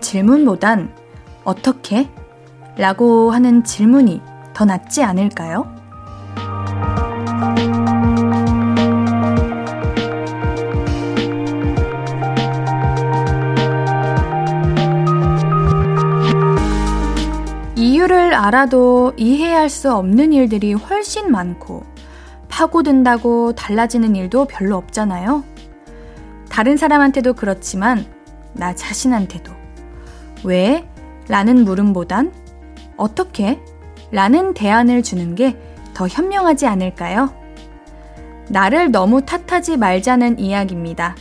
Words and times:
질문보단 0.00 0.94
어떻게? 1.44 2.08
라고 2.76 3.30
하는 3.30 3.64
질문이 3.64 4.20
더 4.54 4.64
낫지 4.64 5.02
않을까요? 5.02 5.74
이유를 17.76 18.34
알아도 18.34 19.12
이해할 19.16 19.68
수 19.68 19.92
없는 19.92 20.32
일들이 20.32 20.72
훨씬 20.72 21.30
많고 21.30 21.84
파고든다고 22.48 23.54
달라지는 23.54 24.16
일도 24.16 24.46
별로 24.46 24.76
없잖아요. 24.76 25.44
다른 26.48 26.76
사람한테도 26.76 27.34
그렇지만 27.34 28.06
나 28.54 28.74
자신한테도 28.74 29.55
왜? 30.46 30.88
라는 31.28 31.64
물음보단 31.64 32.32
어떻게? 32.96 33.60
라는 34.10 34.54
대안을 34.54 35.02
주는 35.02 35.34
게 35.34 35.56
더 35.96 36.06
현명하지 36.06 36.66
않을까요? 36.66 37.34
나를 38.50 38.90
너무 38.92 39.24
탓하지 39.24 39.78
말자는 39.78 40.38
이야기입니다. 40.38 41.16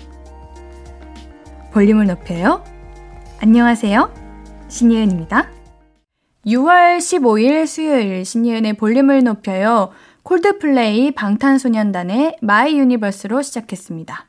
볼륨을 1.71 2.07
높여요. 2.07 2.61
안녕하세요. 3.41 4.13
신예은입니다. 4.67 5.49
6월 6.45 6.97
15일 6.97 7.65
수요일 7.65 8.25
신예은의 8.25 8.73
볼륨을 8.73 9.23
높여요. 9.23 9.91
콜드플레이 10.23 11.11
방탄소년단의 11.11 12.39
My 12.41 12.77
Universe로 12.77 13.43
시작했습니다. 13.43 14.27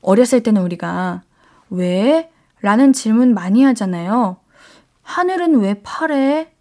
어렸을 0.00 0.42
때는 0.42 0.62
우리가 0.62 1.20
왜? 1.68 2.30
라는 2.66 2.92
질문 2.92 3.32
많이 3.32 3.62
하잖아요. 3.62 4.38
하늘은 5.02 5.60
왜 5.60 5.80
파래? 5.84 6.52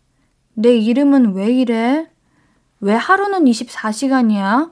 내 0.53 0.77
이름은 0.77 1.33
왜 1.33 1.51
이래? 1.51 2.07
왜 2.79 2.93
하루는 2.93 3.45
24시간이야? 3.45 4.71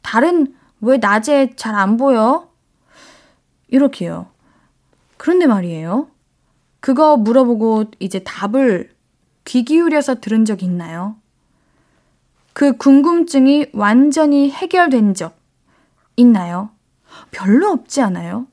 달은 0.00 0.54
왜 0.80 0.96
낮에 0.96 1.54
잘 1.54 1.74
안 1.74 1.98
보여? 1.98 2.48
이렇게요. 3.68 4.30
그런데 5.18 5.46
말이에요. 5.46 6.08
그거 6.80 7.18
물어보고 7.18 7.90
이제 7.98 8.20
답을 8.20 8.90
귀 9.44 9.64
기울여서 9.66 10.20
들은 10.20 10.46
적 10.46 10.62
있나요? 10.62 11.16
그 12.54 12.78
궁금증이 12.78 13.66
완전히 13.74 14.50
해결된 14.50 15.12
적 15.12 15.36
있나요? 16.16 16.70
별로 17.32 17.68
없지 17.68 18.00
않아요? 18.00 18.46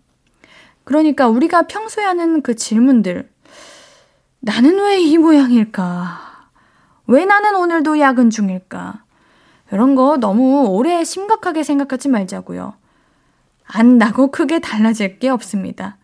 그러니까 0.86 1.28
우리가 1.28 1.64
평소에 1.64 2.04
하는 2.06 2.42
그 2.42 2.56
질문들. 2.56 3.30
나는 4.40 4.80
왜 4.80 5.00
이 5.02 5.18
모양일까? 5.18 6.22
왜 7.08 7.26
나는 7.26 7.56
오늘도 7.56 8.00
야근 8.00 8.30
중일까? 8.30 9.04
이런 9.72 9.96
거 9.96 10.18
너무 10.18 10.68
오래 10.68 11.04
심각하게 11.04 11.64
생각하지 11.64 12.08
말자고요. 12.10 12.76
안다고 13.66 14.30
크게 14.32 14.60
달라질 14.60 15.18
게 15.20 15.30
없습니다. 15.30 15.98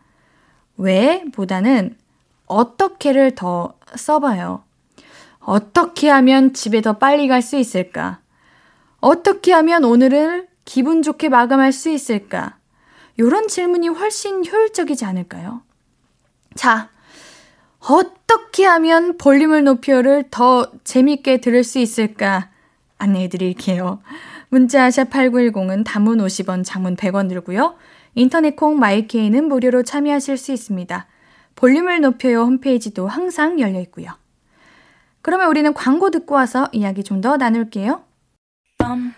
왜? 0.78 1.24
보다는 1.32 1.96
어떻게를 2.48 3.36
더 3.36 3.76
써봐요. 3.96 4.64
어떻게 5.40 6.10
하면 6.10 6.54
집에 6.54 6.82
더 6.82 6.94
빨리 6.94 7.28
갈 7.28 7.42
수 7.42 7.56
있을까? 7.58 8.20
어떻게 9.00 9.54
하면 9.54 9.84
오늘을 9.84 10.48
기분 10.66 11.02
좋게 11.02 11.30
마감할 11.30 11.72
수 11.72 11.90
있을까? 11.90 12.58
이런 13.18 13.48
질문이 13.48 13.88
훨씬 13.90 14.46
효율적이지 14.46 15.06
않을까요? 15.06 15.62
자, 16.56 16.90
어떻게 17.80 18.66
하면 18.66 19.18
볼륨을 19.18 19.64
높여를 19.64 20.26
더 20.32 20.72
재밌게 20.84 21.42
들을 21.42 21.64
수 21.64 21.80
있을까? 21.80 22.50
안내해 22.98 23.28
드릴게요. 23.30 24.02
문자 24.50 24.90
샵 24.92 25.10
8910은 25.10 25.84
단문 25.86 26.20
50원, 26.20 26.64
장문 26.64 26.96
100원 26.96 27.30
들고요. 27.30 27.76
인터넷 28.16 28.56
콩 28.56 28.78
마이케이는 28.80 29.48
무료로 29.48 29.84
참여하실 29.84 30.38
수 30.38 30.52
있습니다. 30.52 31.08
볼륨을 31.56 32.02
높여요 32.02 32.42
홈페이지도 32.42 33.08
항상 33.08 33.60
열려 33.60 33.80
있고요. 33.82 34.12
그러면 35.22 35.48
우리는 35.50 35.74
광고 35.74 36.10
듣고 36.10 36.36
와서 36.36 36.68
이야기 36.72 37.04
좀 37.04 37.22
더 37.22 37.38
나눌게요. 37.38 38.04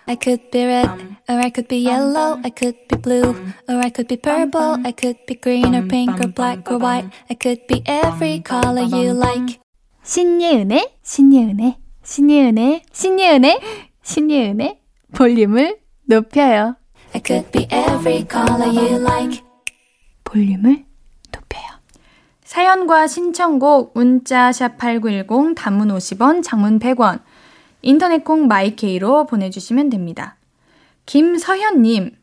I 0.07 0.16
could 0.16 0.51
be 0.51 0.66
red, 0.66 0.90
or 1.29 1.40
I 1.40 1.50
could 1.50 1.68
be 1.68 1.78
yellow, 1.78 2.40
I 2.44 2.50
could 2.50 2.75
be 2.90 2.97
blue, 2.97 3.35
or 3.68 3.75
I 3.79 3.90
could 3.90 4.07
be 4.07 4.18
purple, 4.18 4.78
I 4.85 4.91
could 4.91 5.18
be 5.25 5.35
green 5.35 5.74
or 5.75 5.88
pink 5.88 6.19
or 6.19 6.28
black 6.28 6.69
or 6.69 6.78
white, 6.78 7.09
I 7.29 7.35
could 7.35 7.66
be 7.68 7.81
every 7.85 8.41
color 8.44 8.84
you 8.84 9.13
like. 9.13 9.59
신예은의, 10.03 10.97
신예은의, 11.01 11.78
신예은의, 12.03 12.81
신예은의, 12.91 13.59
신예은의 14.03 14.79
볼륨을 15.13 15.80
높여요. 16.06 16.75
I 17.16 17.22
could 17.25 17.51
be 17.51 17.68
every 17.72 18.25
color 18.30 18.68
you 18.68 19.00
like. 19.00 19.41
볼륨을 20.25 20.85
높여요. 21.31 21.63
사연과 22.44 23.07
신청곡 23.07 23.94
문자 23.95 24.51
샵8910 24.51 25.56
단문 25.56 25.88
50원, 25.90 26.44
장문 26.44 26.80
100원. 26.80 27.22
인터넷 27.83 28.23
콩 28.23 28.47
마이 28.47 28.87
K로 28.87 29.25
보내주시면 29.25 29.89
됩니다. 29.89 30.38
김서현님, 31.05 32.17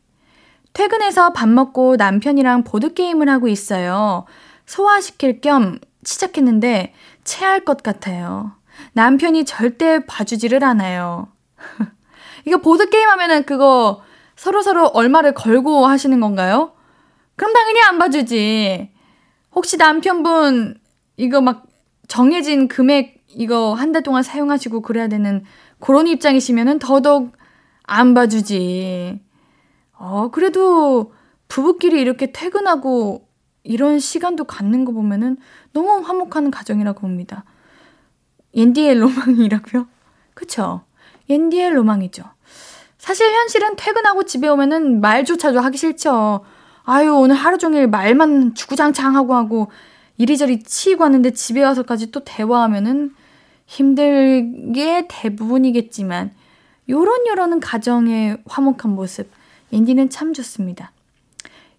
퇴근해서 0.73 1.33
밥 1.33 1.47
먹고 1.47 1.95
남편이랑 1.95 2.63
보드게임을 2.63 3.29
하고 3.29 3.47
있어요. 3.47 4.25
소화시킬 4.65 5.39
겸 5.39 5.79
시작했는데 6.03 6.93
체할 7.23 7.63
것 7.63 7.83
같아요. 7.83 8.53
남편이 8.93 9.45
절대 9.45 10.03
봐주지를 10.05 10.63
않아요. 10.63 11.27
이거 12.45 12.57
보드게임 12.57 13.07
하면은 13.09 13.43
그거 13.43 14.01
서로서로 14.35 14.87
얼마를 14.87 15.35
걸고 15.35 15.85
하시는 15.85 16.19
건가요? 16.19 16.73
그럼 17.35 17.53
당연히 17.53 17.81
안 17.83 17.99
봐주지. 17.99 18.89
혹시 19.53 19.77
남편분 19.77 20.79
이거 21.17 21.41
막 21.41 21.67
정해진 22.11 22.67
금액 22.67 23.23
이거 23.29 23.73
한 23.73 23.93
달 23.93 24.03
동안 24.03 24.21
사용하시고 24.21 24.81
그래야 24.81 25.07
되는 25.07 25.45
그런 25.79 26.07
입장이시면은 26.07 26.77
더더욱 26.79 27.31
안 27.83 28.13
봐주지. 28.13 29.21
어, 29.93 30.29
그래도 30.29 31.13
부부끼리 31.47 32.01
이렇게 32.01 32.33
퇴근하고 32.33 33.29
이런 33.63 33.99
시간도 33.99 34.43
갖는 34.43 34.83
거 34.83 34.91
보면은 34.91 35.37
너무 35.71 36.01
화목한 36.01 36.51
가정이라고 36.51 36.99
봅니다. 36.99 37.45
옌디의 38.55 38.95
로망이라고요? 38.95 39.87
그쵸? 40.35 40.81
옌디의 41.29 41.69
로망이죠. 41.69 42.23
사실 42.97 43.31
현실은 43.31 43.77
퇴근하고 43.77 44.23
집에 44.23 44.49
오면은 44.49 44.99
말조차도 44.99 45.61
하기 45.61 45.77
싫죠. 45.77 46.43
아유, 46.83 47.15
오늘 47.15 47.37
하루 47.37 47.57
종일 47.57 47.87
말만 47.87 48.53
주구장창 48.53 49.15
하고 49.15 49.33
하고 49.33 49.71
이리저리 50.17 50.63
치이고 50.63 51.03
하는데 51.03 51.31
집에 51.31 51.63
와서까지 51.63 52.11
또 52.11 52.23
대화하면은 52.23 53.13
힘들게 53.65 55.07
대부분이겠지만 55.09 56.31
요런 56.89 57.27
요런은 57.27 57.59
가정의 57.59 58.37
화목한 58.45 58.93
모습 58.93 59.31
인디는 59.71 60.09
참 60.09 60.33
좋습니다. 60.33 60.91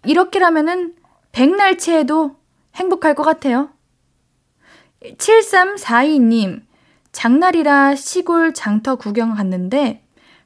이렇게라면은 0.05 0.95
백날치에도 1.31 2.35
행복할 2.75 3.15
것 3.15 3.23
같아요. 3.23 3.69
7342님 5.03 6.61
장날이라 7.11 7.95
시골 7.95 8.53
장터 8.53 8.95
구경 8.95 9.35
갔는데 9.35 10.03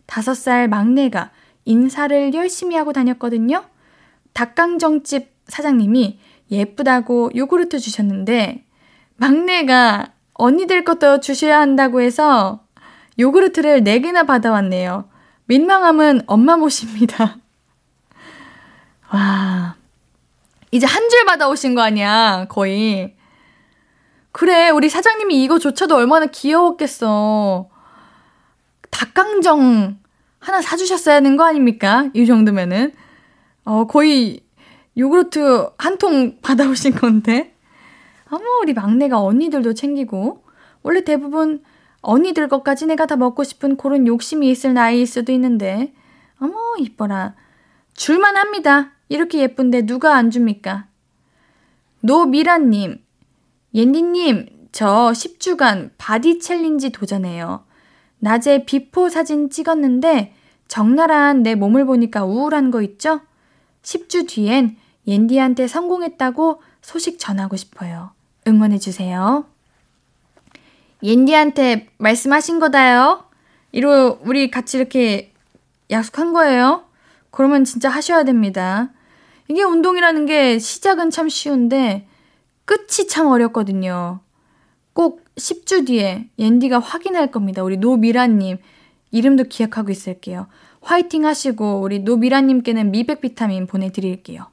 5살 0.07 0.67
막내가 0.67 1.31
인사를 1.65 2.33
열심히 2.33 2.75
하고 2.75 2.93
다녔거든요. 2.93 3.63
닭강정집 4.33 5.31
사장님이 5.47 6.19
예쁘다고 6.51 7.31
요구르트 7.35 7.79
주셨는데 7.79 8.63
막내가 9.17 10.07
언니들 10.33 10.83
것도 10.83 11.19
주셔야 11.19 11.59
한다고 11.59 12.01
해서 12.01 12.61
요구르트를 13.19 13.81
4개나 13.83 14.25
받아왔네요. 14.27 15.09
민망함은 15.45 16.21
엄마 16.27 16.57
몫입니다. 16.57 17.37
와. 19.11 19.75
이제 20.71 20.85
한 20.85 21.09
줄 21.09 21.25
받아오신 21.25 21.73
거 21.75 21.81
아니야, 21.81 22.45
거의. 22.49 23.15
그래, 24.33 24.69
우리 24.69 24.89
사장님이 24.89 25.41
이거조차도 25.45 25.95
얼마나 25.95 26.25
귀여웠겠어. 26.27 27.69
닭강정 28.91 29.97
하나 30.39 30.61
사주셨어야 30.61 31.15
하는 31.15 31.37
거 31.37 31.45
아닙니까? 31.45 32.09
이 32.13 32.25
정도면은. 32.25 32.93
어, 33.63 33.85
거의 33.87 34.41
요구르트 34.97 35.69
한 35.77 35.97
통 35.97 36.37
받아오신 36.41 36.95
건데. 36.95 37.55
어머, 38.29 38.43
우리 38.61 38.73
막내가 38.73 39.21
언니들도 39.21 39.73
챙기고. 39.73 40.43
원래 40.83 41.03
대부분 41.03 41.63
언니들 42.01 42.47
것까지 42.47 42.85
내가 42.85 43.05
다 43.05 43.15
먹고 43.15 43.43
싶은 43.43 43.77
그런 43.77 44.07
욕심이 44.07 44.49
있을 44.49 44.73
나이일 44.73 45.07
수도 45.07 45.31
있는데. 45.31 45.93
어머, 46.39 46.53
이뻐라. 46.79 47.35
줄만 47.93 48.37
합니다. 48.37 48.91
이렇게 49.09 49.39
예쁜데 49.39 49.85
누가 49.85 50.15
안 50.15 50.29
줍니까? 50.29 50.87
노미라님, 52.01 53.03
옌디님, 53.73 54.69
저 54.71 55.11
10주간 55.13 55.91
body 55.97 56.39
challenge 56.39 56.91
도전해요. 56.91 57.63
낮에 58.19 58.65
before 58.65 59.09
사진 59.09 59.49
찍었는데 59.49 60.33
적나라한 60.67 61.43
내 61.43 61.55
몸을 61.55 61.85
보니까 61.85 62.25
우울한 62.25 62.71
거 62.71 62.81
있죠? 62.81 63.21
10주 63.81 64.27
뒤엔 64.27 64.77
옌디한테 65.07 65.67
성공했다고 65.67 66.61
소식 66.81 67.19
전하고 67.19 67.55
싶어요. 67.55 68.11
응원해주세요. 68.45 69.45
옌디한테 71.03 71.89
말씀하신 71.97 72.59
거다요. 72.59 73.23
이로 73.71 74.19
우리 74.23 74.49
같이 74.49 74.77
이렇게 74.77 75.33
약속한 75.89 76.33
거예요. 76.33 76.83
그러면 77.31 77.63
진짜 77.63 77.89
하셔야 77.89 78.23
됩니다. 78.23 78.89
이게 79.47 79.63
운동이라는 79.63 80.25
게 80.25 80.59
시작은 80.59 81.09
참 81.09 81.29
쉬운데 81.29 82.07
끝이 82.65 83.07
참 83.07 83.27
어렵거든요. 83.27 84.19
꼭 84.93 85.23
10주 85.35 85.87
뒤에 85.87 86.29
옌디가 86.39 86.79
확인할 86.79 87.31
겁니다. 87.31 87.63
우리 87.63 87.77
노미라님. 87.77 88.57
이름도 89.11 89.45
기억하고 89.45 89.91
있을게요. 89.91 90.47
화이팅 90.81 91.25
하시고 91.25 91.79
우리 91.81 91.99
노미라님께는 91.99 92.91
미백 92.91 93.21
비타민 93.21 93.67
보내드릴게요. 93.67 94.47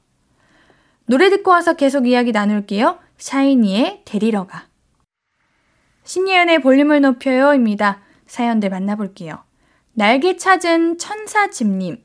노래 1.06 1.28
듣고 1.30 1.50
와서 1.50 1.74
계속 1.74 2.06
이야기 2.06 2.32
나눌게요. 2.32 2.98
샤이니의 3.18 4.02
데리러 4.04 4.46
가. 4.46 4.66
신예은의 6.04 6.60
볼륨을 6.62 7.00
높여요입니다. 7.00 8.00
사연들 8.26 8.70
만나볼게요. 8.70 9.42
날개 9.92 10.36
찾은 10.36 10.98
천사집님. 10.98 12.02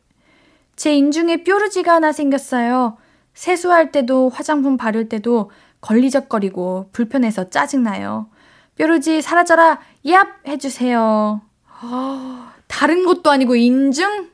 제 0.76 0.96
인중에 0.96 1.44
뾰루지가 1.44 1.96
하나 1.96 2.12
생겼어요. 2.12 2.98
세수할 3.34 3.92
때도 3.92 4.30
화장품 4.30 4.78
바를 4.78 5.10
때도 5.10 5.52
걸리적거리고 5.82 6.90
불편해서 6.92 7.50
짜증나요. 7.50 8.30
뾰루지 8.76 9.22
사라져라, 9.22 9.80
얍! 10.06 10.28
해주세요. 10.48 11.42
어, 11.82 12.48
다른 12.68 13.06
것도 13.06 13.30
아니고 13.32 13.56
인중? 13.56 14.30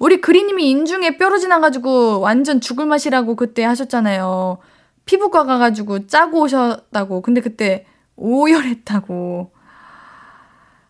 우리 0.00 0.22
그리님이 0.22 0.70
인중에 0.70 1.18
뾰루지 1.18 1.46
나가지고 1.46 2.20
완전 2.20 2.62
죽을 2.62 2.86
맛이라고 2.86 3.36
그때 3.36 3.62
하셨잖아요. 3.64 4.56
피부과 5.04 5.44
가가지고 5.44 6.06
짜고 6.06 6.40
오셨다고. 6.40 7.20
근데 7.20 7.42
그때 7.42 7.84
오열했다고. 8.16 9.52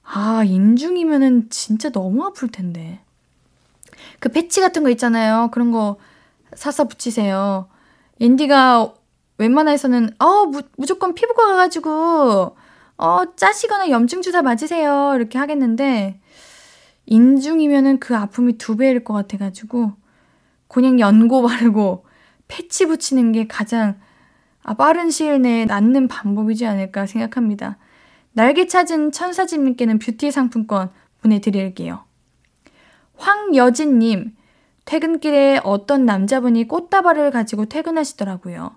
아, 0.05 0.45
인중이면은 0.47 1.51
진짜 1.51 1.91
너무 1.91 2.25
아플 2.25 2.49
텐데. 2.53 3.01
그 4.21 4.29
패치 4.29 4.61
같은 4.61 4.85
거 4.85 4.91
있잖아요. 4.91 5.49
그런 5.51 5.73
거 5.73 5.97
사서 6.55 6.85
붙이세요. 6.85 7.69
인디가 8.21 8.95
웬만해서는, 9.39 10.15
어, 10.21 10.45
무, 10.47 10.63
무조건 10.77 11.15
피부과 11.15 11.47
가가지고, 11.47 12.57
어, 12.97 13.23
짜시거나 13.35 13.91
염증 13.91 14.23
주사 14.23 14.41
맞으세요. 14.43 15.15
이렇게 15.17 15.37
하겠는데, 15.37 16.21
인중이면은 17.11 18.01
그 18.01 18.17
아픔이 18.17 18.57
두 18.57 18.77
배일 18.77 19.05
것 19.05 19.13
같아가지고, 19.13 19.93
그냥 20.67 20.99
연고 20.99 21.43
바르고, 21.47 22.07
패치 22.49 22.87
붙이는 22.87 23.33
게 23.33 23.47
가장 23.47 24.01
아, 24.63 24.75
빠른 24.75 25.11
시일 25.11 25.41
내에 25.43 25.65
낫는 25.65 26.09
방법이지 26.09 26.67
않을까 26.67 27.07
생각합니다. 27.07 27.79
날개 28.33 28.67
찾은 28.67 29.13
천사집님께는 29.13 29.99
뷰티 29.99 30.31
상품권 30.31 30.91
보내드릴게요. 31.23 32.05
황여진님, 33.17 34.37
퇴근길에 34.85 35.61
어떤 35.65 36.07
남자분이 36.07 36.69
꽃다발을 36.69 37.31
가지고 37.31 37.67
퇴근하시더라고요. 37.67 38.73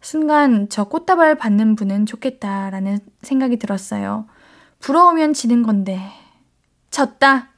순간 0.00 0.68
저 0.68 0.84
꽃다발 0.84 1.36
받는 1.36 1.76
분은 1.76 2.06
좋겠다라는 2.06 2.98
생각이 3.22 3.56
들었어요. 3.58 4.26
부러우면 4.80 5.32
지는 5.32 5.62
건데. 5.62 6.00
졌다. 6.90 7.53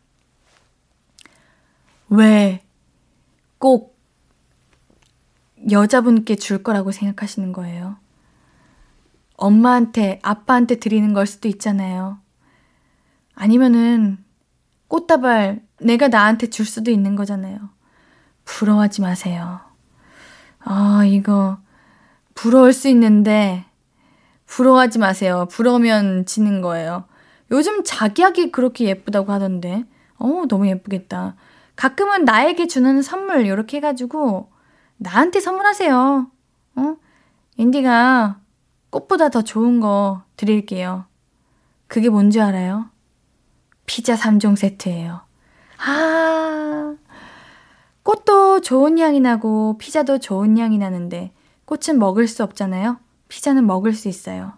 왜 2.08 2.66
꼭 3.58 3.96
여자분께 5.70 6.36
줄 6.36 6.62
거라고 6.62 6.92
생각하시는 6.92 7.52
거예요? 7.52 7.96
엄마한테, 9.36 10.20
아빠한테 10.22 10.76
드리는 10.76 11.12
걸 11.12 11.26
수도 11.26 11.48
있잖아요. 11.48 12.18
아니면은 13.34 14.18
꽃다발 14.88 15.62
내가 15.80 16.08
나한테 16.08 16.48
줄 16.48 16.64
수도 16.64 16.90
있는 16.90 17.16
거잖아요. 17.16 17.58
부러워하지 18.44 19.02
마세요. 19.02 19.60
아, 20.60 21.02
이거 21.04 21.58
부러울 22.34 22.72
수 22.72 22.88
있는데 22.88 23.64
부러워하지 24.46 24.98
마세요. 24.98 25.48
부러우면 25.50 26.26
지는 26.26 26.60
거예요. 26.60 27.04
요즘 27.50 27.82
자기하기 27.84 28.52
그렇게 28.52 28.84
예쁘다고 28.84 29.32
하던데. 29.32 29.84
어, 30.18 30.44
너무 30.48 30.68
예쁘겠다. 30.68 31.34
가끔은 31.76 32.25
나에게 32.25 32.67
주는 32.67 33.02
선물 33.02 33.46
이렇게 33.46 33.76
해가지고 33.76 34.50
나한테 34.96 35.40
선물하세요. 35.40 36.31
어? 36.76 36.96
인디가 37.56 38.40
꽃보다 38.90 39.28
더 39.28 39.43
좋은 39.43 39.81
거 39.81 40.23
드릴게요. 40.37 41.05
그게 41.87 42.08
뭔지 42.08 42.40
알아요? 42.40 42.90
피자 43.84 44.14
3종 44.17 44.56
세트예요. 44.56 45.20
아, 45.78 46.96
꽃도 48.02 48.61
좋은 48.61 48.99
향이 48.99 49.21
나고 49.21 49.78
피자도 49.78 50.18
좋은 50.18 50.59
향이 50.59 50.78
나는데 50.78 51.33
꽃은 51.66 51.99
먹을 51.99 52.26
수 52.26 52.42
없잖아요. 52.42 52.99
피자는 53.28 53.66
먹을 53.66 53.92
수 53.92 54.09
있어요. 54.09 54.54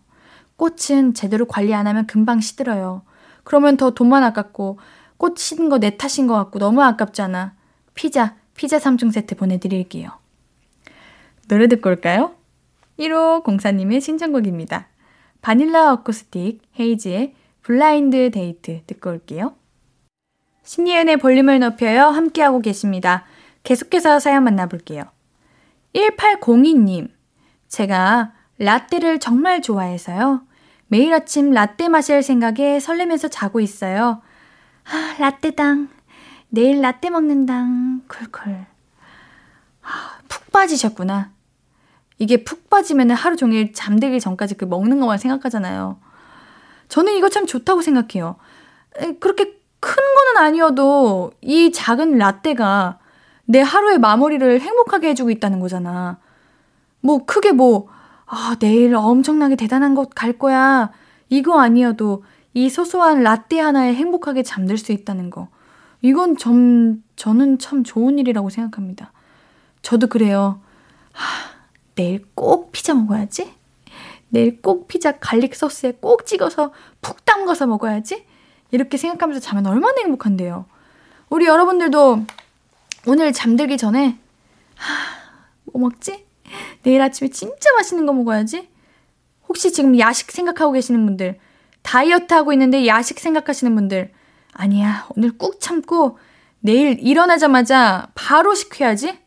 꽃은 0.57 1.15
제대로 1.15 1.47
관리 1.47 1.75
안 1.75 1.87
하면 1.87 2.07
금방 2.07 2.41
시들어요. 2.41 3.03
그러면 3.45 3.77
더 3.77 3.91
돈만 3.91 4.23
아깝고 4.25 4.79
꽃 5.19 5.37
시든 5.37 5.69
거내 5.69 5.97
탓인 5.97 6.27
것 6.27 6.35
같고 6.35 6.59
너무 6.59 6.83
아깝잖아. 6.83 7.55
피자, 7.95 8.37
피자 8.55 8.79
3종 8.79 9.13
세트 9.13 9.37
보내드릴게요. 9.37 10.11
노래 11.49 11.67
듣고 11.67 11.91
올까요? 11.91 12.35
1호 12.99 13.45
공사님의 13.45 14.01
신청곡입니다. 14.01 14.89
바닐라 15.43 15.93
어쿠스틱 15.93 16.63
헤이즈의 16.79 17.35
Blind 17.63 18.31
Date 18.31 18.83
듣고 18.87 19.11
올게요. 19.11 19.55
신예은의 20.63 21.17
볼륨을 21.19 21.61
높여요. 21.61 22.05
함께하고 22.05 22.61
계십니다. 22.61 23.25
계속해서 23.63 24.19
사연 24.21 24.45
만나볼게요. 24.45 25.05
1802님, 25.95 27.11
제가 27.69 28.33
라떼를 28.59 29.19
정말 29.19 29.63
좋아해서요. 29.63 30.43
매일 30.89 31.13
아침 31.15 31.51
라떼 31.51 31.89
마실 31.89 32.23
생각에 32.23 32.81
설레면서 32.81 33.29
자고 33.29 33.61
있어요. 33.61 34.23
아, 34.91 35.17
라떼당. 35.19 35.89
내일 36.49 36.81
라떼 36.81 37.11
먹는당. 37.11 38.03
쿨쿨. 38.09 38.67
아, 39.83 40.19
푹 40.29 40.51
빠지셨구나. 40.51 41.31
이게 42.19 42.43
푹 42.43 42.69
빠지면 42.69 43.11
하루 43.13 43.37
종일 43.37 43.73
잠들기 43.73 44.21
전까지 44.21 44.57
그 44.57 44.65
먹는 44.65 44.99
것만 45.01 45.19
생각하잖아요. 45.19 45.99
저는 46.89 47.15
이거 47.15 47.29
참 47.29 47.47
좋다고 47.47 47.83
생각해요. 47.83 48.37
그렇게 49.21 49.59
큰 49.81 49.95
거는 49.95 50.43
아니어도 50.43 51.33
이 51.41 51.71
작은 51.71 52.19
라떼가 52.19 52.99
내 53.45 53.61
하루의 53.61 53.99
마무리를 53.99 54.61
행복하게 54.61 55.11
해주고 55.11 55.31
있다는 55.31 55.61
거잖아. 55.61 56.19
뭐 57.01 57.25
크게 57.25 57.53
뭐, 57.53 57.89
아, 58.27 58.57
내일 58.59 58.97
엄청나게 58.97 59.55
대단한 59.57 59.95
곳갈 59.95 60.33
거야. 60.33 60.91
이거 61.29 61.61
아니어도 61.61 62.25
이 62.55 62.69
소소한 62.69 63.23
라떼 63.23 63.61
하나에 63.61 63.95
행복하게 63.95 64.43
잠들 64.43 64.79
수 64.79 64.93
있다는 64.93 65.31
거. 65.31 65.49
이건 66.03 66.37
좀, 66.37 67.03
저는 67.17 67.59
참 67.59 67.85
좋은 67.85 68.19
일이라고 68.19 68.51
생각합니다. 68.51 69.13
저도 69.83 70.07
그래요. 70.07 70.61
하, 71.13 71.25
내일 71.95 72.25
꼭 72.35 72.73
피자 72.73 72.95
먹어야지. 72.95 73.53
내일 74.31 74.61
꼭 74.61 74.89
피자 74.89 75.19
garlic 75.19 75.55
소스에 75.55 75.93
꼭 76.01 76.27
찍어서 76.27 76.73
푹 77.01 77.25
담가서 77.25 77.67
먹어야지. 77.67 78.25
이렇게 78.71 78.97
생각하면서 78.97 79.41
자면 79.41 79.67
얼마나 79.67 79.95
행복한데요. 80.03 80.67
우리 81.31 81.47
여러분들도 81.47 82.25
오늘 83.07 83.33
잠들기 83.33 83.79
전에 83.79 84.19
하, 84.75 84.95
뭐 85.65 85.83
먹지? 85.83 86.27
내일 86.83 87.01
아침에 87.03 87.31
진짜 87.31 87.73
맛있는 87.77 88.07
거 88.07 88.13
먹어야지. 88.13 88.69
혹시 89.49 89.73
지금 89.73 89.99
야식 89.99 90.31
생각하고 90.31 90.73
계시는 90.73 91.05
분들, 91.07 91.39
다이어트 91.83 92.35
하고 92.35 92.53
있는데 92.53 92.87
야식 92.87 93.19
생각하시는 93.19 93.75
분들, 93.75 94.13
아니야, 94.53 95.07
오늘 95.17 95.37
꾹 95.37 95.61
참고 95.61 96.19
내일 96.61 96.99
일어나자마자 97.01 98.09
바로 98.15 98.55
시켜야지? 98.55 99.19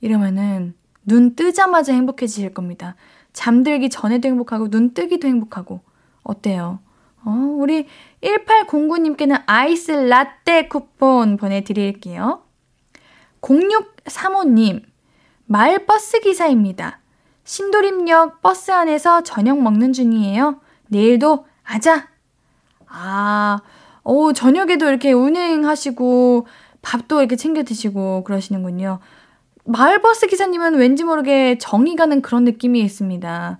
이러면은 0.00 0.74
눈 1.04 1.34
뜨자마자 1.34 1.92
행복해지실 1.92 2.54
겁니다. 2.54 2.94
잠들기 3.32 3.88
전에도 3.88 4.28
행복하고 4.28 4.68
눈 4.68 4.94
뜨기도 4.94 5.28
행복하고 5.28 5.80
어때요? 6.22 6.80
어, 7.24 7.30
우리 7.30 7.86
1809님께는 8.22 9.42
아이스 9.46 9.92
라떼 9.92 10.68
쿠폰 10.68 11.36
보내드릴게요. 11.36 12.42
0635님, 13.40 14.82
마을 15.46 15.86
버스 15.86 16.20
기사입니다. 16.20 17.00
신도림역 17.44 18.42
버스 18.42 18.70
안에서 18.70 19.22
저녁 19.22 19.60
먹는 19.62 19.92
중이에요. 19.92 20.60
내일도 20.88 21.46
아자! 21.68 22.08
아, 22.86 23.60
오, 24.02 24.32
저녁에도 24.32 24.88
이렇게 24.88 25.12
운행하시고, 25.12 26.46
밥도 26.80 27.20
이렇게 27.20 27.36
챙겨 27.36 27.62
드시고 27.62 28.24
그러시는군요. 28.24 29.00
마을버스 29.66 30.28
기사님은 30.28 30.76
왠지 30.76 31.04
모르게 31.04 31.58
정이 31.58 31.94
가는 31.96 32.22
그런 32.22 32.44
느낌이 32.44 32.80
있습니다. 32.80 33.58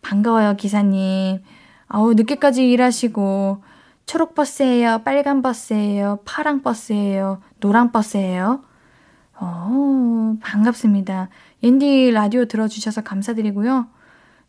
반가워요, 0.00 0.56
기사님. 0.56 1.42
아우, 1.88 2.14
늦게까지 2.14 2.70
일하시고, 2.70 3.62
초록버스예요, 4.06 5.02
빨간버스예요, 5.04 6.20
파랑버스예요, 6.24 7.42
노랑버스예요. 7.60 8.62
어, 9.38 10.36
반갑습니다. 10.40 11.28
옌디 11.62 12.12
라디오 12.12 12.46
들어주셔서 12.46 13.02
감사드리고요. 13.02 13.88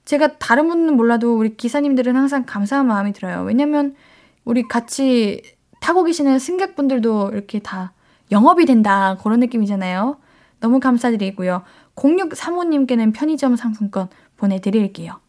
제가 0.06 0.38
다른 0.38 0.68
분은 0.68 0.96
몰라도 0.96 1.38
우리 1.38 1.56
기사님들은 1.56 2.16
항상 2.16 2.46
감사한 2.46 2.88
마음이 2.88 3.14
들어요. 3.14 3.44
왜냐면 3.44 3.96
우리 4.44 4.64
같이 4.68 5.42
타고 5.80 6.04
계시는 6.04 6.40
승객분들도 6.40 7.32
이렇게 7.34 7.60
다 7.60 7.94
영업이 8.32 8.66
된다. 8.66 9.18
그런 9.24 9.40
느낌이잖아요. 9.40 10.18
너무 10.60 10.80
감사드리고요. 10.80 11.64
0635님께는 11.96 13.14
편의점 13.14 13.56
상품권 13.56 14.10
보내드릴게요. 14.38 15.20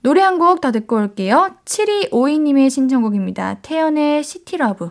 노래 0.00 0.20
한 0.22 0.38
곡 0.38 0.60
더 0.60 0.70
듣고 0.70 0.96
올게요. 0.96 1.56
7252님의 1.64 2.70
신청곡입니다. 2.70 3.54
태연의 3.62 4.22
시티러브. 4.22 4.90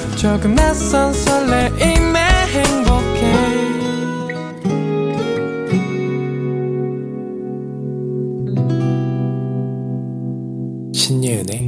조금 0.21 0.53
낯선 0.53 1.11
설레임에 1.11 2.19
행복해. 2.53 3.21
신예은의 10.93 11.60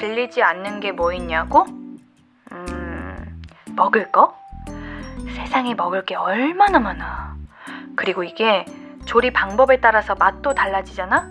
질리지 0.00 0.42
않는 0.42 0.80
게 0.80 0.92
뭐 0.92 1.12
있냐고? 1.12 1.66
음, 2.52 3.42
먹을 3.76 4.10
거? 4.10 4.34
세상에 5.36 5.74
먹을 5.74 6.06
게 6.06 6.14
얼마나 6.14 6.78
많아. 6.78 7.36
그리고 7.96 8.24
이게 8.24 8.64
조리 9.04 9.30
방법에 9.30 9.80
따라서 9.80 10.14
맛도 10.14 10.54
달라지잖아? 10.54 11.28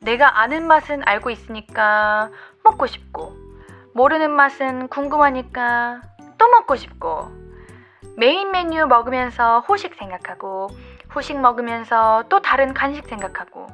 내가 0.00 0.40
아는 0.40 0.66
맛은 0.66 1.06
알고 1.06 1.30
있으니까 1.30 2.28
먹고 2.64 2.88
싶고, 2.88 3.36
모르는 3.94 4.32
맛은 4.32 4.88
궁금하니까 4.88 6.00
또 6.38 6.48
먹고 6.48 6.74
싶고, 6.74 7.30
메인 8.16 8.50
메뉴 8.50 8.84
먹으면서 8.88 9.60
후식 9.60 9.94
생각하고, 9.94 10.70
후식 11.08 11.38
먹으면서 11.38 12.24
또 12.28 12.42
다른 12.42 12.74
간식 12.74 13.06
생각하고, 13.06 13.68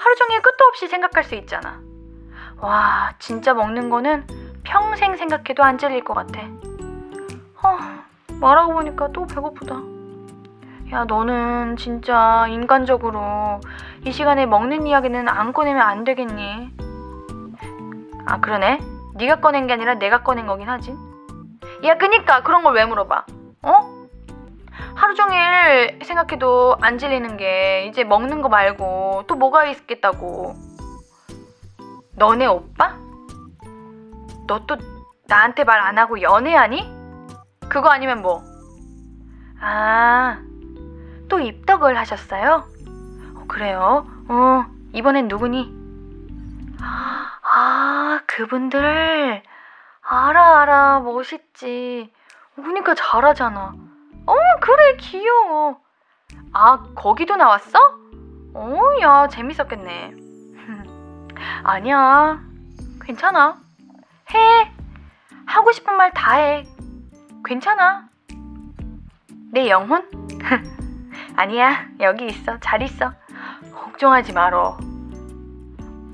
하루 0.00 0.16
종일 0.16 0.42
끝도 0.42 0.64
없이 0.66 0.88
생각할 0.88 1.22
수 1.22 1.36
있잖아. 1.36 1.80
와, 2.62 3.12
진짜 3.18 3.54
먹는 3.54 3.90
거는 3.90 4.24
평생 4.62 5.16
생각해도 5.16 5.62
안 5.64 5.78
질릴 5.78 6.04
것 6.04 6.14
같아. 6.14 6.40
어, 7.62 7.78
말하고 8.40 8.72
보니까 8.74 9.08
또 9.12 9.26
배고프다. 9.26 9.74
야, 10.92 11.04
너는 11.04 11.76
진짜 11.76 12.46
인간적으로 12.48 13.60
이 14.04 14.12
시간에 14.12 14.46
먹는 14.46 14.86
이야기는 14.86 15.28
안 15.28 15.52
꺼내면 15.52 15.82
안 15.82 16.04
되겠니? 16.04 16.70
아, 18.26 18.38
그러네. 18.40 18.78
네가 19.14 19.40
꺼낸 19.40 19.66
게 19.66 19.72
아니라 19.72 19.94
내가 19.94 20.22
꺼낸 20.22 20.46
거긴 20.46 20.68
하지. 20.68 20.94
야, 21.84 21.96
그니까 21.98 22.42
그런 22.42 22.62
걸 22.62 22.74
왜 22.74 22.84
물어봐? 22.84 23.24
어? 23.62 24.02
하루 24.94 25.14
종일 25.14 25.98
생각해도 26.04 26.76
안 26.80 26.98
질리는 26.98 27.36
게 27.36 27.86
이제 27.86 28.04
먹는 28.04 28.40
거 28.42 28.48
말고 28.48 29.24
또 29.26 29.34
뭐가 29.34 29.64
있겠다고. 29.66 30.54
너네 32.22 32.46
오빠? 32.46 32.94
너 34.46 34.64
또 34.66 34.76
나한테 35.26 35.64
말 35.64 35.80
안 35.80 35.98
하고 35.98 36.20
연애하니? 36.22 36.88
그거 37.68 37.88
아니면 37.88 38.22
뭐? 38.22 38.44
아, 39.60 40.38
또 41.28 41.40
입덕을 41.40 41.98
하셨어요? 41.98 42.68
어, 43.34 43.44
그래요? 43.48 44.06
어, 44.28 44.64
이번엔 44.92 45.26
누구니? 45.26 45.74
아, 46.80 48.20
그분들. 48.28 49.42
알아, 50.02 50.60
알아. 50.60 51.00
멋있지. 51.00 52.12
그러니까 52.54 52.94
잘하잖아. 52.94 53.72
어, 54.26 54.34
그래, 54.60 54.96
귀여워. 55.00 55.80
아, 56.52 56.84
거기도 56.94 57.34
나왔어? 57.34 57.78
어, 58.54 58.80
야, 59.00 59.26
재밌었겠네. 59.28 60.21
아니야. 61.64 62.40
괜찮아. 63.02 63.56
해. 64.34 64.72
하고 65.46 65.72
싶은 65.72 65.94
말 65.96 66.10
다 66.12 66.34
해. 66.36 66.64
괜찮아. 67.44 68.08
내 69.52 69.68
영혼? 69.68 70.08
아니야. 71.36 71.86
여기 72.00 72.26
있어. 72.26 72.58
잘 72.60 72.82
있어. 72.82 73.12
걱정하지 73.74 74.32
말어. 74.32 74.78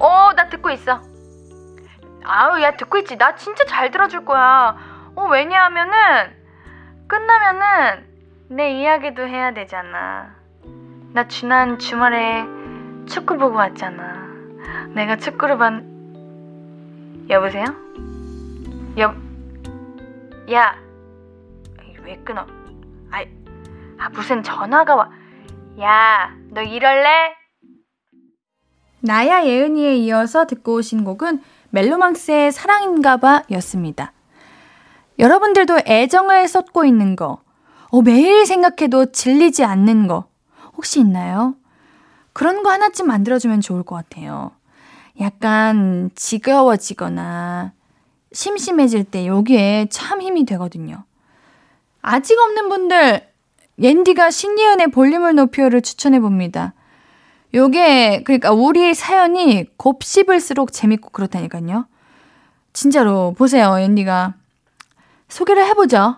어, 0.00 0.32
나 0.35 0.49
듣고 0.49 0.70
있어. 0.70 1.00
아우, 2.25 2.61
야, 2.61 2.73
듣고 2.76 2.99
있지. 2.99 3.16
나 3.16 3.35
진짜 3.37 3.64
잘 3.64 3.90
들어줄 3.90 4.25
거야. 4.25 4.76
어, 5.14 5.25
왜냐하면은, 5.28 5.92
끝나면은, 7.08 8.06
내 8.50 8.73
이야기도 8.80 9.26
해야 9.26 9.52
되잖아. 9.52 10.35
나 11.12 11.26
지난 11.26 11.78
주말에 11.78 12.44
축구 13.06 13.38
보고 13.38 13.56
왔잖아. 13.56 14.27
내가 14.95 15.16
축구를 15.16 15.59
봤, 15.59 15.83
여보세요? 17.28 17.64
여, 18.99 19.14
야, 20.52 20.76
왜 22.02 22.16
끊어? 22.25 22.47
아이, 23.11 23.28
아, 23.99 24.09
무슨 24.09 24.42
전화가 24.42 24.97
와. 24.97 25.11
야, 25.80 26.35
너 26.50 26.62
이럴래? 26.62 27.35
나야 29.00 29.45
예은이에 29.45 29.97
이어서 29.97 30.47
듣고 30.47 30.75
오신 30.76 31.04
곡은 31.04 31.40
멜로망스의 31.71 32.50
사랑인가봐 32.50 33.45
였습니다. 33.52 34.12
여러분들도 35.18 35.80
애정을 35.87 36.49
쏟고 36.49 36.85
있는 36.85 37.14
거, 37.14 37.42
어, 37.90 38.02
매일 38.02 38.47
생각해도 38.47 39.12
질리지 39.12 39.64
않는 39.64 40.09
거, 40.09 40.28
혹시 40.76 41.00
있나요? 41.00 41.54
그런 42.33 42.62
거 42.62 42.71
하나쯤 42.71 43.07
만들어주면 43.07 43.61
좋을 43.61 43.83
것 43.83 43.97
같아요. 43.97 44.52
약간 45.20 46.10
지겨워지거나 46.14 47.72
심심해질 48.32 49.04
때 49.04 49.26
여기에 49.26 49.88
참 49.90 50.22
힘이 50.22 50.44
되거든요. 50.44 51.04
아직 52.02 52.38
없는 52.38 52.68
분들, 52.68 53.26
옌디가 53.78 54.30
신예은의 54.30 54.88
볼륨을 54.88 55.34
높여를 55.34 55.82
추천해 55.82 56.20
봅니다. 56.20 56.75
요게, 57.54 58.25
그러니까 58.25 58.52
우리 58.52 58.94
사연이 58.94 59.66
곱씹을수록 59.76 60.72
재밌고 60.72 61.10
그렇다니까요. 61.10 61.87
진짜로, 62.72 63.34
보세요, 63.37 63.80
옌디가. 63.80 64.34
소개를 65.28 65.64
해보죠. 65.66 66.16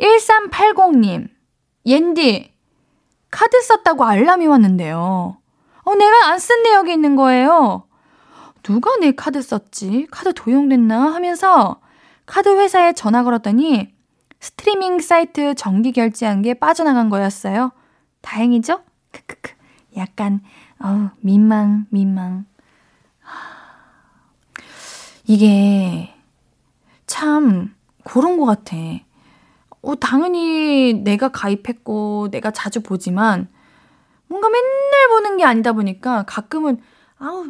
1380님, 0.00 1.28
옌디, 1.86 2.52
카드 3.30 3.60
썼다고 3.62 4.04
알람이 4.04 4.46
왔는데요. 4.46 5.36
어, 5.84 5.94
내가 5.94 6.26
안 6.28 6.38
쓴 6.38 6.62
내역이 6.62 6.92
있는 6.92 7.16
거예요. 7.16 7.84
누가 8.62 8.96
내 8.96 9.12
카드 9.12 9.42
썼지? 9.42 10.06
카드 10.10 10.32
도용됐나? 10.34 11.12
하면서 11.14 11.80
카드 12.26 12.48
회사에 12.48 12.92
전화 12.92 13.24
걸었더니 13.24 13.92
스트리밍 14.40 15.00
사이트 15.00 15.54
정기 15.54 15.92
결제한 15.92 16.42
게 16.42 16.54
빠져나간 16.54 17.08
거였어요. 17.10 17.72
다행이죠? 18.20 18.82
크크크. 19.12 19.52
약간, 19.96 20.40
어 20.78 21.10
민망, 21.20 21.86
민망. 21.90 22.46
이게 25.26 26.12
참 27.06 27.74
그런 28.04 28.36
것 28.38 28.46
같아. 28.46 28.76
어, 29.82 29.94
당연히 29.96 30.94
내가 30.94 31.28
가입했고 31.28 32.28
내가 32.30 32.50
자주 32.52 32.82
보지만 32.82 33.48
뭔가 34.32 34.48
맨날 34.48 35.08
보는 35.10 35.36
게 35.36 35.44
아니다 35.44 35.74
보니까 35.74 36.24
가끔은 36.26 36.80
아우 37.18 37.48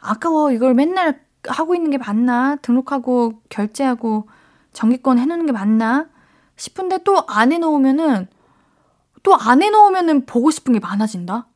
아까워 0.00 0.50
이걸 0.50 0.74
맨날 0.74 1.20
하고 1.46 1.76
있는 1.76 1.90
게 1.90 1.96
맞나 1.98 2.56
등록하고 2.56 3.40
결제하고 3.48 4.28
정기권 4.72 5.20
해놓는 5.20 5.46
게 5.46 5.52
맞나 5.52 6.08
싶은데 6.56 7.04
또 7.04 7.24
안 7.28 7.52
해놓으면은 7.52 8.26
또 9.22 9.34
안 9.36 9.62
해놓으면은 9.62 10.26
보고 10.26 10.50
싶은 10.50 10.72
게 10.72 10.80
많아진다. 10.80 11.46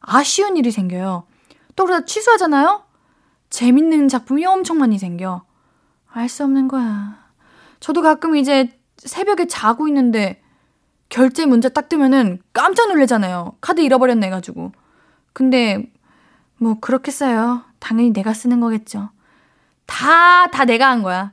아쉬운 0.00 0.56
일이 0.56 0.72
생겨요. 0.72 1.24
또 1.76 1.84
그러다 1.86 2.04
취소하잖아요. 2.04 2.82
재밌는 3.48 4.08
작품이 4.08 4.44
엄청 4.44 4.78
많이 4.78 4.98
생겨. 4.98 5.44
알 6.12 6.28
수 6.28 6.42
없는 6.42 6.66
거야. 6.66 7.16
저도 7.78 8.02
가끔 8.02 8.34
이제 8.34 8.76
새벽에 8.98 9.46
자고 9.46 9.86
있는데 9.86 10.39
결제 11.10 11.44
문자 11.44 11.68
딱 11.68 11.88
뜨면은 11.90 12.40
깜짝 12.54 12.88
놀래잖아요. 12.88 13.56
카드 13.60 13.80
잃어버렸네 13.82 14.28
해가지고. 14.28 14.72
근데 15.32 15.90
뭐 16.56 16.78
그렇겠어요. 16.80 17.64
당연히 17.78 18.12
내가 18.12 18.32
쓰는 18.32 18.60
거겠죠. 18.60 19.10
다, 19.86 20.46
다 20.48 20.64
내가 20.64 20.88
한 20.90 21.02
거야. 21.02 21.32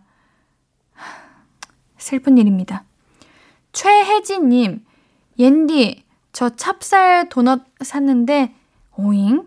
슬픈 1.97 2.37
일입니다. 2.37 2.83
최혜진님, 3.71 4.83
옌디, 5.37 6.03
저 6.33 6.49
찹쌀 6.49 7.29
도넛 7.29 7.61
샀는데, 7.83 8.55
오잉? 8.97 9.45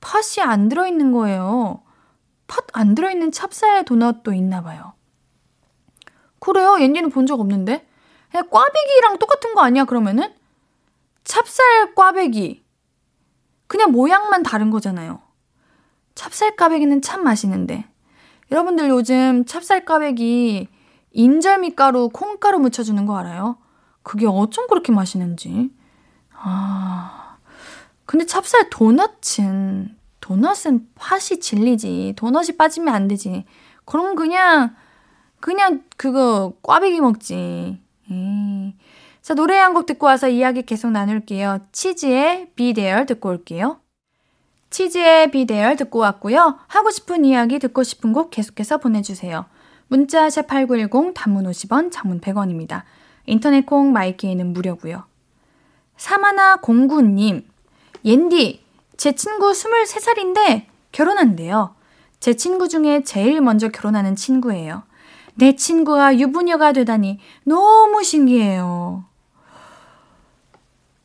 팥이 0.00 0.42
안 0.42 0.68
들어있는 0.68 1.12
거예요. 1.12 1.82
팥 2.46 2.66
안 2.72 2.94
들어있는 2.94 3.32
찹쌀 3.32 3.84
도넛도 3.84 4.32
있나 4.34 4.62
봐요. 4.62 4.92
그래요? 6.38 6.76
옌디는 6.80 7.10
본 7.10 7.26
적 7.26 7.40
없는데? 7.40 7.85
그냥 8.36 8.50
꽈배기랑 8.50 9.18
똑같은 9.18 9.54
거 9.54 9.62
아니야, 9.62 9.84
그러면은? 9.84 10.34
찹쌀 11.24 11.94
꽈배기. 11.94 12.62
그냥 13.66 13.92
모양만 13.92 14.42
다른 14.42 14.70
거잖아요. 14.70 15.22
찹쌀 16.14 16.54
꽈배기는 16.56 17.00
참 17.00 17.24
맛있는데. 17.24 17.86
여러분들 18.50 18.90
요즘 18.90 19.46
찹쌀 19.46 19.86
꽈배기 19.86 20.68
인절미 21.12 21.76
가루, 21.76 22.10
콩가루 22.10 22.58
묻혀주는 22.58 23.06
거 23.06 23.16
알아요? 23.16 23.56
그게 24.02 24.26
어쩜 24.26 24.66
그렇게 24.66 24.92
맛있는지. 24.92 25.70
아. 26.34 27.38
근데 28.04 28.26
찹쌀 28.26 28.68
도넛은, 28.68 29.96
도넛은 30.20 30.90
팥이 30.94 31.40
진리지. 31.40 32.12
도넛이 32.18 32.58
빠지면 32.58 32.94
안 32.94 33.08
되지. 33.08 33.46
그럼 33.86 34.14
그냥, 34.14 34.76
그냥 35.40 35.84
그거 35.96 36.52
꽈배기 36.62 37.00
먹지. 37.00 37.85
에이. 38.10 38.74
자, 39.22 39.34
노래 39.34 39.56
한 39.58 39.74
곡 39.74 39.86
듣고 39.86 40.06
와서 40.06 40.28
이야기 40.28 40.62
계속 40.62 40.90
나눌게요. 40.90 41.60
치즈의 41.72 42.48
There 42.56 43.06
듣고 43.06 43.28
올게요. 43.30 43.80
치즈의 44.70 45.30
There 45.30 45.76
듣고 45.76 45.98
왔고요. 46.00 46.58
하고 46.68 46.90
싶은 46.90 47.24
이야기 47.24 47.58
듣고 47.58 47.82
싶은 47.82 48.12
곡 48.12 48.30
계속해서 48.30 48.78
보내주세요. 48.78 49.46
문자 49.88 50.26
샵8910 50.28 51.14
단문 51.14 51.44
50원, 51.46 51.90
장문 51.92 52.20
100원입니다. 52.20 52.82
인터넷 53.26 53.66
콩 53.66 53.92
마이케이는 53.92 54.52
무료고요. 54.52 55.04
사마나 55.96 56.56
공구님, 56.56 57.46
옌디, 58.04 58.64
제 58.96 59.12
친구 59.12 59.52
23살인데 59.52 60.66
결혼한대요. 60.92 61.74
제 62.20 62.34
친구 62.34 62.68
중에 62.68 63.02
제일 63.02 63.40
먼저 63.40 63.68
결혼하는 63.68 64.16
친구예요. 64.16 64.82
내 65.36 65.54
친구가 65.54 66.18
유부녀가 66.18 66.72
되다니 66.72 67.18
너무 67.44 68.02
신기해요. 68.02 69.04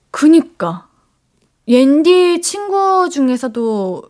그니까. 0.10 0.88
옌디 1.68 2.42
친구 2.42 3.10
중에서도 3.10 4.04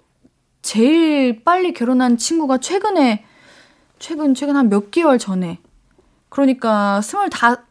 제일 0.62 1.43
빨리 1.43 1.73
결혼한 1.73 2.17
친구가 2.17 2.60
최근에, 2.60 3.25
최근, 3.99 4.34
최근 4.34 4.55
한 4.55 4.69
몇 4.69 4.89
개월 4.91 5.17
전에. 5.17 5.60
그러니까 6.29 7.01
스물다, 7.01 7.63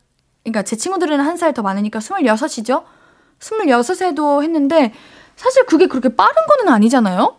그러니까 0.44 0.62
제 0.62 0.76
친구들은 0.76 1.18
한 1.20 1.36
살 1.36 1.54
더 1.54 1.62
많으니까 1.62 2.00
스물여섯이죠? 2.00 2.84
스물여섯에도 3.38 4.42
했는데, 4.42 4.92
사실 5.36 5.64
그게 5.66 5.86
그렇게 5.86 6.14
빠른 6.14 6.34
거는 6.46 6.72
아니잖아요? 6.72 7.36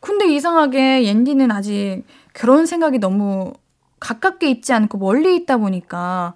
근데 0.00 0.26
이상하게 0.26 1.04
옌디는 1.04 1.52
아직 1.52 2.02
결혼 2.34 2.66
생각이 2.66 2.98
너무 2.98 3.52
가깝게 4.00 4.50
있지 4.50 4.72
않고 4.72 4.98
멀리 4.98 5.36
있다 5.36 5.56
보니까, 5.56 6.34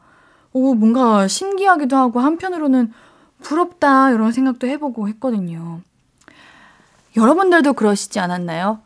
오, 0.52 0.74
뭔가 0.74 1.28
신기하기도 1.28 1.96
하고 1.96 2.20
한편으로는 2.20 2.92
부럽다 3.40 4.10
이런 4.10 4.32
생각도 4.32 4.66
해보고 4.66 5.08
했거든요. 5.08 5.80
여러분들도 7.16 7.72
그러시지 7.74 8.20
않았나요? 8.20 8.80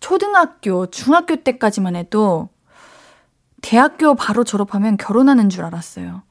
초등학교, 0.00 0.86
중학교 0.86 1.36
때까지만 1.36 1.96
해도 1.96 2.48
대학교 3.62 4.14
바로 4.14 4.44
졸업하면 4.44 4.96
결혼하는 4.96 5.48
줄 5.48 5.64
알았어요. 5.64 6.22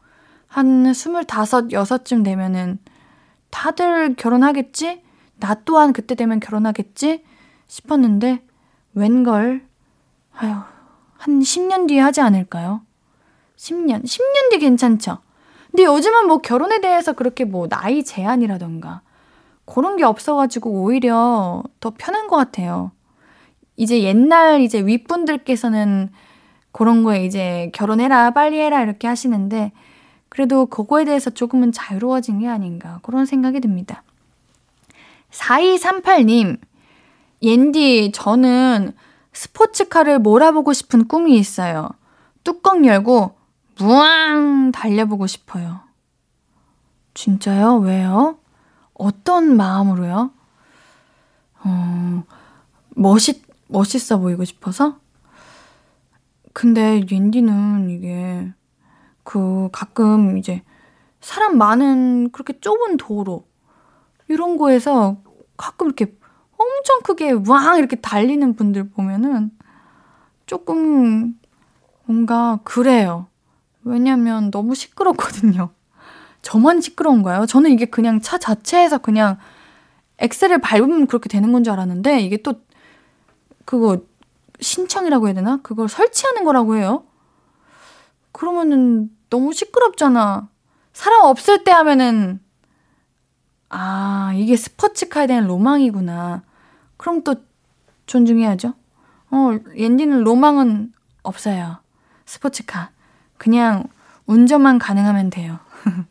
한 0.47 0.93
스물다섯, 0.93 1.71
여섯쯤 1.71 2.23
되면은 2.23 2.79
다들 3.49 4.15
결혼하겠지? 4.15 5.03
나 5.39 5.55
또한 5.65 5.91
그때 5.91 6.15
되면 6.15 6.39
결혼하겠지? 6.39 7.23
싶었는데, 7.67 8.45
웬걸, 8.93 9.65
아휴, 10.37 10.61
한 11.25 11.39
10년 11.39 11.87
뒤에 11.87 11.99
하지 11.99 12.21
않을까요? 12.21 12.81
10년, 13.57 14.03
10년 14.03 14.51
뒤 14.51 14.59
괜찮죠? 14.59 15.17
근데 15.71 15.83
요즘은 15.85 16.27
뭐 16.27 16.37
결혼에 16.37 16.79
대해서 16.81 17.13
그렇게 17.13 17.45
뭐 17.45 17.67
나이 17.67 18.03
제한이라던가 18.03 19.01
그런 19.65 19.97
게 19.97 20.03
없어가지고 20.03 20.69
오히려 20.69 21.63
더 21.79 21.93
편한 21.97 22.27
것 22.27 22.35
같아요. 22.35 22.91
이제 23.75 24.03
옛날 24.03 24.61
이제 24.61 24.85
윗분들께서는 24.85 26.11
그런 26.71 27.03
거에 27.03 27.25
이제 27.25 27.71
결혼해라, 27.73 28.29
빨리 28.31 28.59
해라 28.59 28.83
이렇게 28.83 29.07
하시는데 29.07 29.71
그래도 30.29 30.67
그거에 30.67 31.05
대해서 31.05 31.31
조금은 31.31 31.71
자유로워진 31.71 32.39
게 32.39 32.47
아닌가 32.47 32.99
그런 33.01 33.25
생각이 33.25 33.61
듭니다. 33.61 34.03
4238님, 35.31 36.59
옌디, 37.41 38.11
저는 38.13 38.93
스포츠카를 39.35 40.19
몰아보고 40.19 40.73
싶은 40.73 41.07
꿈이 41.07 41.37
있어요. 41.37 41.89
뚜껑 42.43 42.85
열고 42.85 43.37
무앙 43.77 44.71
달려보고 44.71 45.27
싶어요. 45.27 45.81
진짜요? 47.13 47.77
왜요? 47.79 48.37
어떤 48.93 49.57
마음으로요? 49.57 50.31
어, 51.63 52.23
멋있, 52.89 53.43
멋있어 53.67 54.19
보이고 54.19 54.45
싶어서? 54.45 54.99
근데 56.53 57.01
옌디는 57.11 57.89
이게 57.89 58.53
그 59.23 59.67
가끔 59.73 60.37
이제 60.37 60.63
사람 61.19 61.57
많은 61.57 62.29
그렇게 62.31 62.59
좁은 62.59 62.95
도로 62.97 63.45
이런 64.29 64.55
거에서 64.57 65.17
가끔 65.57 65.87
이렇게 65.87 66.17
엄청 66.57 67.01
크게 67.03 67.31
왕 67.47 67.77
이렇게 67.77 67.95
달리는 67.97 68.55
분들 68.55 68.89
보면은 68.89 69.51
조금 70.45 71.39
뭔가 72.05 72.59
그래요. 72.63 73.27
왜냐면 73.83 74.51
너무 74.51 74.75
시끄럽거든요. 74.75 75.69
저만 76.41 76.81
시끄러운가요? 76.81 77.45
저는 77.47 77.71
이게 77.71 77.85
그냥 77.85 78.21
차 78.21 78.37
자체에서 78.37 78.99
그냥 78.99 79.37
엑셀을 80.19 80.59
밟으면 80.59 81.07
그렇게 81.07 81.27
되는 81.29 81.51
건 81.51 81.63
줄 81.63 81.73
알았는데 81.73 82.21
이게 82.21 82.37
또 82.37 82.61
그거 83.65 83.99
신청이라고 84.59 85.27
해야 85.27 85.33
되나? 85.33 85.59
그걸 85.63 85.89
설치하는 85.89 86.43
거라고 86.45 86.77
해요. 86.77 87.05
그러면은 88.31 89.09
너무 89.29 89.53
시끄럽잖아. 89.53 90.47
사람 90.93 91.25
없을 91.25 91.63
때 91.63 91.71
하면은 91.71 92.39
아, 93.69 94.31
이게 94.35 94.55
스포츠카에 94.55 95.27
대한 95.27 95.47
로망이구나. 95.47 96.43
그럼 97.05 97.21
또 97.21 97.35
존중해야죠. 98.07 98.73
어, 99.29 99.59
옌디는 99.75 100.23
로망은 100.23 100.91
없어요. 101.21 101.77
스포츠카. 102.25 102.89
그냥 103.37 103.83
운전만 104.25 104.79
가능하면 104.79 105.29
돼요. 105.29 105.59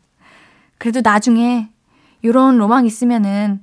그래도 0.79 1.01
나중에 1.03 1.69
이런 2.21 2.57
로망 2.57 2.85
있으면은 2.85 3.61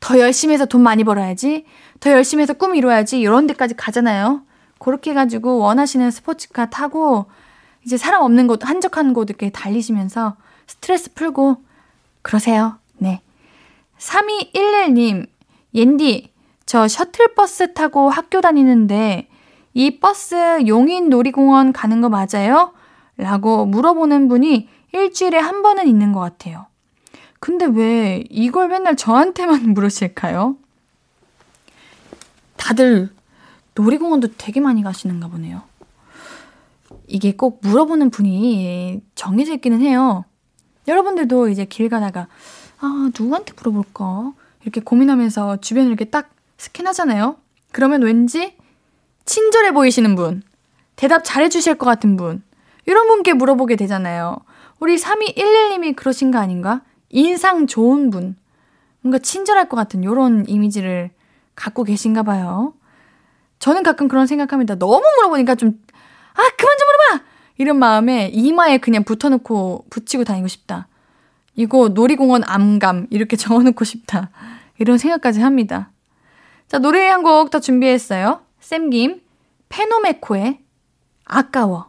더 0.00 0.18
열심히 0.18 0.52
해서 0.52 0.66
돈 0.66 0.82
많이 0.82 1.04
벌어야지, 1.04 1.64
더 2.00 2.10
열심히 2.10 2.42
해서 2.42 2.54
꿈 2.54 2.74
이뤄야지, 2.74 3.20
이런 3.20 3.46
데까지 3.46 3.76
가잖아요. 3.76 4.42
그렇게 4.80 5.12
해가지고 5.12 5.58
원하시는 5.58 6.10
스포츠카 6.10 6.70
타고 6.70 7.26
이제 7.84 7.96
사람 7.96 8.22
없는 8.22 8.48
곳, 8.48 8.68
한적한 8.68 9.14
곳 9.14 9.30
이렇게 9.30 9.50
달리시면서 9.50 10.34
스트레스 10.66 11.14
풀고 11.14 11.62
그러세요. 12.22 12.80
네. 12.96 13.22
3211님, 13.98 15.28
옌디, 15.72 16.32
저 16.68 16.86
셔틀버스 16.86 17.72
타고 17.72 18.10
학교 18.10 18.42
다니는데 18.42 19.26
이 19.72 20.00
버스 20.00 20.66
용인 20.66 21.08
놀이공원 21.08 21.72
가는 21.72 22.02
거 22.02 22.10
맞아요? 22.10 22.74
라고 23.16 23.64
물어보는 23.64 24.28
분이 24.28 24.68
일주일에 24.92 25.38
한 25.38 25.62
번은 25.62 25.88
있는 25.88 26.12
것 26.12 26.20
같아요. 26.20 26.66
근데 27.40 27.64
왜 27.64 28.22
이걸 28.28 28.68
맨날 28.68 28.96
저한테만 28.96 29.62
물으실까요? 29.72 30.56
다들 32.58 33.08
놀이공원도 33.74 34.34
되게 34.36 34.60
많이 34.60 34.82
가시는가 34.82 35.28
보네요. 35.28 35.62
이게 37.06 37.34
꼭 37.34 37.60
물어보는 37.62 38.10
분이 38.10 39.00
정해져 39.14 39.54
있기는 39.54 39.80
해요. 39.80 40.26
여러분들도 40.86 41.48
이제 41.48 41.64
길 41.64 41.88
가다가, 41.88 42.28
아, 42.78 43.10
누구한테 43.18 43.54
물어볼까? 43.56 44.34
이렇게 44.60 44.82
고민하면서 44.82 45.62
주변을 45.62 45.88
이렇게 45.88 46.04
딱 46.04 46.28
스캔하잖아요? 46.58 47.36
그러면 47.72 48.02
왠지 48.02 48.56
친절해 49.24 49.72
보이시는 49.72 50.14
분, 50.14 50.42
대답 50.96 51.22
잘해 51.24 51.48
주실 51.48 51.76
것 51.76 51.86
같은 51.86 52.16
분, 52.16 52.42
이런 52.86 53.06
분께 53.08 53.32
물어보게 53.32 53.76
되잖아요. 53.76 54.38
우리 54.80 54.96
3211님이 54.96 55.94
그러신 55.96 56.30
거 56.30 56.38
아닌가? 56.38 56.82
인상 57.10 57.66
좋은 57.66 58.10
분, 58.10 58.36
뭔가 59.00 59.18
친절할 59.18 59.68
것 59.68 59.76
같은 59.76 60.02
이런 60.02 60.44
이미지를 60.48 61.10
갖고 61.54 61.84
계신가 61.84 62.22
봐요. 62.22 62.74
저는 63.58 63.82
가끔 63.82 64.08
그런 64.08 64.26
생각합니다. 64.26 64.76
너무 64.76 65.02
물어보니까 65.16 65.54
좀, 65.54 65.80
아, 66.34 66.42
그만 66.56 66.76
좀 66.78 66.86
물어봐! 66.86 67.24
이런 67.58 67.78
마음에 67.78 68.30
이마에 68.32 68.78
그냥 68.78 69.02
붙어놓고 69.04 69.86
붙이고 69.90 70.24
다니고 70.24 70.48
싶다. 70.48 70.86
이거 71.56 71.88
놀이공원 71.88 72.42
암감, 72.44 73.08
이렇게 73.10 73.36
적어놓고 73.36 73.84
싶다. 73.84 74.30
이런 74.78 74.96
생각까지 74.96 75.40
합니다. 75.40 75.90
자, 76.68 76.78
노래 76.78 77.08
한 77.08 77.22
곡 77.22 77.50
더 77.50 77.60
준비했어요. 77.60 78.40
샘김, 78.60 79.20
페노메코의 79.68 80.58
아까워. 81.24 81.86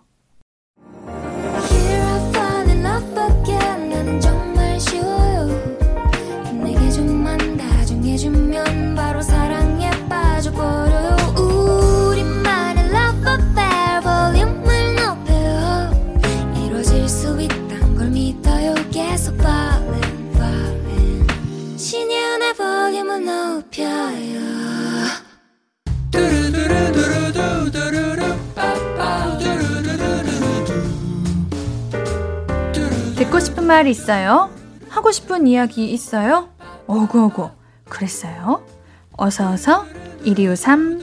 듣고 33.39 33.45
싶은 33.45 33.67
말 33.67 33.87
있어요? 33.87 34.49
하고 34.89 35.11
싶은 35.13 35.47
이야기 35.47 35.89
있어요? 35.91 36.49
어구어구 36.87 37.49
그랬어요? 37.87 38.65
어서어서 39.13 39.85
1253 40.25 40.99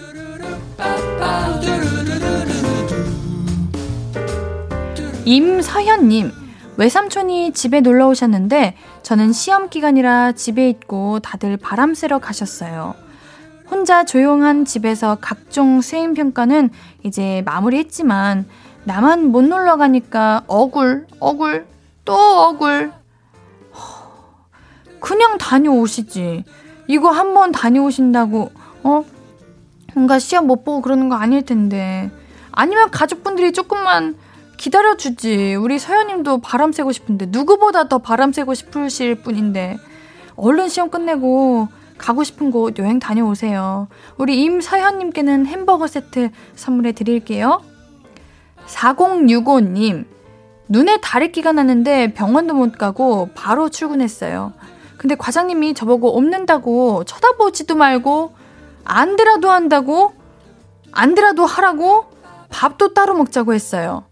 임서현님 5.24 6.30
외삼촌이 6.76 7.52
집에 7.54 7.80
놀러 7.80 8.08
오셨는데 8.08 8.76
저는 9.02 9.32
시험 9.32 9.70
기간이라 9.70 10.32
집에 10.32 10.68
있고 10.68 11.20
다들 11.20 11.56
바람 11.56 11.94
쐬러 11.94 12.18
가셨어요. 12.18 12.94
혼자 13.70 14.04
조용한 14.04 14.66
집에서 14.66 15.16
각종 15.22 15.80
수행 15.80 16.12
평가는 16.12 16.68
이제 17.02 17.42
마무리했지만 17.46 18.46
나만 18.84 19.24
못 19.32 19.42
놀러 19.42 19.78
가니까 19.78 20.42
억울, 20.46 21.06
억울, 21.18 21.66
또 22.06 22.14
억울. 22.14 22.92
그냥 25.00 25.36
다녀오시지. 25.36 26.44
이거 26.88 27.10
한 27.10 27.34
번 27.34 27.52
다녀오신다고, 27.52 28.50
어? 28.84 29.04
뭔가 29.94 30.18
시험 30.18 30.46
못 30.46 30.64
보고 30.64 30.80
그러는 30.80 31.08
거 31.08 31.16
아닐 31.16 31.42
텐데. 31.42 32.10
아니면 32.52 32.90
가족분들이 32.90 33.52
조금만 33.52 34.16
기다려주지. 34.56 35.56
우리 35.56 35.78
서현님도 35.78 36.38
바람 36.38 36.72
쐬고 36.72 36.92
싶은데, 36.92 37.26
누구보다 37.28 37.88
더 37.88 37.98
바람 37.98 38.32
쐬고 38.32 38.54
싶으실 38.54 39.16
분인데, 39.16 39.76
얼른 40.36 40.68
시험 40.68 40.90
끝내고 40.90 41.68
가고 41.98 42.24
싶은 42.24 42.50
곳 42.50 42.78
여행 42.78 42.98
다녀오세요. 42.98 43.88
우리 44.16 44.42
임서현님께는 44.42 45.46
햄버거 45.46 45.86
세트 45.86 46.30
선물해 46.54 46.92
드릴게요. 46.92 47.60
4065님, 48.66 50.04
눈에 50.68 50.98
다래끼가 51.00 51.52
나는데 51.52 52.12
병원도 52.14 52.54
못 52.54 52.76
가고 52.78 53.30
바로 53.34 53.68
출근했어요. 53.68 54.52
근데 54.96 55.14
과장님이 55.14 55.74
저보고 55.74 56.16
없는다고 56.16 57.04
쳐다보지도 57.04 57.76
말고 57.76 58.34
안 58.84 59.16
되라도 59.16 59.50
한다고 59.50 60.12
안 60.92 61.14
되라도 61.14 61.44
하라고 61.46 62.06
밥도 62.48 62.94
따로 62.94 63.14
먹자고 63.14 63.52
했어요. 63.54 64.04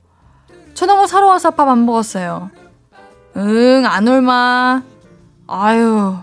저너무 0.75 1.07
서러워서 1.07 1.53
밥 1.53 1.69
안 1.69 1.87
먹었어요. 1.87 2.51
응, 3.37 3.85
안 3.87 4.07
올마. 4.07 4.83
아유, 5.47 6.17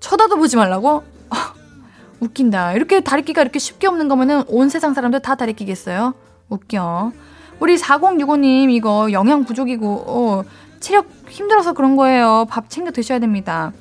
쳐다도 0.00 0.36
보지 0.36 0.56
말라고? 0.56 1.04
웃긴다. 2.20 2.72
이렇게 2.74 3.00
다리끼가 3.00 3.42
이렇게 3.42 3.58
쉽게 3.58 3.86
없는 3.88 4.08
거면은 4.08 4.44
온 4.48 4.68
세상 4.68 4.94
사람들 4.94 5.20
다 5.20 5.34
다리끼겠어요? 5.34 6.14
웃겨. 6.48 7.12
우리 7.60 7.76
4065님 7.76 8.70
이거 8.70 9.10
영양 9.12 9.44
부족이고 9.44 10.04
어, 10.06 10.44
체력 10.80 11.08
힘들어서 11.28 11.72
그런 11.72 11.96
거예요. 11.96 12.46
밥 12.48 12.68
챙겨 12.68 12.90
드셔야 12.90 13.18
됩니다. 13.18 13.72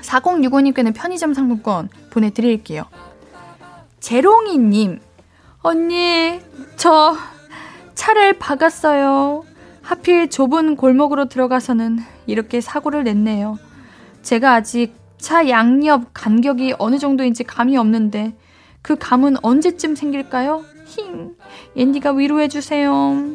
4065님께는 0.00 0.94
편의점 0.94 1.34
상품권 1.34 1.88
보내드릴게요. 2.10 2.84
제롱이님, 4.00 5.00
언니, 5.62 6.40
저 6.76 7.16
차를 7.94 8.34
박았어요. 8.34 9.44
하필 9.82 10.28
좁은 10.28 10.76
골목으로 10.76 11.28
들어가서는 11.28 11.98
이렇게 12.26 12.60
사고를 12.60 13.04
냈네요. 13.04 13.58
제가 14.22 14.54
아직 14.54 14.94
차 15.18 15.48
양옆 15.48 16.10
간격이 16.12 16.74
어느 16.78 16.98
정도인지 16.98 17.44
감이 17.44 17.76
없는데 17.76 18.34
그 18.82 18.96
감은 18.96 19.36
언제쯤 19.42 19.96
생길까요? 19.96 20.64
힝. 20.86 21.36
옌디가 21.76 22.12
위로해주세요. 22.12 23.34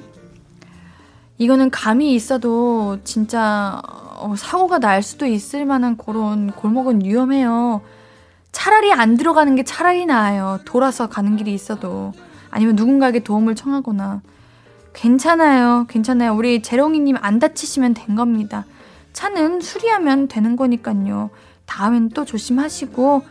이거는 1.37 1.69
감이 1.71 2.13
있어도 2.13 2.99
진짜 3.03 3.81
어, 4.17 4.35
사고가 4.37 4.79
날 4.79 5.01
수도 5.01 5.25
있을 5.25 5.65
만한 5.65 5.97
그런 5.97 6.51
골목은 6.51 7.03
위험해요. 7.03 7.81
차라리 8.51 8.91
안 8.91 9.17
들어가는 9.17 9.55
게 9.55 9.63
차라리 9.63 10.05
나아요. 10.05 10.59
돌아서 10.65 11.07
가는 11.07 11.35
길이 11.37 11.53
있어도. 11.53 12.13
아니면 12.51 12.75
누군가에게 12.75 13.19
도움을 13.23 13.55
청하거나. 13.55 14.21
괜찮아요. 14.93 15.85
괜찮아요. 15.89 16.35
우리 16.35 16.61
재롱이님 16.61 17.15
안 17.21 17.39
다치시면 17.39 17.93
된 17.93 18.15
겁니다. 18.15 18.65
차는 19.13 19.61
수리하면 19.61 20.27
되는 20.27 20.55
거니까요. 20.55 21.29
다음엔 21.65 22.09
또 22.09 22.25
조심하시고 22.25 23.23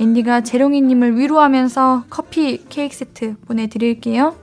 앤디가 0.00 0.42
재롱이님을 0.42 1.16
위로하면서 1.16 2.04
커피 2.08 2.64
케이크 2.68 2.94
세트 2.94 3.36
보내드릴게요. 3.46 4.36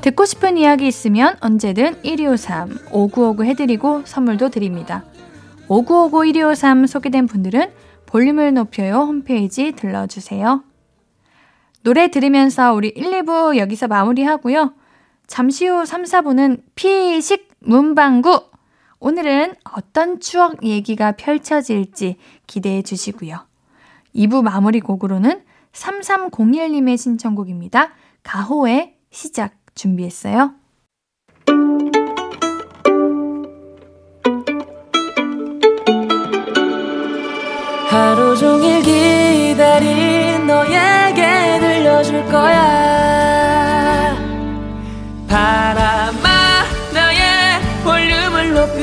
듣고 0.00 0.24
싶은 0.24 0.56
이야기 0.56 0.86
있으면 0.86 1.36
언제든 1.40 2.02
1253 2.02 2.78
5959 2.92 3.44
해드리고 3.44 4.02
선물도 4.04 4.50
드립니다. 4.50 5.04
5959 5.68 6.24
1253 6.32 6.86
소개된 6.86 7.26
분들은 7.26 7.70
볼륨을 8.06 8.54
높여요 8.54 8.98
홈페이지 8.98 9.72
들러주세요. 9.72 10.62
노래 11.82 12.08
들으면서 12.08 12.74
우리 12.74 12.88
1, 12.88 13.04
2부 13.22 13.56
여기서 13.56 13.88
마무리하고요. 13.88 14.74
잠시 15.26 15.66
후 15.66 15.84
3, 15.84 16.04
4부는 16.04 16.62
피식 16.76 17.48
문방구 17.60 18.51
오늘은 19.04 19.56
어떤 19.72 20.20
추억 20.20 20.62
얘기가 20.62 21.12
펼쳐질지 21.12 22.18
기대해 22.46 22.82
주시고요. 22.82 23.36
2부 24.14 24.42
마무리 24.42 24.78
곡으로는 24.78 25.42
3301님의 25.72 26.96
신청곡입니다. 26.96 27.94
가호의 28.22 28.94
시작 29.10 29.56
준비했어요. 29.74 30.54
하루 37.88 38.36
종일 38.36 38.82
기 38.82 39.01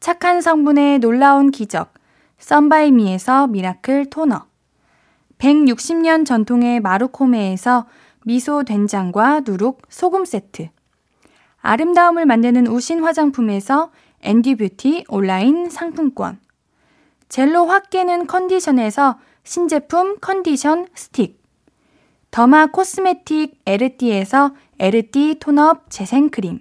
착한 0.00 0.40
성분의 0.40 1.00
놀라운 1.00 1.50
기적. 1.50 1.92
썬바이미에서 2.38 3.48
miracle 3.48 4.10
toner. 4.10 4.46
160년 5.38 6.24
전통의 6.24 6.80
마루코메에서 6.80 7.86
미소 8.24 8.62
된장과 8.62 9.40
누룩 9.40 9.82
소금 9.88 10.24
세트. 10.24 10.68
아름다움을 11.60 12.26
만드는 12.26 12.68
우신 12.68 13.02
화장품에서 13.02 13.90
앤디뷰티 14.22 15.06
온라인 15.08 15.68
상품권. 15.68 16.38
젤로 17.28 17.66
확 17.66 17.90
깨는 17.90 18.26
컨디션에서 18.26 19.18
신제품 19.42 20.18
컨디션 20.20 20.86
스틱. 20.94 21.42
derma 22.30 22.66
cosmetic 22.66 23.60
에르띠에서 23.66 24.54
에르띠 24.78 25.38
tone-up 25.40 25.90
재생크림. 25.90 26.60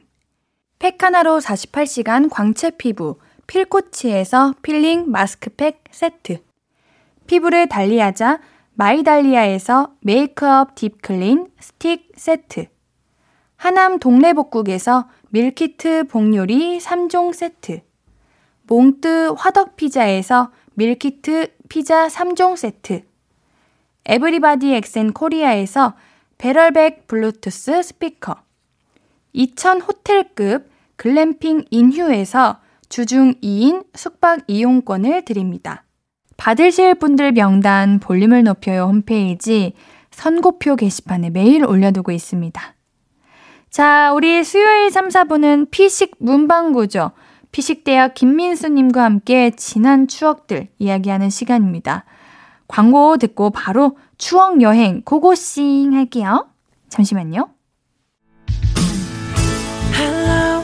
팩 0.79 1.03
하나로 1.03 1.39
48시간 1.39 2.29
광채 2.31 2.71
피부 2.71 3.17
필코치에서 3.47 4.55
필링 4.61 5.09
마스크팩 5.09 5.85
세트. 5.89 6.39
피부를 7.27 7.67
달리하자 7.67 8.39
마이달리아에서 8.73 9.93
메이크업 10.01 10.75
deep 10.75 11.07
clean 11.07 11.47
스틱 11.59 12.11
세트. 12.15 12.67
하남 13.55 13.99
동래복국에서 13.99 15.09
밀키트 15.29 16.07
복요리 16.09 16.77
3종 16.77 17.33
세트. 17.33 17.81
몽뜨 18.63 19.33
화덕피자에서 19.37 20.51
밀키트 20.75 21.53
피자 21.69 22.07
3종 22.07 22.55
세트. 22.55 23.03
에브리바디 24.05 24.73
엑센 24.73 25.11
코리아에서 25.11 25.95
배럴백 26.37 27.07
블루투스 27.07 27.81
스피커. 27.81 28.35
2000 29.33 29.81
호텔급 29.81 30.69
글램핑 30.97 31.65
인휴에서 31.71 32.59
주중 32.89 33.33
2인 33.41 33.85
숙박 33.93 34.41
이용권을 34.47 35.25
드립니다. 35.25 35.83
받으실 36.37 36.95
분들 36.95 37.33
명단 37.33 37.99
볼륨을 37.99 38.43
높여요 38.43 38.83
홈페이지 38.83 39.73
선고표 40.11 40.75
게시판에 40.75 41.29
매일 41.29 41.65
올려두고 41.65 42.11
있습니다. 42.11 42.75
자, 43.69 44.11
우리 44.13 44.43
수요일 44.43 44.89
3, 44.89 45.09
4분은 45.09 45.69
피식 45.69 46.15
문방구죠. 46.19 47.11
피식대학 47.51 48.13
김민수님과 48.13 49.03
함께 49.03 49.51
지난 49.55 50.07
추억들 50.07 50.69
이야기하는 50.79 51.29
시간입니다. 51.29 52.05
광고 52.67 53.17
듣고 53.17 53.49
바로 53.49 53.97
추억 54.17 54.61
여행 54.61 55.01
고고싱 55.03 55.93
할게요. 55.93 56.47
잠시만요. 56.89 57.49
Hello, 59.93 60.63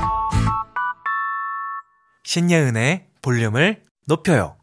신예은의 2.33 3.07
볼륨을 3.21 3.83
높여요. 4.07 4.55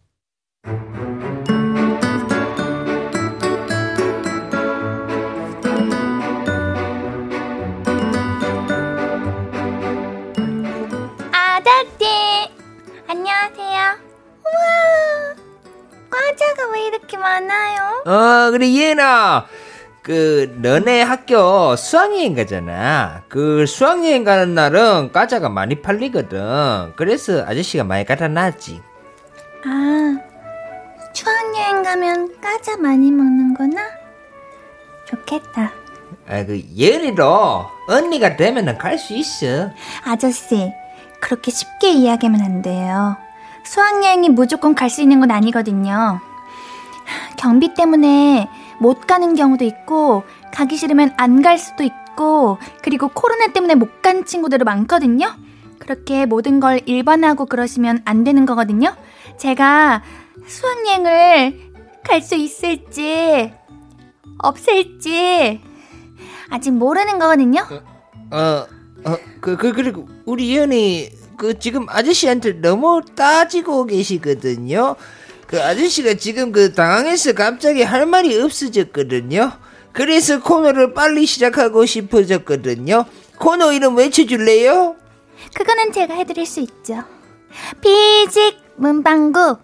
아저씨, 11.30 12.06
안녕하세요. 13.06 13.98
우와, 14.46 15.34
과자가 16.08 16.70
왜 16.72 16.86
이렇게 16.86 17.18
많아요? 17.18 18.02
어, 18.06 18.50
그래, 18.50 18.74
얘나. 18.74 19.46
그, 20.08 20.56
너네 20.62 21.02
학교 21.02 21.76
수학여행 21.76 22.34
가잖아. 22.34 23.24
그 23.28 23.66
수학여행 23.66 24.24
가는 24.24 24.54
날은 24.54 25.12
과자가 25.12 25.50
많이 25.50 25.82
팔리거든. 25.82 26.94
그래서 26.96 27.44
아저씨가 27.46 27.84
많이 27.84 28.06
갖다 28.06 28.26
놨지. 28.26 28.80
아, 29.66 30.16
추억여행 31.12 31.82
가면 31.82 32.40
과자 32.40 32.78
많이 32.78 33.10
먹는구나? 33.12 33.82
좋겠다. 35.04 35.72
아, 36.26 36.44
그, 36.46 36.58
예리로 36.74 37.66
언니가 37.86 38.34
되면은 38.36 38.78
갈 38.78 38.96
수 38.96 39.12
있어. 39.12 39.68
아저씨, 40.06 40.72
그렇게 41.20 41.50
쉽게 41.50 41.90
이야기하면 41.92 42.40
안 42.40 42.62
돼요. 42.62 43.18
수학여행이 43.66 44.30
무조건 44.30 44.74
갈 44.74 44.88
수 44.88 45.02
있는 45.02 45.20
건 45.20 45.30
아니거든요. 45.30 46.18
경비 47.36 47.74
때문에 47.74 48.48
못 48.80 49.06
가는 49.06 49.34
경우도 49.34 49.64
있고, 49.64 50.22
가기 50.52 50.76
싫으면 50.76 51.12
안 51.16 51.42
갈 51.42 51.58
수도 51.58 51.82
있고, 51.84 52.58
그리고 52.82 53.08
코로나 53.08 53.48
때문에 53.52 53.74
못 53.74 54.00
간 54.02 54.24
친구들도 54.24 54.64
많거든요. 54.64 55.34
그렇게 55.78 56.26
모든 56.26 56.60
걸 56.60 56.80
일반화하고 56.86 57.46
그러시면 57.46 58.02
안 58.04 58.24
되는 58.24 58.46
거거든요. 58.46 58.94
제가 59.38 60.02
수학여행을 60.46 61.68
갈 62.04 62.22
수 62.22 62.34
있을지, 62.36 63.52
없을지, 64.38 65.60
아직 66.50 66.70
모르는 66.72 67.18
거거든요. 67.18 67.60
어, 68.30 68.66
어, 69.04 69.16
그, 69.40 69.56
그, 69.56 69.72
그리고 69.72 70.08
우리 70.24 70.56
연이 70.56 71.10
그 71.36 71.58
지금 71.58 71.86
아저씨한테 71.88 72.60
너무 72.60 73.02
따지고 73.14 73.86
계시거든요. 73.86 74.96
그 75.48 75.60
아저씨가 75.62 76.14
지금 76.14 76.52
그 76.52 76.74
당황해서 76.74 77.32
갑자기 77.32 77.82
할 77.82 78.04
말이 78.04 78.38
없어졌거든요. 78.38 79.50
그래서 79.92 80.40
코너를 80.40 80.92
빨리 80.92 81.24
시작하고 81.24 81.86
싶어졌거든요. 81.86 83.06
코너 83.38 83.72
이름 83.72 83.96
외쳐줄래요? 83.96 84.96
그거는 85.54 85.92
제가 85.92 86.14
해드릴 86.14 86.44
수 86.44 86.60
있죠. 86.60 87.02
피직 87.80 88.58
문방구. 88.76 89.56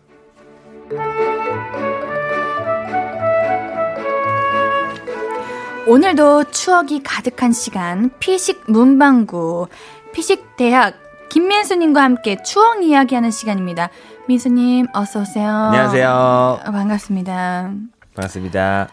오늘도 5.87 6.45
추억이 6.51 7.03
가득한 7.03 7.53
시간 7.53 8.11
피식 8.19 8.63
문방구 8.69 9.69
피식 10.13 10.57
대학 10.57 10.95
김민수님과 11.29 12.03
함께 12.03 12.43
추억 12.43 12.83
이야기하는 12.83 13.31
시간입니다. 13.31 13.91
민수님 14.27 14.87
어서 14.95 15.21
오세요. 15.21 15.51
안녕하세요. 15.51 16.09
아, 16.09 16.71
반갑습니다. 16.71 17.73
반갑습니다. 18.15 18.89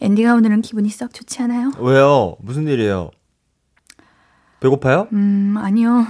앤디가 0.00 0.34
오늘은 0.34 0.62
기분이 0.62 0.88
썩 0.88 1.14
좋지 1.14 1.40
않아요? 1.42 1.70
왜요? 1.78 2.36
무슨 2.40 2.66
일이에요? 2.66 3.10
배고파요? 4.60 5.06
음 5.12 5.54
아니요. 5.58 6.06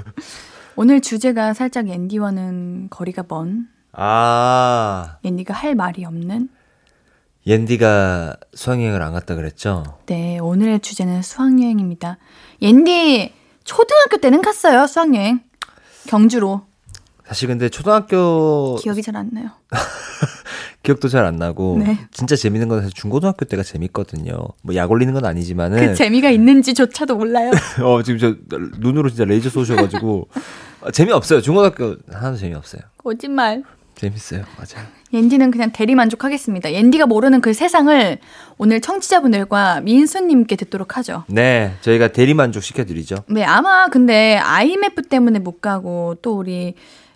오늘 0.76 1.00
주제가 1.00 1.54
살짝 1.54 1.88
앤디와는 1.88 2.88
거리가 2.90 3.24
먼 3.28 3.66
아, 3.92 5.16
앤디가 5.24 5.54
할 5.54 5.74
말이 5.74 6.04
없는 6.04 6.48
옌디가 7.46 8.36
수학여행을 8.54 9.02
안 9.02 9.12
갔다 9.12 9.34
그랬죠? 9.34 9.82
네, 10.06 10.38
오늘의 10.38 10.80
주제는 10.80 11.22
수학여행입니다. 11.22 12.18
옌디 12.60 13.32
초등학교 13.64 14.18
때는 14.18 14.42
갔어요, 14.42 14.86
수학여행. 14.86 15.40
경주로. 16.06 16.69
사실 17.30 17.46
근데 17.46 17.68
초등학교 17.68 18.76
기억이 18.82 19.02
잘 19.02 19.14
안 19.16 19.30
나요. 19.32 19.50
기억도 20.82 21.08
잘 21.08 21.24
안 21.24 21.36
나고 21.36 21.78
네. 21.78 21.98
진짜 22.10 22.34
재밌는 22.34 22.68
건 22.68 22.80
사실 22.80 22.92
중고등학교 22.94 23.44
때가 23.44 23.62
재밌거든요. 23.62 24.34
뭐 24.62 24.74
약 24.74 24.90
올리는 24.90 25.12
건 25.14 25.24
아니지만은 25.24 25.78
그 25.78 25.94
재미가 25.94 26.30
있는지조차도 26.30 27.16
몰라요. 27.16 27.52
어 27.84 28.02
지금 28.02 28.18
저 28.18 28.34
눈으로 28.80 29.08
진짜 29.10 29.24
레이저 29.24 29.48
쏘셔가지고 29.48 30.28
어, 30.80 30.90
재미 30.90 31.12
없어요. 31.12 31.40
중고등학교 31.40 31.96
하나도 32.12 32.36
재미 32.36 32.54
없어요. 32.54 32.82
거짓말. 32.98 33.62
재밌어요. 33.94 34.42
맞아요. 34.56 34.88
옌디는 35.12 35.50
그냥 35.50 35.70
대리 35.72 35.94
만족하겠습니다. 35.94 36.72
옌디가 36.72 37.06
모르는 37.06 37.40
그 37.42 37.52
세상을 37.52 38.18
오늘 38.58 38.80
청취자분들과 38.80 39.82
민수님께 39.82 40.56
듣도록 40.56 40.96
하죠. 40.96 41.24
네, 41.28 41.74
저희가 41.82 42.08
대리 42.08 42.32
만족 42.32 42.62
시켜드리죠. 42.62 43.16
네, 43.28 43.44
아마 43.44 43.88
근데 43.88 44.36
IMF 44.38 45.02
때문에 45.02 45.38
못 45.40 45.60
가고 45.60 46.16
또 46.22 46.38
우리 46.38 46.74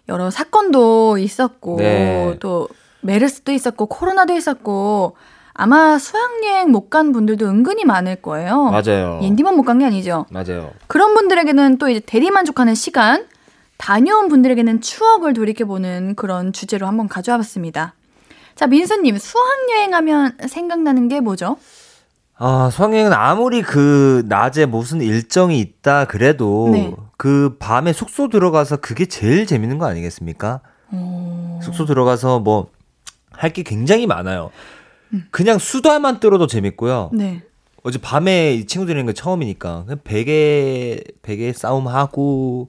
여러 0.09 0.31
사건도 0.31 1.19
있었고 1.19 1.77
네. 1.79 2.37
또 2.41 2.69
메르스도 3.01 3.53
있었고 3.53 3.87
코로나도 3.87 4.35
있었고 4.35 5.17
아마 5.55 5.99
수학여행 5.99 6.71
못 6.71 6.91
간 6.91 7.13
분들도 7.13 7.47
은근히 7.47 7.85
많을 7.85 8.17
거예요. 8.17 8.65
맞아요. 8.65 9.21
옌디만 9.23 9.55
못 9.57 9.63
간 9.65 9.79
게 9.79 9.85
아니죠. 9.87 10.27
맞아요. 10.31 10.71
그런 10.89 11.15
분들에게는 11.15 11.79
또 11.79 11.89
이제 11.89 12.01
대리 12.05 12.31
만족하는 12.31 12.75
시간, 12.75 13.27
다녀온 13.77 14.29
분들에게는 14.29 14.81
추억을 14.81 15.33
돌이켜보는 15.33 16.15
그런 16.17 16.53
주제로 16.53 16.87
한번 16.87 17.09
가져와 17.09 17.39
봤습니다. 17.39 17.95
자, 18.57 18.67
민수님, 18.67 19.17
수학여행 19.19 19.95
하면 19.95 20.37
생각나는 20.47 21.09
게 21.09 21.21
뭐죠? 21.21 21.57
아, 22.37 22.69
수학여행은 22.73 23.13
아무리 23.13 23.63
그 23.63 24.25
낮에 24.29 24.67
무슨 24.67 25.01
일정이 25.03 25.61
있다 25.61 26.07
그래도 26.07 26.69
네. 26.73 26.95
그 27.25 27.57
밤에 27.59 27.95
숙소 27.95 28.29
들어가서 28.29 28.77
그게 28.77 29.07
제일 29.07 29.47
재밌는 29.47 29.79
거 29.79 29.87
아니겠습니까? 29.87 30.61
숙소 31.63 31.87
들어가서 31.87 32.41
뭐 32.41 32.69
할 33.33 33.51
게 33.55 33.63
굉장히 33.63 34.07
많아요. 34.07 34.51
그냥 35.31 35.59
수다만 35.59 36.21
떨어도 36.21 36.47
재밌고요. 36.47 37.11
네. 37.15 37.41
어제 37.83 37.99
밤에 37.99 38.53
이 38.55 38.67
친구들이랑 38.67 39.07
거 39.07 39.13
처음이니까 39.13 39.85
그냥 39.85 40.01
베개 40.05 41.01
베개 41.23 41.53
싸움 41.55 41.89
하고 41.89 42.69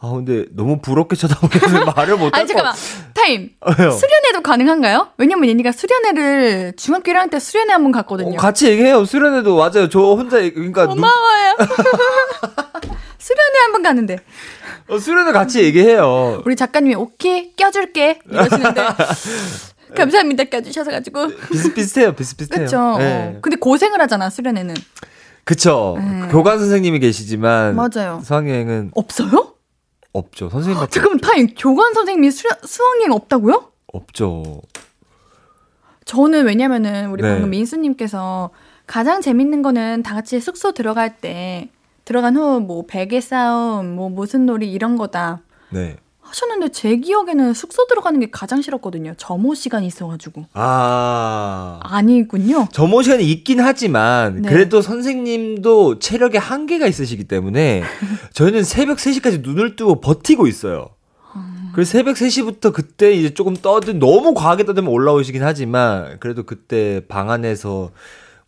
아 0.00 0.10
근데 0.10 0.46
너무 0.50 0.80
부럽게 0.80 1.14
쳐다보면서 1.14 1.84
말을 1.94 2.16
못 2.16 2.34
아니, 2.34 2.46
잠깐만. 2.46 2.74
타임. 3.14 3.50
왜요? 3.78 3.90
수련회도 3.92 4.42
가능한가요? 4.42 5.10
왜냐면 5.16 5.48
얘니가 5.48 5.70
수련회를 5.72 6.72
중학교 6.76 7.12
1학년 7.12 7.30
때 7.30 7.38
수련회 7.38 7.72
한 7.72 7.82
번 7.84 7.92
갔거든요. 7.92 8.34
어, 8.34 8.36
같이 8.36 8.68
얘기해요. 8.68 9.04
수련회도 9.04 9.56
맞아요. 9.56 9.88
저 9.88 10.00
혼자 10.00 10.38
그러니까 10.38 10.86
누, 10.86 10.94
고마워요. 10.96 11.54
수련회 13.22 13.58
한번 13.66 13.82
갔는데 13.84 14.18
어, 14.88 14.98
수련회 14.98 15.30
같이 15.30 15.62
얘기해요. 15.62 16.42
우리 16.44 16.56
작가님이 16.56 16.96
오케이 16.96 17.54
껴줄게 17.54 18.18
이러시는데 18.28 18.82
감사합니다 19.96 20.44
껴주셔서 20.44 20.90
가지고 20.90 21.28
비슷비슷해요. 21.52 22.14
비슷비슷해요. 22.14 22.66
그렇죠. 22.66 22.98
네. 22.98 23.34
어. 23.36 23.40
근데 23.40 23.56
고생을 23.56 24.00
하잖아 24.00 24.28
수련회는 24.28 24.74
그쵸. 25.44 25.94
음. 25.98 26.28
교관 26.32 26.58
선생님이 26.58 26.98
계시지만 26.98 27.76
맞아요. 27.76 28.20
수학여행은 28.24 28.90
없어요? 28.94 29.54
없죠. 30.12 30.50
선생님밖에 30.50 30.90
잠깐만 30.98 31.20
타임 31.20 31.46
교관 31.56 31.94
선생님이 31.94 32.30
수, 32.32 32.48
수학여행 32.64 33.12
없다고요? 33.12 33.70
없죠. 33.86 34.62
저는 36.06 36.44
왜냐면은 36.44 37.10
우리 37.10 37.22
네. 37.22 37.28
방금 37.28 37.50
민수님께서 37.50 38.50
가장 38.88 39.20
재밌는 39.20 39.62
거는 39.62 40.02
다 40.02 40.14
같이 40.14 40.40
숙소 40.40 40.72
들어갈 40.72 41.18
때 41.18 41.70
들어간 42.04 42.36
후 42.36 42.60
뭐 42.60 42.84
베개 42.86 43.20
싸움 43.20 43.94
뭐 43.96 44.08
무슨 44.08 44.46
놀이 44.46 44.70
이런 44.70 44.96
거다 44.96 45.42
네. 45.70 45.96
하셨는데 46.20 46.70
제 46.70 46.96
기억에는 46.96 47.52
숙소 47.52 47.86
들어가는 47.86 48.18
게 48.20 48.30
가장 48.30 48.62
싫었거든요. 48.62 49.14
점호 49.18 49.54
시간이 49.54 49.86
있어가지고 49.86 50.46
아. 50.54 51.78
아니군요. 51.82 52.68
점호 52.72 53.02
시간이 53.02 53.24
있긴 53.30 53.60
하지만 53.60 54.42
네. 54.42 54.48
그래도 54.48 54.80
선생님도 54.80 55.98
체력에 55.98 56.38
한계가 56.38 56.86
있으시기 56.86 57.24
때문에 57.24 57.82
저희는 58.32 58.64
새벽 58.64 58.96
3시까지 58.98 59.42
눈을 59.42 59.76
뜨고 59.76 60.00
버티고 60.00 60.46
있어요. 60.46 60.90
그래서 61.74 61.92
새벽 61.92 62.16
3시부터 62.16 62.72
그때 62.72 63.12
이제 63.12 63.32
조금 63.32 63.54
떠든 63.56 63.98
너무 63.98 64.34
과하게 64.34 64.64
떠들면 64.64 64.90
올라오시긴 64.92 65.42
하지만 65.42 66.18
그래도 66.20 66.42
그때 66.44 67.00
방 67.08 67.30
안에서 67.30 67.90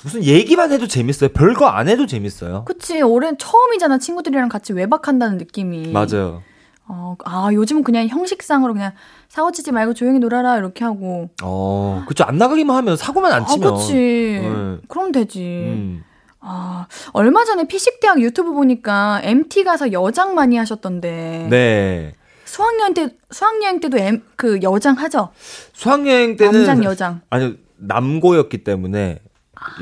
무슨 0.05 0.23
얘기만 0.23 0.71
해도 0.71 0.87
재밌어요. 0.87 1.31
별거 1.31 1.67
안 1.67 1.88
해도 1.88 2.07
재밌어요. 2.07 2.64
그치 2.67 3.01
올해 3.01 3.33
처음이잖아 3.38 3.97
친구들이랑 3.99 4.51
같이 4.51 4.75
외박한다는 4.75 5.38
느낌이. 5.38 5.93
맞아요. 5.93 6.43
어, 6.87 7.17
아 7.25 7.49
요즘은 7.51 7.83
그냥 7.83 8.07
형식상으로 8.09 8.75
그냥 8.75 8.93
사고 9.31 9.51
치지 9.51 9.73
말고 9.73 9.95
조용히 9.95 10.19
놀아라 10.19 10.59
이렇게 10.59 10.85
하고. 10.85 11.31
어, 11.43 12.05
그쵸. 12.07 12.25
안 12.25 12.37
나가기만 12.37 12.77
하면 12.77 12.99
사고만 12.99 13.33
안아 13.33 13.47
치면. 13.47 13.75
그치. 13.75 13.95
네. 13.95 14.77
그럼 14.88 15.11
되지. 15.11 15.40
음. 15.40 16.05
아 16.40 16.87
얼마 17.14 17.43
전에 17.47 17.67
피식대학 17.67 18.21
유튜브 18.21 18.53
보니까 18.53 19.23
MT 19.25 19.64
가서 19.64 19.90
여장 19.93 20.35
많이 20.35 20.59
하셨던데. 20.59 21.47
네. 21.49 22.12
수학여행 22.45 22.93
때 22.93 23.09
수학여행 23.31 23.81
때도 23.81 23.97
M, 23.97 24.23
그 24.37 24.61
여장 24.62 24.97
하죠. 24.99 25.31
수학여행 25.73 26.37
때는 26.37 26.53
남장 26.53 26.85
여장. 26.85 27.23
아니요 27.31 27.55
남고였기 27.79 28.64
때문에 28.64 29.21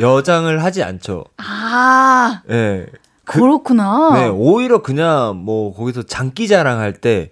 여장을 0.01 0.63
하지 0.63 0.83
않죠. 0.83 1.25
아 1.39 2.43
예. 2.51 2.87
그- 3.25 3.39
그렇구나. 3.41 4.11
네, 4.15 4.29
오히려 4.29 4.83
그냥 4.83 5.37
뭐 5.37 5.73
거기서 5.75 6.03
장기 6.03 6.49
자랑 6.49 6.81
할 6.81 6.93
때 7.01 7.31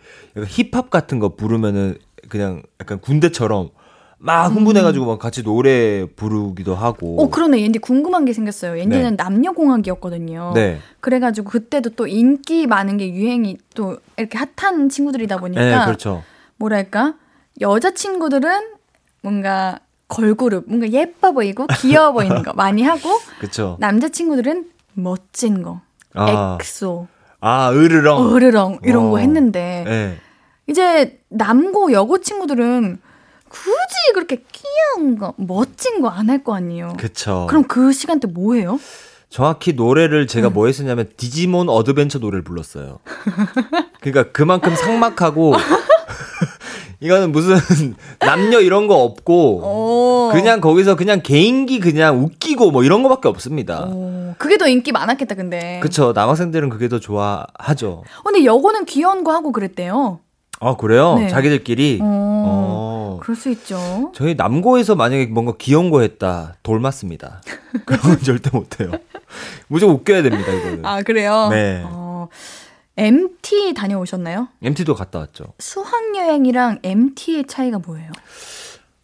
힙합 0.48 0.88
같은 0.90 1.18
거 1.18 1.30
부르면은 1.34 1.96
그냥 2.28 2.62
약간 2.80 3.00
군대처럼 3.00 3.70
막 4.22 4.46
흥분해가지고 4.54 5.06
막 5.06 5.18
같이 5.18 5.42
노래 5.42 6.04
부르기도 6.14 6.74
하고. 6.74 7.20
어 7.22 7.28
그러네. 7.30 7.60
옌디 7.62 7.78
궁금한 7.80 8.24
게 8.24 8.32
생겼어요. 8.32 8.78
옌디는 8.78 9.16
남녀공학이었거든요. 9.16 10.52
네. 10.54 10.78
그래가지고 11.00 11.48
그때도 11.50 11.90
또 11.90 12.06
인기 12.06 12.66
많은 12.66 12.96
게 12.98 13.10
유행이 13.12 13.58
또 13.74 13.98
이렇게 14.16 14.38
핫한 14.56 14.90
친구들이다 14.90 15.38
보니까 15.38 15.60
네, 15.80 15.84
그렇죠. 15.86 16.22
뭐랄까 16.56 17.14
여자 17.60 17.92
친구들은 17.92 18.68
뭔가 19.22 19.80
걸그룹 20.10 20.64
뭔가 20.66 20.90
예뻐 20.90 21.32
보이고 21.32 21.66
귀여워 21.78 22.12
보이는 22.12 22.42
거 22.42 22.52
많이 22.52 22.82
하고 22.82 23.08
그렇죠. 23.40 23.76
남자 23.80 24.08
친구들은 24.10 24.66
멋진 24.92 25.62
거 25.62 25.80
아, 26.14 26.58
엑소 26.60 27.06
아 27.40 27.70
으르렁. 27.72 28.32
어르렁 28.34 28.80
이런 28.84 29.10
거 29.10 29.16
어. 29.16 29.18
했는데 29.18 29.84
네. 29.86 30.18
이제 30.66 31.20
남고 31.30 31.92
여고 31.92 32.18
친구들은 32.20 33.00
굳이 33.48 33.94
그렇게 34.14 34.44
귀여운 34.52 35.18
거 35.18 35.32
멋진 35.36 36.00
거 36.02 36.08
안 36.10 36.28
할 36.28 36.44
거 36.44 36.54
아니에요. 36.54 36.94
그쵸. 36.98 37.46
그럼 37.48 37.64
그 37.64 37.92
시간대 37.92 38.28
뭐 38.28 38.54
해요? 38.54 38.78
정확히 39.28 39.72
노래를 39.72 40.26
제가 40.26 40.48
음. 40.48 40.52
뭐 40.54 40.66
했었냐면 40.66 41.08
디지몬 41.16 41.68
어드벤처 41.68 42.18
노래를 42.18 42.42
불렀어요. 42.44 42.98
그러니까 44.00 44.32
그만큼 44.32 44.74
상막하고 44.76 45.54
이거는 47.00 47.32
무슨 47.32 47.56
남녀 48.20 48.60
이런 48.60 48.86
거 48.86 48.96
없고 49.02 50.28
오. 50.28 50.30
그냥 50.32 50.60
거기서 50.60 50.96
그냥 50.96 51.20
개인기 51.22 51.80
그냥 51.80 52.22
웃기고 52.22 52.70
뭐 52.70 52.84
이런 52.84 53.02
거밖에 53.02 53.28
없습니다. 53.28 53.86
오, 53.86 54.34
그게 54.38 54.58
더 54.58 54.68
인기 54.68 54.92
많았겠다 54.92 55.34
근데. 55.34 55.80
그쵸 55.82 56.12
남학생들은 56.14 56.68
그게 56.68 56.88
더 56.88 57.00
좋아하죠. 57.00 58.04
어, 58.18 58.22
근데 58.22 58.44
여고는 58.44 58.84
귀여운 58.84 59.24
거 59.24 59.32
하고 59.32 59.50
그랬대요. 59.52 60.20
아 60.60 60.76
그래요? 60.76 61.16
네. 61.18 61.28
자기들끼리. 61.28 62.00
어. 62.02 62.04
어. 62.06 63.18
그럴 63.22 63.34
수 63.34 63.48
있죠. 63.50 64.12
저희 64.14 64.34
남고에서 64.34 64.94
만약에 64.94 65.26
뭔가 65.26 65.54
귀여운 65.58 65.90
거 65.90 66.02
했다 66.02 66.54
돌 66.62 66.80
맞습니다. 66.80 67.40
그런 67.86 68.00
건 68.00 68.18
절대 68.22 68.50
못해요. 68.52 68.90
무조건 69.68 69.96
웃겨야 69.96 70.22
됩니다 70.22 70.52
이거는. 70.52 70.84
아 70.84 71.02
그래요? 71.02 71.48
네. 71.50 71.82
어, 71.86 71.99
MT 73.04 73.72
다녀오셨나요? 73.74 74.48
MT도 74.62 74.94
갔다 74.94 75.20
왔죠. 75.20 75.44
수학여행이랑 75.58 76.80
MT의 76.82 77.46
차이가 77.46 77.78
뭐예요? 77.78 78.10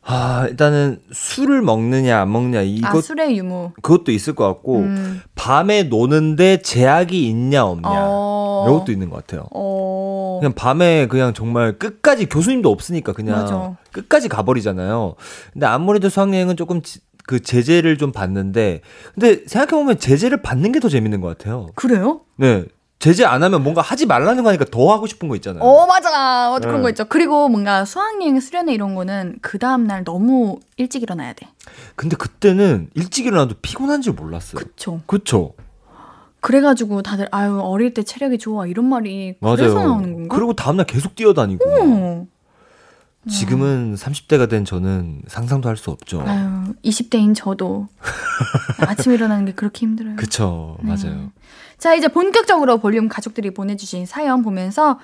아 0.09 0.47
일단은 0.49 1.01
술을 1.13 1.63
먹느냐 1.63 2.21
안 2.21 2.31
먹느냐 2.31 2.59
아 2.61 2.63
이것 2.63 3.01
술의 3.03 3.37
유무. 3.39 3.73
그것도 3.83 4.13
있을 4.13 4.35
것 4.35 4.47
같고 4.47 4.81
음. 4.81 5.23
밤에 5.35 5.85
노는데 5.85 6.61
제약이 6.63 7.27
있냐 7.29 7.65
없냐 7.65 7.89
어. 7.91 8.67
이것도 8.69 8.93
있는 8.93 9.09
것 9.09 9.17
같아요. 9.17 9.47
어. 9.53 10.39
그냥 10.41 10.53
밤에 10.53 11.07
그냥 11.09 11.33
정말 11.35 11.79
끝까지 11.79 12.27
교수님도 12.27 12.71
없으니까 12.71 13.15
그냥 13.15 13.41
맞아. 13.41 13.77
끝까지 13.93 14.29
가버리잖아요. 14.29 15.15
근데 15.55 15.67
아무래도 15.67 16.09
수학여행은 16.11 16.57
조금 16.57 16.83
지- 16.83 17.01
그 17.27 17.41
제재를 17.41 17.99
좀 17.99 18.13
받는데 18.13 18.83
근데 19.15 19.41
생각해 19.47 19.71
보면 19.83 19.99
제재를 19.99 20.43
받는 20.43 20.71
게 20.71 20.79
더 20.79 20.89
재밌는 20.89 21.21
것 21.23 21.37
같아요. 21.37 21.67
그래요? 21.75 22.21
네. 22.37 22.65
제재 22.99 23.25
안 23.25 23.43
하면 23.43 23.63
뭔가 23.63 23.83
하지 23.83 24.07
말라는 24.07 24.43
거 24.43 24.49
하니까 24.49 24.65
더 24.71 24.91
하고 24.93 25.07
싶은 25.07 25.29
거 25.29 25.37
있잖아요. 25.37 25.63
어, 25.63 25.87
맞아. 25.87 26.53
어, 26.55 26.59
그런 26.59 26.77
네. 26.77 26.83
거 26.83 26.89
있죠. 26.91 27.05
그리고 27.05 27.49
뭔가 27.49 27.85
수학여행 27.85 28.41
수련회 28.41 28.73
이런 28.73 28.95
거는 28.95 29.39
그 29.43 29.59
다음 29.59 29.87
날 29.87 30.03
너무 30.03 30.59
일찍 30.77 31.03
일어나야 31.03 31.35
돼. 31.35 31.49
근데 31.95 32.17
그때는 32.17 32.89
일찍 32.95 33.27
일어나도 33.27 33.57
피곤한 33.61 34.01
줄 34.01 34.15
몰랐어요. 34.15 34.59
그쵸. 34.59 35.03
그쵸? 35.07 35.53
그래가지고 36.41 37.03
다들, 37.03 37.29
아유, 37.33 37.59
어릴 37.61 37.93
때 37.93 38.03
체력이 38.03 38.39
좋아. 38.39 38.67
이런 38.67 38.87
말이 38.89 39.35
그래서 39.41 39.75
맞아요. 39.75 39.89
나오는 39.89 40.13
건가? 40.15 40.35
그리고 40.37 40.55
다음날 40.55 40.87
계속 40.87 41.15
뛰어다니고. 41.17 41.65
어. 41.69 42.27
지금은 43.29 43.97
30대가 43.97 44.49
된 44.49 44.65
저는 44.65 45.23
상상도 45.27 45.69
할 45.69 45.77
수 45.77 45.91
없죠. 45.91 46.23
아유, 46.25 46.73
20대인 46.85 47.35
저도 47.35 47.89
아침 48.87 49.13
일어나는 49.13 49.47
게 49.47 49.53
그렇게 49.53 49.81
힘들어요. 49.81 50.15
그쵸. 50.17 50.77
네. 50.83 50.91
맞아요. 50.95 51.33
자, 51.79 51.95
이제 51.95 52.09
본격적으로 52.09 52.79
볼륨 52.79 53.09
가족들이 53.09 53.51
보내주신 53.53 54.07
사연 54.07 54.43
보면서 54.43 54.99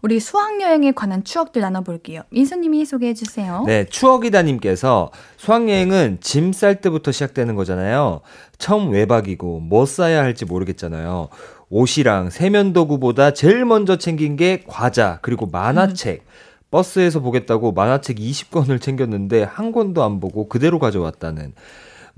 우리 0.00 0.20
수학여행에 0.20 0.92
관한 0.92 1.24
추억들 1.24 1.60
나눠볼게요. 1.60 2.22
민수님이 2.30 2.84
소개해주세요. 2.84 3.64
네, 3.66 3.84
추억이다님께서 3.86 5.10
수학여행은 5.38 6.18
짐 6.20 6.52
쌀 6.52 6.80
때부터 6.80 7.10
시작되는 7.10 7.54
거잖아요. 7.56 8.20
처음 8.58 8.90
외박이고 8.90 9.58
뭐 9.60 9.86
싸야 9.86 10.22
할지 10.22 10.44
모르겠잖아요. 10.44 11.28
옷이랑 11.70 12.30
세면도구보다 12.30 13.32
제일 13.32 13.64
먼저 13.64 13.96
챙긴 13.98 14.36
게 14.36 14.62
과자, 14.66 15.18
그리고 15.22 15.46
만화책. 15.46 16.24
버스에서 16.70 17.20
보겠다고 17.20 17.72
만화책 17.72 18.18
20권을 18.18 18.80
챙겼는데 18.80 19.42
한 19.42 19.72
권도 19.72 20.04
안 20.04 20.20
보고 20.20 20.48
그대로 20.48 20.78
가져왔다는. 20.78 21.54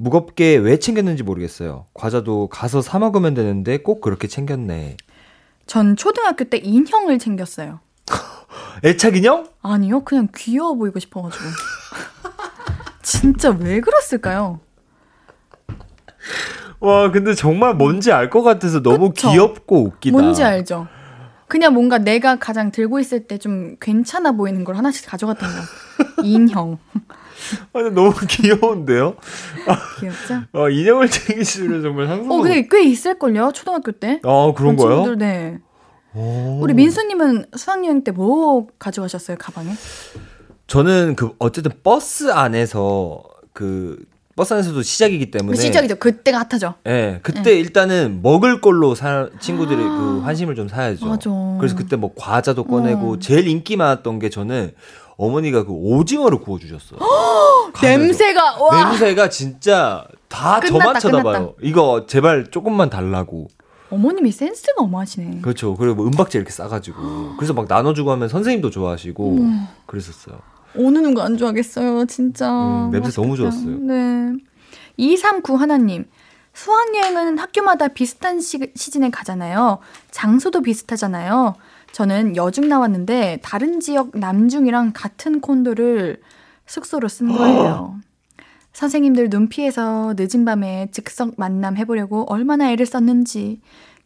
무겁게 0.05 0.57
왜 0.57 0.79
챙겼는지 0.79 1.23
모르겠어요. 1.23 1.85
과자도 1.93 2.49
가서 2.49 2.81
사 2.81 2.99
먹으면 2.99 3.35
되는데 3.35 3.77
꼭 3.77 4.01
그렇게 4.01 4.29
챙겼네. 4.29 4.97
전 5.67 5.95
초등학교 5.95 6.45
때 6.45 6.57
인형을 6.57 7.19
챙겼어요. 7.19 7.81
애착 8.83 9.17
인형? 9.17 9.47
아니요, 9.63 10.03
그냥 10.05 10.29
귀여워 10.35 10.75
보이고 10.75 10.99
싶어가지고. 10.99 11.45
진짜 13.03 13.51
왜 13.51 13.81
그랬을까요? 13.81 14.61
와, 16.81 17.11
근데 17.11 17.35
정말 17.35 17.75
뭔지 17.75 18.11
알 18.11 18.31
것 18.31 18.43
같아서 18.43 18.81
너무 18.81 19.11
그쵸? 19.11 19.31
귀엽고 19.31 19.83
웃기다. 19.85 20.17
뭔지 20.19 20.43
알죠? 20.43 20.89
그냥 21.47 21.75
뭔가 21.75 21.99
내가 21.99 22.37
가장 22.37 22.71
들고 22.71 23.01
있을 23.01 23.27
때 23.27 23.37
좀 23.37 23.77
괜찮아 23.81 24.33
보이는 24.33 24.65
걸 24.65 24.77
하나씩 24.79 25.07
가져갔던 25.11 25.47
거. 25.51 26.23
인형. 26.25 26.79
아, 27.73 27.83
근데 27.83 27.91
너무 27.91 28.13
귀여운데요? 28.29 29.17
귀엽죠? 30.01 30.35
아, 30.53 30.69
인형을 30.71 31.11
챙기시는 31.11 31.83
정말 31.83 32.07
상상. 32.07 32.31
어, 32.31 32.43
근데 32.43 32.67
꽤 32.71 32.83
있을걸요? 32.85 33.53
초등학교 33.55 33.93
때. 33.93 34.21
아, 34.25 34.53
그런 34.57 34.77
거요? 34.77 34.97
친구들, 35.05 35.19
네. 35.19 35.59
오. 36.15 36.59
우리 36.61 36.75
민수님은 36.75 37.47
수학여행 37.57 38.03
때 38.05 38.11
뭐 38.13 38.67
가져가셨어요, 38.79 39.37
가방에? 39.39 39.71
저는 40.67 41.15
그 41.17 41.33
어쨌든 41.39 41.73
버스 41.83 42.31
안에서 42.33 43.23
그 43.53 43.97
버스 44.37 44.55
안에서도 44.55 44.81
시작이기 44.83 45.31
때문에 45.31 45.57
시작이죠. 45.57 45.97
그때가 45.97 46.47
핫하죠. 46.51 46.75
예, 46.87 47.19
그때 47.23 47.59
일단은 47.59 48.21
먹을 48.23 48.61
걸로 48.61 48.95
사, 48.95 49.29
친구들이 49.41 49.77
그 49.77 50.21
환심을 50.25 50.55
좀 50.55 50.69
사야죠. 50.69 51.07
아. 51.07 51.09
맞아. 51.11 51.31
그래서 51.59 51.77
그때 51.77 51.97
뭐 51.97 52.13
과자도 52.17 52.65
꺼내고 52.65 53.13
어. 53.15 53.19
제일 53.19 53.49
인기 53.49 53.77
많았던 53.77 54.19
게 54.21 54.31
저는 54.31 54.73
어머니가 55.21 55.65
그 55.65 55.73
오징어를 55.73 56.39
구워 56.41 56.59
주셨어요. 56.59 56.99
냄새가, 57.83 58.57
와! 58.59 58.91
냄새가 58.91 59.29
진짜 59.29 60.07
다 60.29 60.61
끝났다, 60.61 60.79
저만 60.79 61.01
쳐다봐요. 61.01 61.33
끝났다. 61.33 61.53
이거 61.63 62.07
제발 62.07 62.51
조금만 62.51 62.89
달라고. 62.89 63.49
어머님이 63.91 64.33
센스가 64.33 64.83
어마하시네. 64.83 65.41
그렇죠. 65.43 65.75
그리고 65.75 65.97
뭐 65.97 66.07
은박지 66.07 66.39
이렇게 66.39 66.51
싸가지고 66.53 67.35
그래서 67.37 67.53
막 67.53 67.67
나눠주고 67.69 68.11
하면 68.13 68.29
선생님도 68.29 68.71
좋아하시고 68.71 69.39
그랬었어요. 69.87 70.39
오는 70.77 71.03
누가 71.03 71.25
안 71.25 71.37
좋아하겠어요, 71.37 72.07
진짜. 72.07 72.49
음, 72.51 72.91
냄새 72.93 73.11
너무 73.11 73.31
맛있겠다. 73.37 73.51
좋았어요. 73.51 73.77
네. 73.81 74.33
239 74.97 75.57
하나님. 75.57 76.07
수학여행은 76.53 77.39
학교마다 77.39 77.89
비슷한 77.89 78.41
시, 78.41 78.59
시즌에 78.75 79.11
가잖아요. 79.11 79.79
장소도 80.11 80.63
비슷하잖아요. 80.63 81.55
저는 81.93 82.37
여중 82.37 82.69
나왔는데 82.69 83.41
다른 83.43 83.81
지역 83.81 84.17
남중이랑 84.17 84.93
같은 84.95 85.41
콘도를 85.41 86.21
숙소로 86.67 87.09
쓴 87.09 87.29
거예요. 87.37 87.97
선생님들 88.73 89.31
눈 89.31 89.49
피해서 89.49 90.15
늦은 90.17 90.45
밤에 90.45 90.89
즉석 90.93 91.35
만남 91.37 91.77
해보려고 91.77 92.25
얼마나 92.33 92.71
애를 92.71 92.87
썼는지 92.87 93.61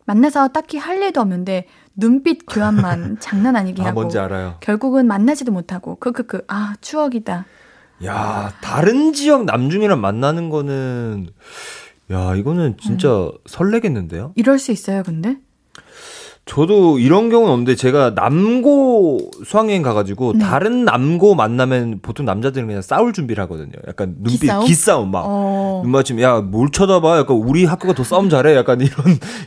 만나서 0.07 0.49
딱히 0.49 0.79
할 0.79 1.03
일도 1.03 1.21
없는데 1.21 1.67
눈빛 1.95 2.45
교환만 2.49 3.19
장난 3.21 3.57
아니게 3.57 3.83
아 3.83 3.87
하고 3.87 4.01
뭔지 4.01 4.19
알아요. 4.19 4.57
결국은 4.61 5.07
만나지도 5.07 5.53
못하고 5.53 5.97
크크크 5.97 6.45
아 6.49 6.75
추억이다. 6.81 7.45
야 8.05 8.53
다른 8.61 9.13
지역 9.13 9.45
남중이랑 9.45 10.01
만나는 10.01 10.51
거는 10.51 11.29
야 12.11 12.35
이거는 12.35 12.77
진짜 12.79 13.09
음. 13.09 13.33
설레겠는데요. 13.47 14.33
이럴 14.35 14.59
수 14.59 14.73
있어요, 14.73 15.03
근데? 15.03 15.39
저도 16.47 16.99
이런 16.99 17.31
경우는 17.31 17.51
없는데 17.53 17.75
제가 17.75 18.11
남고 18.11 19.31
수학여행 19.47 19.83
가가지고 19.83 20.35
네. 20.35 20.39
다른 20.45 20.85
남고 20.85 21.35
만나면 21.35 22.01
보통 22.03 22.27
남자들은 22.27 22.67
그냥 22.67 22.83
싸울 22.83 23.15
준비를 23.15 23.43
하거든요. 23.45 23.73
약간 23.89 24.15
눈빛 24.19 24.41
기싸움? 24.41 24.65
기싸움 24.67 25.11
막. 25.11 25.25
어. 25.27 25.81
눈 25.83 25.93
맞춤 25.93 26.21
야뭘 26.21 26.71
쳐다봐 26.71 27.19
약간 27.19 27.37
우리 27.39 27.65
학교가 27.65 27.95
더 27.95 28.05
싸움 28.05 28.29
잘해 28.29 28.55
약간 28.57 28.81
이런 28.83 28.93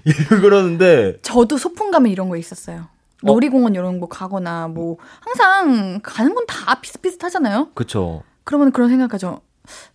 그러는데 0.42 1.20
저도 1.22 1.58
소풍 1.58 1.92
가면 1.92 2.12
이런 2.12 2.30
거 2.30 2.38
있었어요. 2.38 2.86
놀이공원 3.22 3.76
이런 3.76 4.00
거 4.00 4.08
가거나 4.08 4.68
뭐 4.68 4.98
항상 5.22 6.00
가는 6.02 6.34
건 6.34 6.46
다 6.48 6.80
비슷비슷하잖아요. 6.82 7.70
그쵸 7.76 8.24
그러면 8.44 8.72
그런 8.72 8.90
생각하죠. 8.90 9.42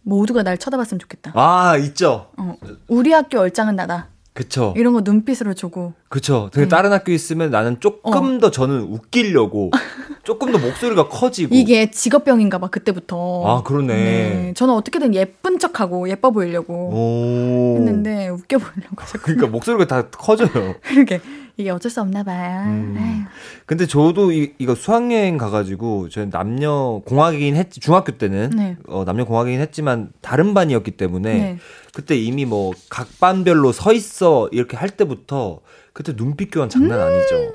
모두가 0.02 0.42
날 0.44 0.56
쳐다봤으면 0.58 0.98
좋겠다. 1.00 1.32
아 1.34 1.76
있죠 1.78 2.28
어, 2.36 2.56
우리 2.88 3.10
학교 3.12 3.40
얼짱은 3.40 3.74
나다. 3.74 4.08
그쵸 4.34 4.72
이런 4.76 4.94
거 4.94 5.02
눈빛으로 5.02 5.52
주고. 5.54 5.92
그쵸 6.08 6.48
되게 6.52 6.64
네. 6.64 6.68
다른 6.68 6.92
학교 6.92 7.12
있으면 7.12 7.50
나는 7.50 7.80
조금 7.80 8.36
어. 8.36 8.38
더 8.38 8.50
저는 8.50 8.80
웃기려고 8.82 9.70
조금 10.24 10.52
더 10.52 10.58
목소리가 10.58 11.08
커지고 11.08 11.54
이게 11.54 11.90
직업병인가 11.90 12.58
봐 12.58 12.68
그때부터. 12.68 13.44
아 13.46 13.62
그러네 13.62 13.94
네, 13.94 14.52
저는 14.54 14.74
어떻게든 14.74 15.14
예쁜 15.14 15.58
척하고 15.58 16.08
예뻐 16.08 16.30
보이려고 16.30 16.74
오 16.74 17.76
했는데 17.76 18.28
웃겨 18.28 18.58
보이려고. 18.58 18.96
그러니까 19.22 19.46
목소리가 19.48 19.86
다 19.86 20.08
커져요 20.08 20.48
그러게 20.82 21.20
이게 21.56 21.70
어쩔 21.70 21.90
수 21.90 22.00
없나 22.00 22.22
봐요. 22.22 22.64
음. 22.66 23.26
근데 23.66 23.86
저도 23.86 24.32
이, 24.32 24.54
이거 24.58 24.74
수학여행 24.74 25.36
가가지고 25.38 26.08
저는 26.08 26.30
남녀 26.30 27.02
공학이긴 27.04 27.56
했 27.56 27.70
중학교 27.70 28.12
때는 28.12 28.50
네. 28.56 28.76
어, 28.88 29.04
남녀 29.04 29.24
공학이긴 29.24 29.60
했지만 29.60 30.10
다른 30.20 30.54
반이었기 30.54 30.92
때문에 30.92 31.34
네. 31.34 31.58
그때 31.94 32.16
이미 32.16 32.44
뭐 32.46 32.72
각 32.88 33.08
반별로 33.20 33.72
서 33.72 33.92
있어 33.92 34.48
이렇게 34.52 34.76
할 34.76 34.88
때부터 34.90 35.60
그때 35.92 36.14
눈빛 36.16 36.50
교환 36.50 36.68
장난 36.68 36.98
음. 36.98 37.04
아니죠. 37.04 37.54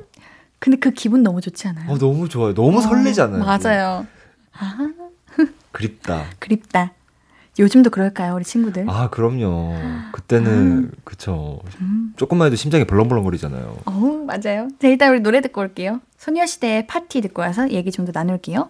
근데 0.60 0.78
그 0.78 0.92
기분 0.92 1.24
너무 1.24 1.42
좋지 1.42 1.68
않아요? 1.68 1.92
어 1.92 1.98
너무 1.98 2.30
좋아요. 2.30 2.54
너무 2.54 2.82
설레잖아요. 2.82 3.42
어, 3.42 3.46
맞아요. 3.46 4.08
그립다. 5.72 6.26
그립다. 6.40 6.94
요즘도 7.60 7.90
그럴까요, 7.90 8.36
우리 8.36 8.44
친구들? 8.44 8.86
아 8.88 9.10
그럼요. 9.10 9.74
그때는 10.12 10.92
그쵸. 11.04 11.60
조금만 12.16 12.46
해도 12.48 12.56
심장이 12.56 12.86
벌렁벌렁거리잖아요. 12.86 13.78
어우, 13.86 14.26
맞아요. 14.26 14.68
자, 14.80 14.88
일단 14.88 15.12
우리 15.12 15.22
노래 15.22 15.42
듣고 15.42 15.62
올게요. 15.62 16.00
소녀시대의 16.18 16.86
파티 16.88 17.22
듣고 17.22 17.42
와서 17.42 17.70
얘기 17.72 17.92
좀 17.92 18.06
더 18.06 18.12
나눌게요. 18.14 18.70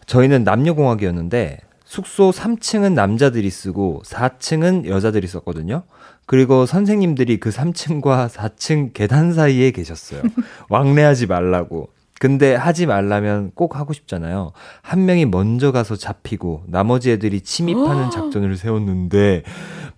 저희는 0.06 0.44
남녀공학이었는데 0.44 1.60
숙소 1.92 2.32
3층은 2.32 2.94
남자들이 2.94 3.50
쓰고 3.50 4.02
4층은 4.06 4.88
여자들이 4.88 5.28
썼거든요. 5.28 5.84
그리고 6.26 6.66
선생님들이 6.66 7.42
그 7.42 7.50
3층과 7.50 8.30
4층 8.30 8.94
계단 8.94 9.34
사이에 9.34 9.72
계셨어요. 9.72 10.22
왕래하지 10.70 11.28
말라고. 11.28 11.90
근데 12.18 12.56
하지 12.56 12.86
말라면 12.86 13.52
꼭 13.56 13.76
하고 13.76 13.92
싶잖아요. 13.92 14.54
한 14.82 15.04
명이 15.04 15.26
먼저 15.26 15.74
가서 15.74 15.98
잡히고 15.98 16.64
나머지 16.68 17.12
애들이 17.12 17.42
침입하는 17.42 18.10
작전을 18.10 18.56
세웠는데 18.56 19.44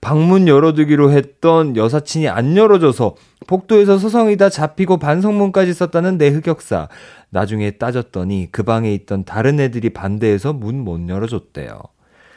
방문 0.02 0.48
열어두기로 0.48 1.12
했던 1.12 1.78
여사친이 1.78 2.28
안 2.28 2.58
열어줘서 2.58 3.14
복도에서 3.46 4.00
서성이다 4.00 4.50
잡히고 4.50 4.98
반성문까지 4.98 5.76
썼다는 5.76 6.18
내 6.18 6.30
흑역사. 6.30 6.88
나중에 7.34 7.72
따졌더니 7.72 8.50
그 8.52 8.62
방에 8.64 8.94
있던 8.94 9.26
다른 9.26 9.60
애들이 9.60 9.90
반대해서 9.90 10.54
문 10.54 10.84
못 10.84 11.10
열어줬대요. 11.10 11.82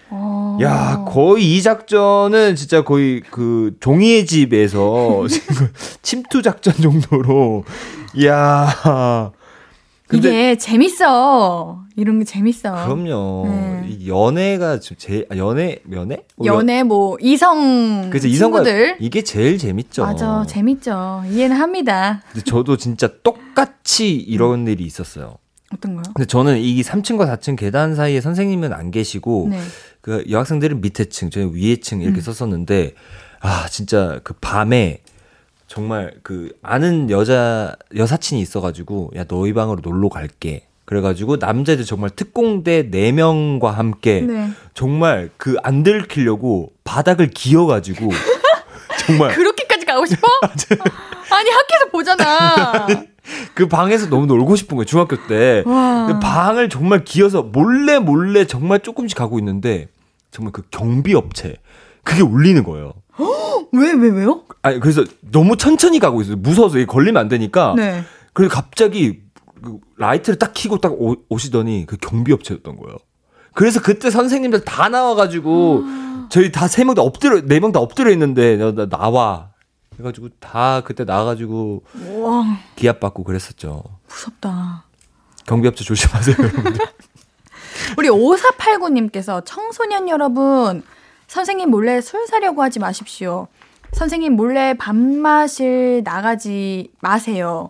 어, 0.09 0.59
야, 0.63 1.05
거의 1.07 1.57
이 1.57 1.63
작전은 1.63 2.55
진짜 2.57 2.83
거의 2.83 3.21
그 3.31 3.77
종이의 3.81 4.25
집에서 4.25 5.25
침투 6.03 6.41
작전 6.43 6.73
정도로. 6.75 7.65
야. 8.25 9.33
이게 10.13 10.57
재밌어. 10.57 11.85
이런 11.97 12.19
게 12.19 12.25
재밌어. 12.25 12.73
그럼요. 12.73 13.47
네. 13.49 13.87
이 13.89 14.09
연애가 14.09 14.79
지금 14.81 14.97
제일 14.99 15.27
아, 15.31 15.37
연애 15.37 15.79
연애? 15.93 16.25
연애 16.45 16.83
뭐 16.83 17.17
이성 17.21 18.11
그래서 18.11 18.29
친구들 18.29 18.97
이게 19.01 19.23
제일 19.23 19.59
재밌죠. 19.59 20.03
맞아 20.05 20.45
재밌죠 20.47 21.23
이해는 21.31 21.57
합니다 21.57 22.21
근데 22.33 22.45
저도 22.45 22.77
진짜 22.77 23.09
똑같이 23.23 24.15
이런 24.17 24.67
일이 24.67 24.85
있었어요. 24.85 25.39
어떤 25.73 25.95
거요? 25.95 26.03
근데 26.15 26.27
저는 26.27 26.59
이 26.59 26.81
3층과 26.83 27.27
4층 27.39 27.57
계단 27.57 27.95
사이에 27.97 28.21
선생님은 28.21 28.73
안 28.73 28.91
계시고 28.91 29.49
네. 29.51 29.61
그 30.01 30.25
여학생들은 30.31 30.81
밑에 30.81 31.07
층, 31.07 31.31
저희 31.31 31.45
위에 31.47 31.77
층 31.77 32.01
이렇게 32.01 32.19
음. 32.19 32.21
썼었는데 32.21 32.95
아 33.41 33.67
진짜 33.69 34.21
그 34.23 34.35
밤에 34.35 35.01
정말 35.67 36.15
그 36.23 36.53
아는 36.63 37.11
여자 37.11 37.75
여사친이 37.95 38.41
있어가지고 38.41 39.13
야 39.17 39.25
너희 39.25 39.53
방으로 39.53 39.81
놀러 39.83 40.09
갈게. 40.09 40.67
그래가지고 40.85 41.37
남자들 41.39 41.85
정말 41.85 42.11
특공대 42.11 42.89
4 42.91 43.11
명과 43.13 43.73
함께 43.73 44.21
네. 44.21 44.51
정말 44.73 45.31
그 45.37 45.57
안 45.65 45.83
들키려고 45.83 46.71
바닥을 46.85 47.31
기어가지고 47.31 48.09
정말 49.07 49.35
그렇게까지 49.35 49.85
가고 49.85 50.07
싶어? 50.07 50.27
아니 51.35 51.51
학교에서 51.51 51.91
보잖아. 51.91 52.87
그 53.55 53.67
방에서 53.67 54.09
너무 54.09 54.27
놀고 54.27 54.55
싶은 54.55 54.77
거예요 54.77 54.85
중학교 54.85 55.17
때 55.27 55.65
방을 56.23 56.69
정말 56.69 57.05
기어서 57.05 57.43
몰래 57.43 57.99
몰래 57.99 58.45
정말 58.47 58.79
조금씩 58.79 59.19
가고 59.19 59.41
있는데 59.41 59.89
정말 60.31 60.53
그 60.53 60.63
경비 60.71 61.15
업체 61.15 61.57
그게 62.05 62.23
울리는 62.23 62.63
거예요. 62.63 62.93
왜 63.73 63.93
왜 63.93 64.09
왜, 64.11 64.25
요 64.25 64.43
아니 64.63 64.81
그래서 64.81 65.05
너무 65.21 65.57
천천히 65.57 65.99
가고 65.99 66.21
있어요. 66.23 66.37
무서워서 66.37 66.79
이게 66.79 66.87
걸리면 66.87 67.21
안 67.21 67.29
되니까. 67.29 67.75
네. 67.77 68.03
그래서 68.33 68.55
갑자기 68.55 69.21
그 69.63 69.79
라이트를 69.97 70.39
딱 70.39 70.53
켜고 70.55 70.79
딱 70.79 70.93
오, 70.93 71.17
오시더니 71.29 71.87
그 71.87 71.97
경비 71.97 72.33
업체였던 72.33 72.77
거예요. 72.77 72.97
그래서 73.55 73.81
그때 73.81 74.11
선생님들 74.11 74.65
다 74.65 74.89
나와가지고 74.89 75.85
저희 76.29 76.53
다 76.53 76.67
세 76.67 76.85
명 76.85 76.95
다 76.95 77.03
엎드려 77.03 77.41
네 77.41 77.59
명 77.61 77.73
다 77.73 77.81
엎드려 77.81 78.11
있는데 78.13 78.57
나, 78.57 78.73
나 78.73 78.87
나와. 78.89 79.51
그래가지고 79.93 80.29
다 80.41 80.83
그때 80.85 81.05
나와가지고 81.05 81.83
와 82.21 82.59
기합 82.77 83.01
받고 83.01 83.25
그랬었죠. 83.25 83.83
무섭다. 84.09 84.85
경비 85.47 85.69
업체 85.69 85.85
조심하세요, 85.85 86.37
여러분들. 86.39 86.75
우리 87.97 88.09
5489님께서 88.09 89.43
청소년 89.47 90.09
여러분 90.09 90.83
선생님 91.37 91.69
몰래 91.71 92.01
술 92.01 92.27
사려고 92.27 92.63
하지 92.63 92.79
마십시오. 92.79 93.49
선생님 93.93 94.37
몰래 94.37 94.73
밥 94.73 94.97
마실 94.97 96.01
나가지 96.03 96.91
마세요. 97.01 97.69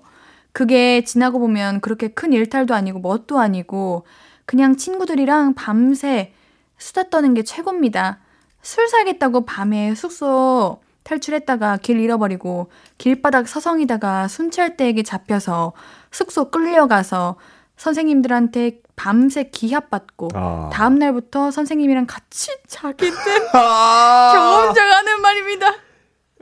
그게 0.52 1.02
지나고 1.02 1.40
보면 1.40 1.80
그렇게 1.80 2.06
큰 2.06 2.32
일탈도 2.32 2.76
아니고 2.76 3.00
뭣도 3.00 3.40
아니고 3.40 4.06
그냥 4.44 4.76
친구들이랑 4.76 5.54
밤새 5.54 6.32
수다 6.78 7.10
떠는 7.10 7.34
게 7.34 7.42
최고입니다. 7.42 8.20
술 8.62 8.86
사겠다고 8.86 9.44
밤에 9.46 9.96
숙소 9.96 10.78
탈출했다가 11.02 11.78
길 11.78 11.98
잃어버리고 11.98 12.70
길바닥 12.98 13.48
서성이다가 13.48 14.28
순찰대에게 14.28 15.02
잡혀서 15.02 15.72
숙소 16.12 16.52
끌려가서 16.52 17.34
선생님들한테 17.76 18.78
밤새 18.96 19.50
기합 19.52 19.90
받고 19.90 20.28
아. 20.34 20.70
다음 20.72 20.98
날부터 20.98 21.50
선생님이랑 21.50 22.06
같이 22.06 22.50
자기 22.66 23.10
때 23.10 23.14
아, 23.52 24.32
경험자가 24.34 24.96
하는 24.98 25.20
말입니다. 25.20 25.66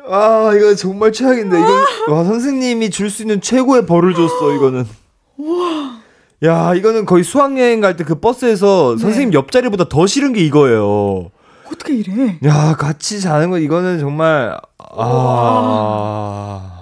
아, 0.06 0.52
이거 0.54 0.74
정말 0.74 1.12
최악인데. 1.12 1.58
이건, 1.58 1.70
와, 2.10 2.24
선생님이 2.24 2.90
줄 2.90 3.08
수 3.10 3.22
있는 3.22 3.40
최고의 3.40 3.86
벌을 3.86 4.14
줬어, 4.14 4.52
이거는. 4.54 4.84
야, 6.44 6.74
이거는 6.74 7.06
거의 7.06 7.24
수학여행 7.24 7.80
갈 7.80 7.96
때 7.96 8.04
그 8.04 8.20
버스에서 8.20 8.96
네. 8.98 9.02
선생님 9.02 9.32
옆자리보다 9.32 9.88
더 9.88 10.06
싫은 10.06 10.34
게 10.34 10.40
이거예요. 10.42 11.30
어떻게 11.72 11.94
이래? 11.94 12.38
야, 12.44 12.76
같이 12.78 13.20
자는 13.20 13.50
거, 13.50 13.58
이거는 13.58 13.98
정말, 13.98 14.56
아. 14.78 16.73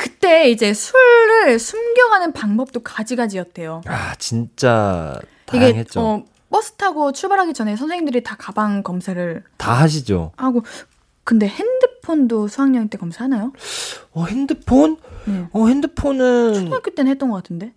그때 0.00 0.50
이제 0.50 0.72
술을 0.72 1.58
숨겨가는 1.58 2.32
방법도 2.32 2.80
가지가지였대요. 2.80 3.82
아, 3.86 4.14
진짜, 4.14 5.20
이게 5.50 5.58
다양했죠. 5.58 6.00
어, 6.00 6.24
버스 6.48 6.72
타고 6.72 7.12
출발하기 7.12 7.52
전에 7.52 7.76
선생님들이 7.76 8.22
다 8.22 8.34
가방 8.38 8.82
검사를 8.82 9.44
다 9.58 9.74
하시죠. 9.74 10.32
하고 10.38 10.62
근데 11.22 11.46
핸드폰도 11.46 12.48
수학여행 12.48 12.88
때 12.88 12.96
검사하나요? 12.96 13.52
어, 14.12 14.24
핸드폰? 14.24 14.96
네. 15.26 15.46
어, 15.52 15.66
핸드폰은 15.66 16.54
초등학교 16.54 16.94
때는 16.94 17.10
했던 17.10 17.28
것 17.28 17.36
같은데 17.36 17.74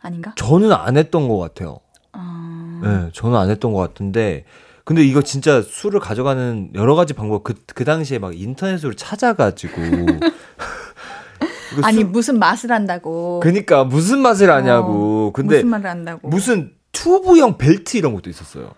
아닌가? 0.00 0.32
저는 0.36 0.72
안 0.72 0.96
했던 0.96 1.28
것 1.28 1.38
같아요. 1.38 1.78
아, 2.10 2.80
네, 2.82 3.10
저는 3.12 3.38
안 3.38 3.48
했던 3.48 3.72
것 3.72 3.78
같은데. 3.78 4.44
근데 4.82 5.04
이거 5.04 5.22
진짜 5.22 5.62
술을 5.62 6.00
가져가는 6.00 6.72
여러 6.74 6.96
가지 6.96 7.14
방법, 7.14 7.44
그, 7.44 7.54
그 7.74 7.84
당시에 7.84 8.18
막 8.18 8.36
인터넷으로 8.36 8.94
찾아가지고. 8.94 9.80
이거 11.72 11.86
아니 11.86 11.96
술- 11.98 12.06
무슨 12.06 12.38
맛을 12.38 12.70
한다고? 12.72 13.40
그니까 13.40 13.84
무슨 13.84 14.20
맛을 14.20 14.50
아냐고. 14.50 15.28
어, 15.28 15.32
근데 15.32 15.56
무슨 15.56 15.68
말을 15.68 15.90
한다고? 15.90 16.28
무슨 16.28 16.72
튜브형 16.92 17.58
벨트 17.58 17.96
이런 17.96 18.14
것도 18.14 18.30
있었어요. 18.30 18.70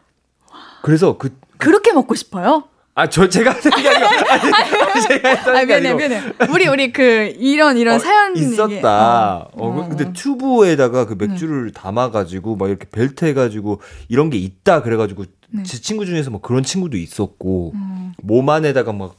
그래서 0.83 1.19
그, 1.19 1.37
그렇게 1.59 1.93
먹고 1.93 2.15
싶어요? 2.15 2.65
아, 2.99 3.11
저, 3.11 3.29
제가 3.29 3.51
하는 3.51 3.63
게 3.83 3.89
아니고, 3.91 4.07
아니, 4.31 5.03
제가 5.07 5.29
아 5.29 5.33
했다는 5.35 5.67
미안해 5.67 5.89
아니고. 5.91 5.97
미안해. 6.09 6.33
우리 6.51 6.67
우리 6.67 6.93
그 6.95 7.35
이런 7.37 7.77
이런 7.77 7.97
어, 7.97 7.99
사연 7.99 8.35
얘기- 8.39 8.53
있었다. 8.53 9.37
어, 9.37 9.51
어, 9.53 9.69
어, 9.69 9.89
근데 9.89 10.05
어. 10.07 10.13
튜브에다가 10.15 11.05
그 11.05 11.15
맥주를 11.19 11.73
담아가지고 11.73 12.57
막 12.57 12.69
이렇게 12.69 12.87
벨트 12.91 13.27
해가지고 13.27 13.83
이런 14.09 14.31
게 14.31 14.39
있다 14.39 14.83
그래가지고 14.83 15.27
네. 15.51 15.63
제 15.65 15.79
친구 15.79 16.07
중에서 16.07 16.31
뭐 16.31 16.41
그런 16.41 16.63
친구도 16.63 16.97
있었고 16.97 17.73
음. 17.75 18.15
몸 18.23 18.49
안에다가 18.49 18.93
막 18.95 19.15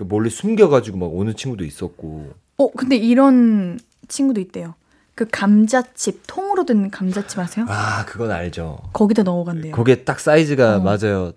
그 0.00 0.04
몰래 0.04 0.30
숨겨가지고 0.30 0.96
막 0.96 1.14
오는 1.14 1.36
친구도 1.36 1.62
있었고. 1.62 2.32
어 2.56 2.70
근데 2.70 2.96
이런 2.96 3.78
친구도 4.08 4.40
있대요. 4.40 4.74
그 5.14 5.26
감자칩 5.30 6.22
통으로 6.26 6.64
든 6.64 6.90
감자칩 6.90 7.38
아세요? 7.38 7.66
아 7.68 8.06
그건 8.06 8.30
알죠. 8.30 8.78
거기다 8.94 9.24
넣어간대요. 9.24 9.72
그게 9.74 10.04
딱 10.04 10.18
사이즈가 10.18 10.76
어. 10.76 10.80
맞아요. 10.80 11.32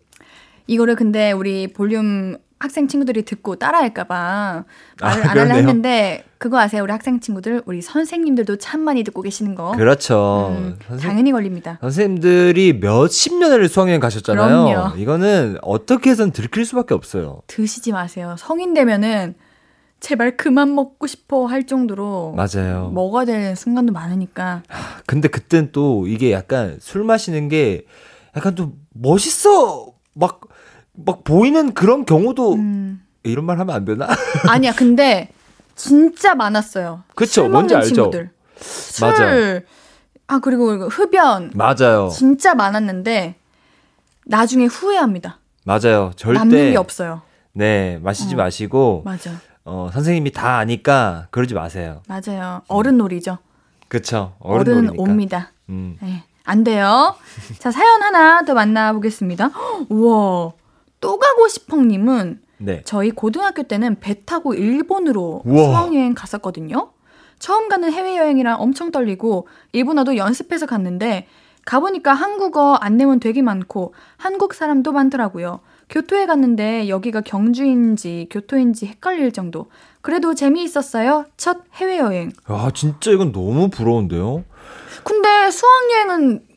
이거를 0.67 0.95
근데 0.95 1.33
우리 1.33 1.73
볼륨 1.73 2.37
학생 2.63 2.87
친구들이 2.87 3.23
듣고 3.23 3.57
따라할까봐 3.57 4.63
말을 5.01 5.27
아, 5.27 5.31
안 5.31 5.37
하려. 5.37 5.53
했는데 5.55 6.23
그거 6.37 6.59
아세요? 6.59 6.81
우리 6.83 6.93
학생 6.93 7.19
친구들 7.19 7.61
우리 7.65 7.81
선생님들도 7.81 8.55
참 8.55 8.79
많이 8.79 9.03
듣고 9.03 9.21
계시는 9.21 9.53
거. 9.53 9.73
그렇죠. 9.73 10.55
음, 10.57 10.79
선생, 10.87 11.09
당연히 11.09 11.33
걸립니다. 11.33 11.77
선생님들이 11.81 12.79
몇십 12.79 13.33
년을 13.35 13.67
수학여행 13.67 13.99
가셨잖아요. 13.99 14.63
그럼요. 14.65 14.95
이거는 14.95 15.57
어떻게 15.61 16.09
해선 16.11 16.31
들킬 16.31 16.65
수밖에 16.65 16.93
없어요. 16.93 17.41
드시지 17.47 17.91
마세요. 17.91 18.35
성인 18.39 18.73
되면은 18.73 19.35
제발 19.99 20.37
그만 20.37 20.73
먹고 20.73 21.05
싶어 21.07 21.45
할 21.45 21.65
정도로 21.67 22.33
맞아요. 22.37 22.91
먹어야 22.93 23.25
되는 23.25 23.55
순간도 23.55 23.91
많으니까. 23.91 24.63
근데 25.05 25.27
그땐 25.27 25.69
또 25.73 26.07
이게 26.07 26.31
약간 26.31 26.77
술 26.79 27.03
마시는 27.03 27.49
게 27.49 27.85
약간 28.37 28.55
좀 28.55 28.73
멋있어 28.93 29.87
막 30.13 30.39
막 30.93 31.23
보이는 31.23 31.73
그런 31.73 32.05
경우도 32.05 32.53
음. 32.55 33.03
이런 33.23 33.45
말 33.45 33.59
하면 33.59 33.75
안 33.75 33.85
되나? 33.85 34.07
아니야, 34.49 34.73
근데 34.73 35.29
진짜 35.75 36.35
많았어요. 36.35 37.03
그쵸, 37.15 37.43
술 37.43 37.49
뭔지 37.49 37.75
알죠? 37.75 37.87
친구들. 37.95 38.29
술. 38.57 39.07
맞아. 39.07 39.25
아 40.27 40.39
그리고 40.39 40.71
흡연 40.87 41.51
맞아요. 41.53 42.09
진짜 42.13 42.53
많았는데 42.55 43.35
나중에 44.25 44.65
후회합니다. 44.65 45.39
맞아요. 45.65 46.11
절대 46.15 46.39
남는 46.39 46.71
게 46.71 46.77
없어요. 46.77 47.21
네, 47.53 47.99
마시지 48.01 48.35
어. 48.35 48.37
마시고 48.37 49.01
맞아, 49.05 49.31
어, 49.65 49.89
선생님이 49.91 50.31
다 50.31 50.57
아니까 50.57 51.27
그러지 51.31 51.53
마세요. 51.53 52.01
맞아요. 52.07 52.61
어른 52.67 52.97
놀이죠. 52.97 53.37
그쵸? 53.89 54.33
어른 54.39 54.61
어른 54.61 54.73
놀이니까. 54.85 55.03
옵니다. 55.03 55.51
음. 55.69 55.97
네, 56.01 56.23
안 56.45 56.63
돼요. 56.63 57.15
자 57.59 57.69
사연 57.71 58.01
하나 58.01 58.43
더 58.45 58.53
만나보겠습니다. 58.53 59.47
헉, 59.49 59.85
우와, 59.91 60.51
또 61.03 61.19
가고 61.19 61.49
싶어님은 61.49 62.39
네. 62.59 62.81
저희 62.85 63.11
고등학교 63.11 63.63
때는 63.63 63.99
배 63.99 64.23
타고 64.23 64.53
일본으로 64.53 65.41
우와. 65.43 65.63
수학여행 65.65 66.13
갔었거든요. 66.13 66.91
처음 67.39 67.67
가는 67.67 67.91
해외여행이라 67.91 68.55
엄청 68.55 68.89
떨리고 68.89 69.49
일본어도 69.73 70.15
연습해서 70.15 70.65
갔는데 70.65 71.27
가보니까 71.65 72.13
한국어 72.13 72.75
안내문 72.75 73.19
되게 73.19 73.41
많고 73.41 73.93
한국 74.15 74.53
사람도 74.53 74.93
많더라고요. 74.93 75.59
교토에 75.89 76.25
갔는데 76.25 76.87
여기가 76.87 77.19
경주인지 77.19 78.29
교토인지 78.31 78.85
헷갈릴 78.85 79.33
정도. 79.33 79.65
그래도 79.99 80.33
재미있었어요. 80.33 81.25
첫 81.35 81.63
해외여행. 81.73 82.31
아, 82.45 82.71
진짜 82.73 83.11
이건 83.11 83.33
너무 83.33 83.69
부러운데요? 83.69 84.45
근데 85.03 85.51
수학여행은 85.51 86.52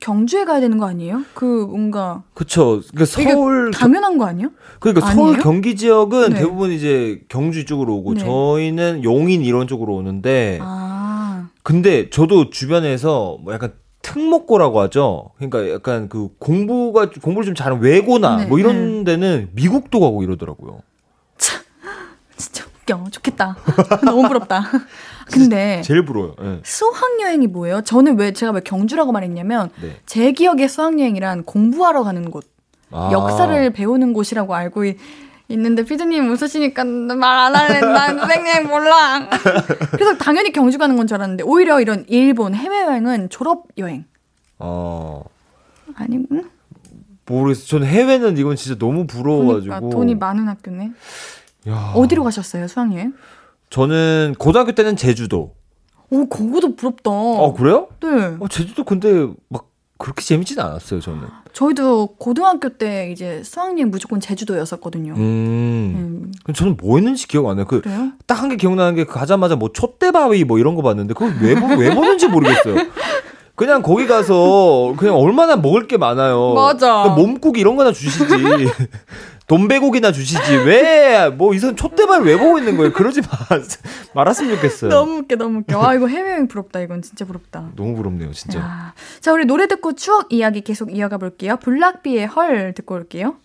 경주에 0.00 0.44
가야 0.44 0.60
되는 0.60 0.78
거 0.78 0.86
아니에요? 0.86 1.22
그 1.34 1.44
뭔가 1.44 2.22
그쵸. 2.34 2.82
그러니까 2.92 3.04
서울 3.04 3.70
당연한 3.70 4.18
거 4.18 4.26
아니에요? 4.26 4.50
그러니까 4.80 5.06
아니에요? 5.06 5.26
서울 5.26 5.38
경기 5.38 5.76
지역은 5.76 6.30
네. 6.30 6.40
대부분 6.40 6.72
이제 6.72 7.22
경주 7.28 7.64
쪽으로 7.64 7.94
오고 7.96 8.14
네. 8.14 8.20
저희는 8.20 9.04
용인 9.04 9.42
이런 9.42 9.66
쪽으로 9.66 9.94
오는데 9.94 10.58
아, 10.62 11.48
근데 11.62 12.10
저도 12.10 12.50
주변에서 12.50 13.38
뭐 13.42 13.52
약간 13.54 13.72
특목고라고 14.02 14.80
하죠. 14.82 15.30
그러니까 15.36 15.70
약간 15.72 16.08
그 16.08 16.28
공부가 16.38 17.08
공부를 17.10 17.46
좀 17.46 17.54
잘하는 17.54 17.82
외고나 17.82 18.36
네, 18.36 18.46
뭐 18.46 18.58
이런 18.58 19.04
데는 19.04 19.48
미국도 19.52 20.00
가고 20.00 20.22
이러더라고요. 20.22 20.80
진짜 22.36 22.64
웃겨. 22.66 23.04
좋겠다. 23.10 23.56
너무 24.04 24.28
부럽다. 24.28 24.62
근데 25.26 25.80
제일 25.82 26.04
부러워요. 26.04 26.34
예. 26.42 26.60
수학 26.64 26.94
여행이 27.20 27.46
뭐예요? 27.48 27.80
저는 27.82 28.18
왜 28.18 28.32
제가 28.32 28.52
왜 28.52 28.60
경주라고 28.60 29.12
말했냐면 29.12 29.70
네. 29.80 29.96
제 30.06 30.32
기억에 30.32 30.68
수학 30.68 30.98
여행이란 30.98 31.44
공부하러 31.44 32.02
가는 32.04 32.30
곳, 32.30 32.44
아. 32.90 33.10
역사를 33.12 33.70
배우는 33.72 34.12
곳이라고 34.12 34.54
알고 34.54 34.84
있, 34.84 34.96
있는데 35.48 35.84
피디님 35.84 36.30
웃으시니까 36.30 36.84
말안 36.84 37.54
할래. 37.54 37.80
난 37.80 38.18
선생님 38.20 38.66
몰라. 38.68 39.28
그래서 39.92 40.16
당연히 40.18 40.52
경주 40.52 40.78
가는 40.78 40.96
건 40.96 41.06
줄 41.06 41.16
알았는데 41.16 41.44
오히려 41.44 41.80
이런 41.80 42.04
일본 42.08 42.54
해외 42.54 42.82
여행은 42.82 43.28
졸업 43.30 43.64
여행. 43.78 44.04
어. 44.58 45.22
아니고 45.96 46.44
모르겠어요. 47.26 47.66
저는 47.66 47.86
해외는 47.86 48.36
이건 48.38 48.56
진짜 48.56 48.78
너무 48.78 49.06
부러워가지고. 49.06 49.64
그러니까 49.74 49.90
돈이 49.96 50.14
많은 50.16 50.48
학교네. 50.48 50.90
야. 51.68 51.92
어디로 51.94 52.24
가셨어요 52.24 52.68
수학여행? 52.68 53.14
저는 53.74 54.36
고등학교 54.38 54.70
때는 54.70 54.94
제주도. 54.94 55.54
오 56.08 56.28
그거도 56.28 56.76
부럽다. 56.76 57.10
어 57.10 57.52
그래요? 57.54 57.88
네. 58.04 58.36
어, 58.38 58.46
제주도 58.48 58.84
근데 58.84 59.26
막 59.48 59.66
그렇게 59.98 60.22
재밌진 60.22 60.60
않았어요 60.60 61.00
저는. 61.00 61.22
저희도 61.52 62.14
고등학교 62.18 62.68
때 62.68 63.10
이제 63.10 63.42
수학여행 63.42 63.90
무조건 63.90 64.20
제주도였었거든요. 64.20 65.14
음. 65.14 66.32
음, 66.46 66.52
저는 66.54 66.76
뭐 66.80 66.98
했는지 66.98 67.26
기억 67.26 67.48
안 67.48 67.56
나요. 67.56 67.66
그? 67.66 67.82
딱한개 68.28 68.54
기억나는 68.58 68.94
게 68.94 69.04
가자마자 69.06 69.56
뭐 69.56 69.72
촛대바위 69.72 70.44
뭐 70.44 70.60
이런 70.60 70.76
거 70.76 70.82
봤는데 70.82 71.14
그걸 71.14 71.34
왜, 71.42 71.56
보- 71.56 71.66
왜 71.74 71.92
보는지 71.92 72.28
모르겠어요. 72.28 72.76
그냥 73.56 73.82
거기 73.82 74.06
가서 74.06 74.94
그냥 74.96 75.16
얼마나 75.16 75.56
먹을 75.56 75.88
게 75.88 75.96
많아요. 75.96 76.54
맞아. 76.54 77.02
그냥 77.02 77.16
몸국 77.16 77.58
이런 77.58 77.74
거나 77.74 77.90
주시지. 77.92 78.24
돈배고기나 79.46 80.12
주시지. 80.12 80.56
왜, 80.66 81.28
뭐, 81.30 81.54
이선 81.54 81.76
촛대바위 81.76 82.24
왜 82.24 82.38
보고 82.38 82.58
있는 82.58 82.76
거예요? 82.76 82.92
그러지 82.92 83.20
마, 83.20 83.28
말았으면 84.14 84.56
좋겠어요. 84.56 84.90
너무 84.90 85.18
웃겨, 85.18 85.36
너무 85.36 85.58
웃겨. 85.58 85.82
아, 85.84 85.94
이거 85.94 86.06
해외여행 86.06 86.48
부럽다. 86.48 86.80
이건 86.80 87.02
진짜 87.02 87.24
부럽다. 87.24 87.70
너무 87.76 87.94
부럽네요, 87.94 88.32
진짜. 88.32 88.58
야. 88.58 88.94
자, 89.20 89.32
우리 89.32 89.44
노래 89.44 89.66
듣고 89.66 89.94
추억 89.94 90.32
이야기 90.32 90.62
계속 90.62 90.94
이어가 90.94 91.18
볼게요. 91.18 91.56
블락비의 91.58 92.26
헐 92.26 92.72
듣고 92.74 92.94
올게요. 92.94 93.36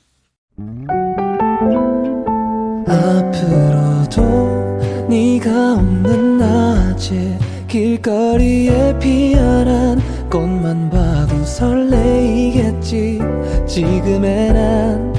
앞으로도 2.87 5.07
네가 5.09 5.73
없는 5.73 6.37
낮에 6.37 7.37
길거리에 7.67 8.97
피어난 8.99 9.99
꽃만 10.29 10.89
봐도 10.89 11.43
설레이겠지 11.43 13.19
지금의 13.67 14.53
난 14.53 15.18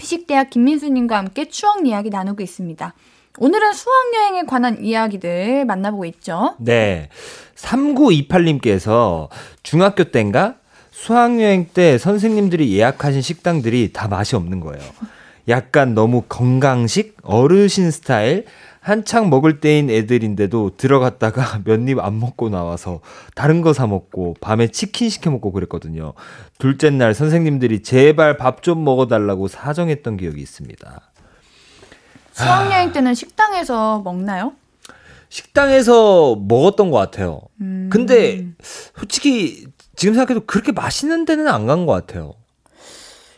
피식대학 0.00 0.48
김민수님과 0.48 1.18
함께 1.18 1.44
추억 1.50 1.86
이야기 1.86 2.08
나누고 2.08 2.42
있습니다. 2.42 2.94
오늘은 3.38 3.72
수학여행에 3.74 4.44
관한 4.46 4.82
이야기들 4.82 5.66
만나보고 5.66 6.06
있죠. 6.06 6.56
네. 6.58 7.10
3928님께서 7.54 9.28
중학교 9.62 10.04
때인가 10.04 10.56
수학여행 10.90 11.68
때 11.74 11.98
선생님들이 11.98 12.74
예약하신 12.74 13.20
식당들이 13.20 13.92
다 13.92 14.08
맛이 14.08 14.36
없는 14.36 14.60
거예요. 14.60 14.82
약간 15.48 15.94
너무 15.94 16.22
건강식, 16.22 17.18
어르신 17.22 17.90
스타일, 17.90 18.46
한창 18.80 19.28
먹을 19.28 19.60
때인 19.60 19.90
애들인데도 19.90 20.76
들어갔다가 20.76 21.60
몇 21.64 21.86
입 21.88 21.98
안 22.00 22.18
먹고 22.18 22.48
나와서 22.48 23.00
다른 23.34 23.60
거 23.60 23.72
사 23.72 23.86
먹고 23.86 24.34
밤에 24.40 24.68
치킨 24.68 25.10
시켜 25.10 25.30
먹고 25.30 25.52
그랬거든요. 25.52 26.14
둘째 26.58 26.88
날 26.90 27.14
선생님들이 27.14 27.82
제발 27.82 28.36
밥 28.36 28.62
좀 28.62 28.82
먹어달라고 28.84 29.48
사정했던 29.48 30.16
기억이 30.16 30.40
있습니다. 30.40 31.00
수학여행 32.32 32.92
때는 32.92 33.14
식당에서 33.14 34.00
먹나요? 34.02 34.52
식당에서 35.28 36.36
먹었던 36.36 36.90
것 36.90 36.96
같아요. 36.98 37.42
음. 37.60 37.88
근데 37.92 38.46
솔직히 38.96 39.66
지금 39.94 40.14
생각해도 40.14 40.46
그렇게 40.46 40.72
맛있는 40.72 41.24
데는 41.26 41.48
안 41.48 41.66
간 41.66 41.86
것 41.86 41.92
같아요. 41.92 42.34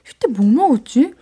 그때 0.06 0.28
뭐 0.28 0.46
먹었지? 0.46 1.12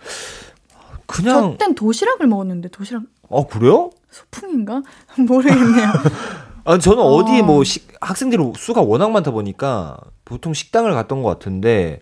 그냥 1.07 1.57
저땐 1.57 1.75
도시락을 1.75 2.27
먹었는데 2.27 2.69
도시락 2.69 3.03
어 3.29 3.47
그래요? 3.47 3.89
소풍인가? 4.11 4.81
모르겠네요. 5.17 5.91
아 6.63 6.77
저는 6.77 6.99
어. 6.99 7.05
어디 7.07 7.41
뭐 7.41 7.63
식- 7.63 7.87
학생들이 8.01 8.53
수가 8.55 8.81
워낙 8.81 9.09
많다 9.11 9.31
보니까 9.31 9.97
보통 10.25 10.53
식당을 10.53 10.93
갔던 10.93 11.23
것 11.23 11.29
같은데 11.29 11.99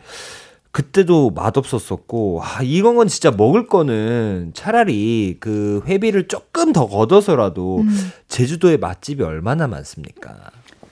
그때도 0.71 1.31
맛없었었고 1.31 2.41
아 2.43 2.61
이건 2.61 2.95
건 2.95 3.07
진짜 3.07 3.31
먹을 3.31 3.67
거는 3.67 4.51
차라리 4.53 5.37
그 5.39 5.81
회비를 5.87 6.27
조금 6.27 6.73
더 6.73 6.87
걷어서라도 6.87 7.79
음. 7.79 8.11
제주도에 8.27 8.77
맛집이 8.77 9.23
얼마나 9.23 9.67
많습니까? 9.67 10.35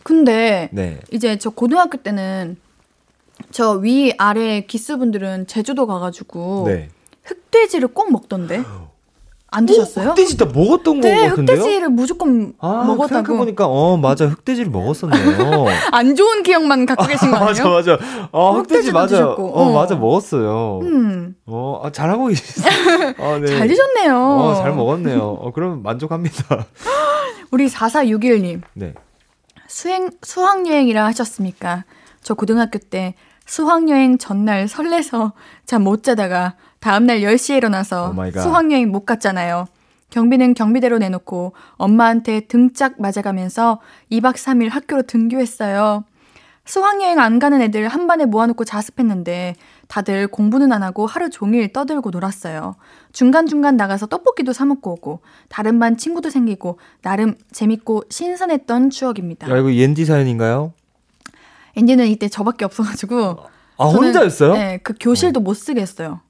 근데 0.03 0.69
네. 0.71 0.99
이제 1.11 1.37
저 1.37 1.49
고등학교 1.49 1.97
때는 1.97 2.57
저 3.51 3.73
위 3.81 4.13
아래 4.17 4.61
기스분들은 4.61 5.45
제주도 5.47 5.85
가가지고 5.85 6.63
네. 6.67 6.89
흑돼지를 7.23 7.89
꼭 7.89 8.11
먹던데 8.11 8.63
안 9.49 9.65
드셨어요? 9.65 10.07
어, 10.07 10.11
흑돼지 10.11 10.37
다 10.37 10.45
먹었던 10.45 10.99
거 10.99 11.07
네, 11.07 11.29
같은데요? 11.29 11.57
흑돼지를 11.57 11.89
무조건 11.89 12.53
아, 12.59 12.83
먹었다고. 12.85 13.07
생각해보니까, 13.07 13.65
어, 13.65 13.95
맞아. 13.95 14.25
흑돼지를 14.27 14.69
먹었었네요. 14.71 15.65
안 15.93 16.15
좋은 16.15 16.43
기억만 16.43 16.85
갖고 16.85 17.05
계신 17.07 17.31
거 17.31 17.39
맞아, 17.39 17.63
아니에요? 17.63 17.75
맞아. 17.77 17.97
어, 18.31 18.51
흑돼지 18.57 18.91
맞아. 18.91 19.07
드셨고, 19.15 19.47
어, 19.57 19.63
어. 19.69 19.73
맞아. 19.73 19.95
먹었어요. 19.95 20.79
음, 20.83 21.35
어, 21.45 21.81
아, 21.83 21.91
잘하고 21.91 22.27
계시어요. 22.27 23.13
어, 23.19 23.37
네. 23.41 23.47
잘 23.57 23.67
드셨네요. 23.69 24.17
어, 24.17 24.55
잘 24.55 24.73
먹었네요. 24.73 25.21
어, 25.21 25.51
그러면 25.53 25.81
만족합니다. 25.81 26.65
우리 27.51 27.67
4461님 27.67 28.61
네. 28.73 28.93
수행 29.67 30.09
수학 30.23 30.67
여행이라 30.67 31.05
하셨습니까? 31.05 31.85
저 32.21 32.33
고등학교 32.33 32.77
때 32.79 33.15
수학 33.45 33.87
여행 33.89 34.17
전날 34.17 34.67
설레서 34.67 35.31
잠 35.65 35.83
못 35.83 36.03
자다가 36.03 36.55
다음날 36.87 37.19
10시에 37.19 37.57
일어나서 37.57 38.15
갓. 38.15 38.39
수학여행 38.39 38.89
못 38.89 39.05
갔잖아요. 39.05 39.65
경비는 40.09 40.53
경비대로 40.53 40.99
내놓고 40.99 41.51
엄마한테 41.71 42.39
등짝 42.47 42.93
맞아가면서 42.97 43.81
2박 44.09 44.35
3일 44.35 44.69
학교로 44.69 45.01
등교했어요. 45.01 46.05
수학여행 46.63 47.19
안 47.19 47.39
가는 47.39 47.61
애들 47.61 47.89
한 47.89 48.07
반에 48.07 48.23
모아놓고 48.23 48.63
자습했는데 48.63 49.55
다들 49.89 50.27
공부는 50.29 50.71
안 50.71 50.81
하고 50.81 51.07
하루 51.07 51.29
종일 51.29 51.73
떠들고 51.73 52.09
놀았어요. 52.11 52.75
중간중간 53.11 53.75
나가서 53.75 54.05
떡볶이도 54.05 54.53
사 54.53 54.63
먹고 54.63 54.93
오고 54.93 55.19
다른 55.49 55.79
반 55.79 55.97
친구도 55.97 56.29
생기고 56.29 56.79
나름 57.01 57.35
재밌고 57.51 58.03
신선했던 58.09 58.91
추억입니다. 58.91 59.49
야, 59.49 59.57
이거 59.57 59.73
옌디 59.73 60.05
사연인가요? 60.05 60.71
앤디는 61.75 62.07
이때 62.07 62.29
저밖에 62.29 62.63
없어가지고 62.63 63.39
아, 63.77 63.89
저는, 63.91 64.07
혼자였어요? 64.07 64.53
네, 64.53 64.79
그 64.81 64.93
교실도 64.97 65.41
못 65.41 65.53
쓰겠어요. 65.53 66.21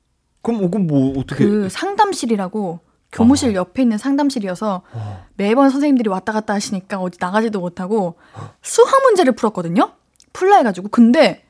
그럼, 0.41 0.63
어, 0.63 0.69
그럼 0.69 0.87
뭐, 0.87 1.19
어떻게. 1.19 1.45
그 1.45 1.69
상담실이라고 1.69 2.79
교무실 3.11 3.55
옆에 3.55 3.81
있는 3.83 3.97
상담실이어서 3.97 4.81
어. 4.93 5.25
매번 5.35 5.69
선생님들이 5.69 6.09
왔다 6.09 6.33
갔다 6.33 6.53
하시니까 6.53 6.99
어디 6.99 7.17
나가지도 7.19 7.59
못하고 7.59 8.15
수학 8.61 9.01
문제를 9.03 9.33
풀었거든요. 9.33 9.91
풀라 10.33 10.57
해가지고 10.57 10.89
근데 10.89 11.43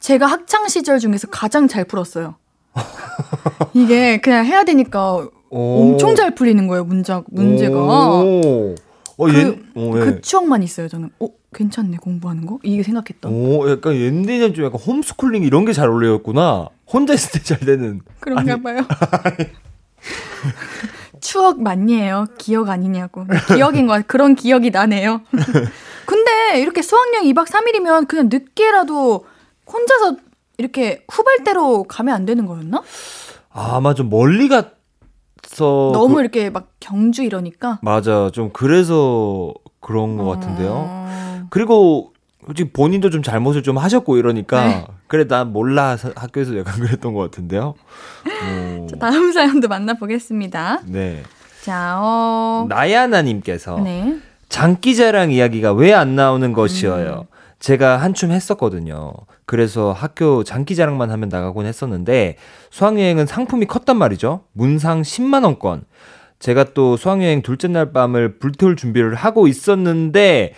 제가 0.00 0.26
학창 0.26 0.66
시절 0.68 0.98
중에서 0.98 1.28
가장 1.28 1.68
잘 1.68 1.84
풀었어요. 1.84 2.34
이게 3.74 4.20
그냥 4.20 4.44
해야 4.44 4.64
되니까 4.64 5.28
오. 5.50 5.92
엄청 5.92 6.14
잘 6.14 6.34
풀리는 6.34 6.66
거예요 6.66 6.84
문자 6.84 7.22
문제가. 7.28 7.78
오. 8.22 8.74
어, 9.18 9.26
그, 9.26 9.34
옌, 9.34 9.64
어, 9.76 9.92
예. 9.96 10.00
그 10.00 10.20
추억만 10.20 10.62
있어요 10.62 10.88
저는. 10.88 11.10
어, 11.20 11.28
괜찮네 11.54 11.98
공부하는 11.98 12.46
거 12.46 12.58
이게 12.62 12.82
생각했던. 12.82 13.32
오, 13.32 13.70
약간 13.70 13.94
옛날에는 13.94 14.54
좀 14.54 14.64
약간 14.64 14.80
홈스쿨링 14.80 15.42
이런 15.42 15.64
게 15.64 15.72
잘 15.72 15.88
어울렸구나. 15.88 16.68
혼자 16.92 17.14
있을 17.14 17.32
때 17.40 17.44
잘 17.44 17.58
되는. 17.60 18.00
그런가 18.20 18.56
봐요. 18.56 18.80
추억 21.20 21.62
맞니에요? 21.62 22.26
기억 22.38 22.68
아니냐고. 22.68 23.24
기억인 23.54 23.86
거 23.86 24.00
그런 24.06 24.34
기억이 24.34 24.70
나네요. 24.70 25.20
근데 26.06 26.60
이렇게 26.60 26.82
수학여행 26.82 27.32
2박 27.32 27.46
3일이면 27.46 28.08
그냥 28.08 28.28
늦게라도 28.30 29.24
혼자서 29.72 30.16
이렇게 30.58 31.04
후발대로 31.10 31.84
가면 31.84 32.14
안 32.14 32.26
되는 32.26 32.46
거였나? 32.46 32.82
아마 33.50 33.94
좀 33.94 34.10
멀리 34.10 34.48
가서 34.48 34.72
너무 35.92 36.14
그- 36.16 36.20
이렇게 36.20 36.50
막 36.50 36.68
경주 36.80 37.22
이러니까. 37.22 37.78
맞아. 37.82 38.30
좀 38.32 38.50
그래서 38.52 39.54
그런 39.80 40.16
것 40.16 40.24
같은데요. 40.26 40.72
어. 40.74 41.31
그리고 41.52 42.14
솔직히 42.46 42.70
본인도 42.72 43.10
좀 43.10 43.22
잘못을 43.22 43.62
좀 43.62 43.76
하셨고 43.76 44.16
이러니까 44.16 44.64
네. 44.66 44.84
그래 45.06 45.28
난 45.28 45.52
몰라 45.52 45.98
사- 45.98 46.10
학교에서 46.16 46.56
약간 46.56 46.80
그랬던 46.80 47.12
것 47.12 47.20
같은데요. 47.20 47.74
오, 48.80 48.86
자, 48.86 48.96
다음 48.98 49.30
사연도 49.32 49.68
만나보겠습니다. 49.68 50.80
네. 50.86 51.22
자, 51.62 51.98
어. 52.00 52.64
나야나님께서 52.70 53.80
네. 53.80 54.16
장기자랑 54.48 55.30
이야기가 55.30 55.74
왜 55.74 55.92
안 55.92 56.16
나오는 56.16 56.48
음. 56.48 56.52
것이어요. 56.54 57.26
제가 57.58 57.98
한춤 57.98 58.30
했었거든요. 58.32 59.12
그래서 59.44 59.92
학교 59.92 60.44
장기자랑만 60.44 61.10
하면 61.10 61.28
나가곤 61.28 61.66
했었는데 61.66 62.36
수학여행은 62.70 63.26
상품이 63.26 63.66
컸단 63.66 63.98
말이죠. 63.98 64.40
문상 64.54 65.02
10만 65.02 65.44
원권. 65.44 65.84
제가 66.38 66.72
또 66.72 66.96
수학여행 66.96 67.42
둘째 67.42 67.68
날 67.68 67.92
밤을 67.92 68.38
불태울 68.38 68.74
준비를 68.76 69.14
하고 69.14 69.46
있었는데 69.46 70.54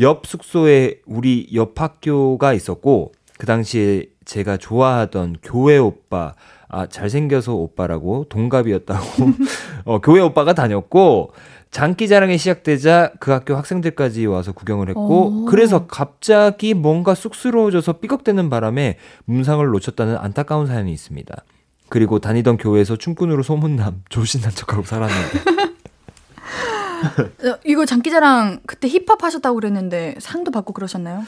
옆 0.00 0.26
숙소에 0.26 1.00
우리 1.06 1.48
옆 1.54 1.80
학교가 1.80 2.52
있었고 2.52 3.12
그 3.38 3.46
당시에 3.46 4.06
제가 4.24 4.56
좋아하던 4.56 5.36
교회 5.42 5.78
오빠 5.78 6.34
아 6.68 6.86
잘생겨서 6.86 7.54
오빠라고 7.54 8.26
동갑이었다고 8.28 9.06
어, 9.86 10.00
교회 10.00 10.20
오빠가 10.20 10.52
다녔고 10.52 11.32
장기자랑이 11.70 12.38
시작되자 12.38 13.12
그 13.20 13.30
학교 13.30 13.54
학생들까지 13.54 14.26
와서 14.26 14.52
구경을 14.52 14.88
했고 14.88 15.00
오. 15.00 15.44
그래서 15.46 15.86
갑자기 15.86 16.74
뭔가 16.74 17.14
쑥스러워져서 17.14 17.94
삐걱대는 17.94 18.50
바람에 18.50 18.96
문상을 19.24 19.64
놓쳤다는 19.66 20.16
안타까운 20.16 20.66
사연이 20.66 20.92
있습니다. 20.92 21.34
그리고 21.90 22.18
다니던 22.18 22.58
교회에서 22.58 22.96
춤꾼으로 22.96 23.42
소문남 23.42 24.02
조신한 24.08 24.52
척하고 24.52 24.82
살았는데 24.82 25.38
어, 25.38 25.68
이거 27.64 27.84
장기자랑 27.86 28.60
그때 28.66 28.88
힙합 28.88 29.22
하셨다고 29.22 29.54
그랬는데 29.56 30.16
상도 30.20 30.50
받고 30.50 30.72
그러셨나요? 30.72 31.24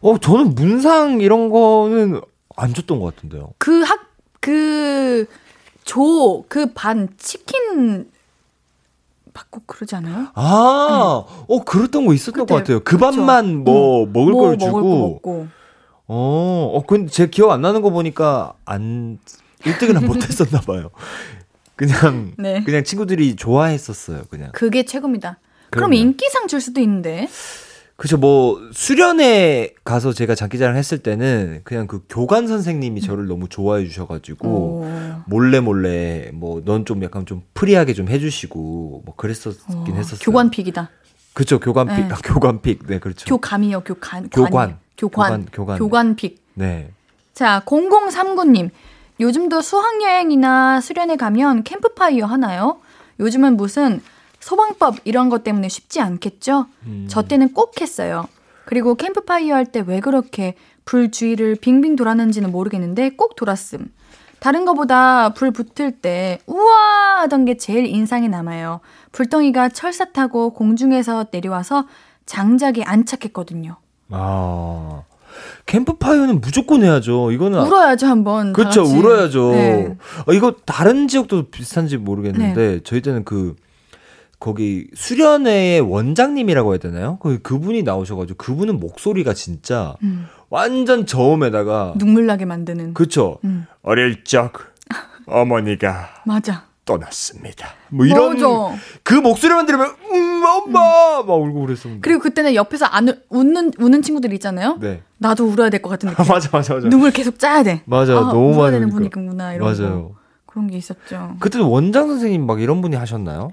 어 0.00 0.18
저는 0.18 0.54
문상 0.54 1.20
이런 1.20 1.50
거는 1.50 2.20
안 2.56 2.74
줬던 2.74 3.00
것 3.00 3.14
같은데요. 3.14 3.50
그 3.58 3.82
학, 3.82 4.00
그, 4.40 5.26
조, 5.84 6.44
그 6.48 6.72
반 6.74 7.08
치킨 7.18 8.10
받고 9.32 9.62
그러지 9.66 9.96
않아요? 9.96 10.28
아, 10.34 11.24
어 11.48 11.64
그랬던 11.64 12.06
거 12.06 12.14
있었던 12.14 12.44
그때, 12.44 12.54
것 12.54 12.58
같아요. 12.60 12.78
그 12.80 12.96
그쵸. 12.96 12.98
반만 12.98 13.64
뭐 13.64 14.06
먹을 14.06 14.32
뭐 14.32 14.42
걸 14.42 14.58
주고 14.58 14.78
먹을 14.80 14.82
거 14.90 15.08
먹고. 15.08 15.46
어, 16.06 16.72
어, 16.74 16.82
근데 16.86 17.10
제 17.10 17.26
기억 17.28 17.50
안 17.50 17.62
나는 17.62 17.80
거 17.82 17.90
보니까 17.90 18.52
안 18.64 19.18
1등을 19.62 20.04
못 20.04 20.22
했었나 20.22 20.60
봐요. 20.60 20.90
그냥 21.76 22.32
네. 22.38 22.62
그냥 22.64 22.84
친구들이 22.84 23.36
좋아했었어요, 23.36 24.24
그냥. 24.30 24.50
그게 24.52 24.84
최고입니다. 24.84 25.38
그럼 25.70 25.90
그럼요. 25.90 25.94
인기상 25.94 26.46
줄 26.48 26.60
수도 26.60 26.80
있는데. 26.80 27.28
그죠 27.96 28.16
뭐 28.16 28.60
수련회 28.72 29.74
가서 29.84 30.12
제가 30.12 30.34
장기자랑 30.34 30.74
했을 30.76 30.98
때는 30.98 31.60
그냥 31.62 31.86
그 31.86 32.02
교관 32.08 32.48
선생님이 32.48 33.00
저를 33.00 33.28
너무 33.28 33.48
좋아해 33.48 33.84
주셔 33.86 34.04
가지고 34.08 34.48
오. 34.48 34.90
몰래 35.28 35.60
몰래 35.60 36.30
뭐 36.34 36.60
넌 36.64 36.84
좀 36.86 37.04
약간 37.04 37.24
좀 37.24 37.42
free하게 37.54 37.94
좀 37.94 38.08
해 38.08 38.18
주시고 38.18 39.02
뭐 39.04 39.14
그랬었긴 39.16 39.94
어, 39.94 39.96
했었어요. 39.96 40.18
교관pick이다. 40.24 40.90
그쵸 41.34 41.60
교관pick. 41.60 42.08
네. 42.08 42.12
아, 42.12 42.16
교관pick. 42.24 42.84
네, 42.88 42.98
그렇죠. 42.98 43.26
교감이요, 43.26 43.82
교관. 43.84 44.28
교관. 44.28 44.50
교관. 44.50 44.78
교관, 44.98 45.46
교관. 45.52 45.78
교관pick. 45.78 46.42
네. 46.54 46.90
자, 47.32 47.62
0039님. 47.64 48.70
요즘도 49.20 49.60
수학여행이나 49.62 50.80
수련회 50.80 51.16
가면 51.16 51.62
캠프파이어 51.64 52.26
하나요? 52.26 52.80
요즘은 53.20 53.56
무슨 53.56 54.02
소방법 54.40 54.96
이런 55.04 55.28
것 55.28 55.44
때문에 55.44 55.68
쉽지 55.68 56.00
않겠죠? 56.00 56.66
음. 56.86 57.06
저 57.08 57.22
때는 57.22 57.54
꼭 57.54 57.80
했어요. 57.80 58.26
그리고 58.66 58.94
캠프파이어 58.94 59.54
할 59.54 59.66
때 59.66 59.80
왜 59.80 60.00
그렇게 60.00 60.54
불 60.84 61.10
주위를 61.10 61.56
빙빙 61.56 61.96
돌았는지는 61.96 62.50
모르겠는데 62.50 63.10
꼭 63.10 63.36
돌았음. 63.36 63.92
다른 64.40 64.64
거보다 64.66 65.30
불 65.32 65.50
붙을 65.52 65.92
때 66.02 66.38
우와 66.46 67.20
하던 67.22 67.46
게 67.46 67.56
제일 67.56 67.86
인상에 67.86 68.28
남아요. 68.28 68.80
불덩이가 69.12 69.70
철사 69.70 70.06
타고 70.06 70.50
공중에서 70.50 71.26
내려와서 71.30 71.86
장작에 72.26 72.82
안착했거든요. 72.84 73.76
아. 74.10 75.02
캠프파이어는 75.66 76.40
무조건 76.40 76.82
해야죠. 76.82 77.32
이거는 77.32 77.60
울어야죠 77.60 78.06
한번. 78.06 78.52
다 78.52 78.52
그렇죠. 78.52 78.82
울어야죠. 78.82 79.50
네. 79.52 79.96
어, 80.26 80.32
이거 80.32 80.54
다른 80.64 81.08
지역도 81.08 81.50
비슷한지 81.50 81.96
모르겠는데 81.96 82.80
저희 82.84 83.00
때는 83.00 83.24
그 83.24 83.56
거기 84.40 84.88
수련회의 84.94 85.80
원장님이라고 85.80 86.72
해야 86.72 86.78
되나요? 86.78 87.18
그 87.20 87.40
그분이 87.40 87.82
나오셔가지고 87.82 88.36
그분은 88.36 88.78
목소리가 88.78 89.32
진짜 89.32 89.94
음, 90.02 90.26
완전 90.50 91.06
저음에다가 91.06 91.94
눈물 91.96 92.26
나게 92.26 92.44
만드는. 92.44 92.94
그쵸. 92.94 93.38
음. 93.44 93.66
어릴 93.82 94.24
적 94.24 94.52
어머니가 95.26 96.08
맞아. 96.26 96.66
떠났습니다. 96.84 97.68
뭐 97.88 98.04
이런 98.06 98.34
맞아. 98.34 98.76
그 99.02 99.14
목소리만 99.14 99.66
들으면 99.66 99.94
음 100.12 100.42
엄마 100.44 101.22
막 101.22 101.30
울고 101.34 101.60
그랬었는데. 101.66 102.00
그리고 102.02 102.20
그때는 102.22 102.54
옆에서 102.54 102.84
안 102.86 103.08
울- 103.08 103.22
웃는 103.30 103.72
우는 103.78 104.02
친구들 104.02 104.32
있잖아요. 104.34 104.76
네. 104.80 105.02
나도 105.18 105.46
울어야 105.46 105.70
될 105.70 105.80
것 105.82 105.88
같은 105.90 106.08
느낌. 106.14 106.24
맞아 106.26 106.48
맞아 106.52 106.74
맞아. 106.74 106.88
눈물 106.88 107.10
계속 107.10 107.38
짜야 107.38 107.62
돼. 107.62 107.82
맞아 107.86 108.12
아, 108.16 108.20
너무 108.32 108.54
많이 108.56 108.72
되는 108.72 108.90
우니까. 108.92 108.94
분위기구나 109.14 109.54
이런 109.54 109.74
거. 109.74 109.82
맞아요. 109.82 110.12
그런 110.46 110.66
게 110.68 110.76
있었죠. 110.76 111.36
그때도 111.40 111.68
원장 111.70 112.08
선생님 112.08 112.46
막 112.46 112.60
이런 112.60 112.80
분이 112.82 112.96
하셨나요? 112.96 113.52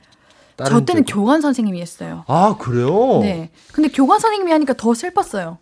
저 0.63 0.81
때는 0.85 1.05
지역- 1.05 1.15
교관 1.17 1.41
선생님이 1.41 1.81
했어요. 1.81 2.23
아 2.27 2.55
그래요? 2.59 3.19
네. 3.21 3.49
근데 3.71 3.89
교관 3.89 4.19
선생님이 4.19 4.51
하니까 4.51 4.73
더 4.73 4.93
슬펐어요. 4.93 5.57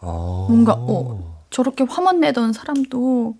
아. 0.00 0.46
뭔가 0.48 0.74
어 0.76 1.36
저렇게 1.50 1.84
화만 1.88 2.20
내던 2.20 2.52
사람도 2.52 3.34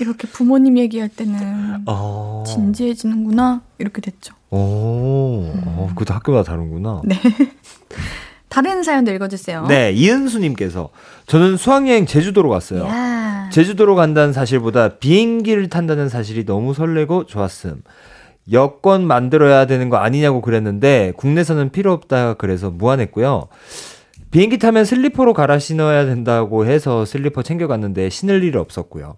이렇게 0.00 0.28
부모님 0.28 0.78
얘기할 0.78 1.08
때는 1.08 1.82
아. 1.86 2.44
진지해지는구나 2.46 3.62
이렇게 3.78 4.00
됐죠. 4.00 4.34
오. 4.50 5.50
어, 5.54 5.88
그것도 5.90 6.14
학교마다 6.14 6.50
다른구나. 6.52 7.02
네. 7.04 7.16
다른 8.48 8.82
사연도 8.82 9.12
읽어주세요. 9.12 9.66
네, 9.66 9.92
이은수님께서 9.92 10.88
저는 11.26 11.56
수학여행 11.56 12.06
제주도로 12.06 12.48
갔어요. 12.48 12.84
야. 12.86 13.50
제주도로 13.52 13.94
간다는 13.94 14.32
사실보다 14.32 14.98
비행기를 14.98 15.68
탄다는 15.68 16.08
사실이 16.08 16.46
너무 16.46 16.72
설레고 16.72 17.26
좋았음. 17.26 17.82
여권 18.50 19.06
만들어야 19.06 19.66
되는 19.66 19.90
거 19.90 19.98
아니냐고 19.98 20.40
그랬는데 20.40 21.12
국내선은 21.18 21.70
필요 21.70 21.92
없다 21.92 22.34
그래서 22.34 22.70
무안했고요. 22.70 23.48
비행기 24.30 24.58
타면 24.58 24.84
슬리퍼로 24.84 25.34
갈아 25.34 25.58
신어야 25.58 26.06
된다고 26.06 26.66
해서 26.66 27.04
슬리퍼 27.04 27.42
챙겨갔는데 27.42 28.08
신을 28.08 28.42
일 28.44 28.56
없었고요. 28.56 29.16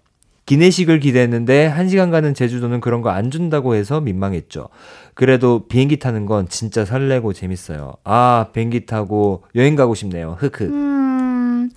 기내식을 0.55 0.99
기대했는데 0.99 1.65
한 1.67 1.87
시간 1.87 2.11
가는 2.11 2.33
제주도는 2.33 2.81
그런 2.81 3.01
거 3.01 3.09
안 3.09 3.31
준다고 3.31 3.73
해서 3.73 4.01
민망했죠. 4.01 4.67
그래도 5.13 5.65
비행기 5.69 5.97
타는 5.97 6.25
건 6.25 6.49
진짜 6.49 6.83
설레고 6.83 7.31
재밌어요. 7.31 7.93
아, 8.03 8.47
비행기 8.51 8.85
타고 8.85 9.43
여행 9.55 9.75
가고 9.77 9.95
싶네요. 9.95 10.35
흑흑. 10.39 10.63
음, 10.63 11.69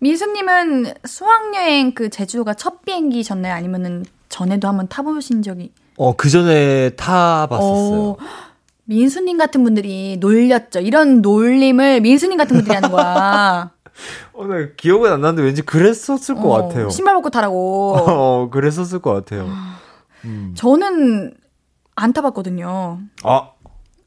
민수님은 0.00 0.86
수학여행 1.04 1.92
그 1.94 2.08
제주도가 2.08 2.54
첫 2.54 2.82
비행기셨나요? 2.84 3.54
아니면은 3.54 4.04
전에도 4.28 4.66
한번 4.66 4.88
타보신 4.88 5.42
적이? 5.42 5.70
어, 5.96 6.16
그 6.16 6.28
전에 6.28 6.90
타봤었어요. 6.96 8.00
어, 8.10 8.16
민수님 8.86 9.38
같은 9.38 9.62
분들이 9.62 10.16
놀렸죠. 10.18 10.80
이런 10.80 11.22
놀림을 11.22 12.00
민수님 12.00 12.36
같은 12.38 12.56
분들이 12.56 12.74
하는 12.74 12.90
거야. 12.90 13.70
어, 14.32 14.46
나 14.46 14.68
기억은 14.76 15.10
안 15.12 15.20
나는데 15.20 15.42
왠지 15.42 15.62
그랬었을 15.62 16.34
것 16.34 16.42
어, 16.48 16.68
같아요. 16.68 16.88
신발 16.90 17.14
벗고 17.14 17.30
타라고. 17.30 17.96
어, 17.96 18.50
그랬었을 18.50 19.00
것 19.00 19.12
같아요. 19.12 19.48
음. 20.24 20.52
저는 20.56 21.34
안 21.94 22.12
타봤거든요. 22.12 22.98
아, 23.24 23.50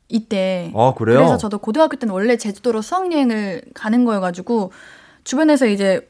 이때. 0.08 0.72
아, 0.76 0.94
그래요? 0.96 1.18
그래서 1.20 1.38
저도 1.38 1.58
고등학교 1.60 1.98
때는 1.98 2.14
원래 2.14 2.38
제주도로 2.38 2.82
수학여행을 2.82 3.64
가는 3.74 4.06
거여가지고 4.06 4.72
주변에서 5.24 5.68
이제 5.68 6.10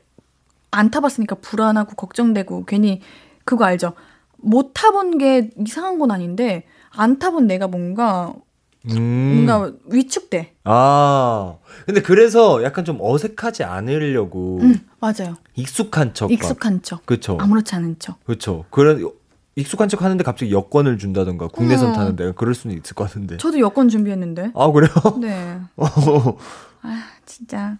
안 0.71 0.91
타봤으니까 0.91 1.35
불안하고 1.35 1.95
걱정되고 1.95 2.65
괜히 2.65 3.01
그거 3.45 3.65
알죠? 3.65 3.93
못 4.37 4.71
타본 4.73 5.17
게 5.17 5.49
이상한 5.57 5.99
건 5.99 6.11
아닌데 6.11 6.65
안 6.91 7.19
타본 7.19 7.47
내가 7.47 7.67
뭔가 7.67 8.33
음. 8.97 9.43
뭔가 9.45 9.71
위축돼. 9.85 10.55
아. 10.63 11.55
근데 11.85 12.01
그래서 12.01 12.63
약간 12.63 12.85
좀 12.85 12.97
어색하지 13.01 13.63
않으려고 13.63 14.59
음, 14.61 14.79
맞아요. 14.99 15.35
익숙한 15.55 16.13
척. 16.13 16.31
익숙한 16.31 16.81
척. 16.81 17.05
그렇죠. 17.05 17.37
아무렇지 17.39 17.75
않은 17.75 17.97
척. 17.99 18.23
그렇죠. 18.25 18.65
그런 18.69 19.09
익숙한 19.55 19.89
척 19.89 20.01
하는데 20.03 20.23
갑자기 20.23 20.51
여권을 20.51 20.97
준다던가 20.97 21.47
국내선 21.47 21.89
어. 21.89 21.93
타는데 21.93 22.31
그럴 22.35 22.53
수는 22.55 22.77
있을 22.77 22.95
것 22.95 23.05
같은데. 23.05 23.37
저도 23.37 23.59
여권 23.59 23.89
준비했는데. 23.89 24.51
아 24.55 24.71
그래요? 24.71 24.91
네. 25.19 25.59
아, 26.81 27.03
진짜. 27.25 27.77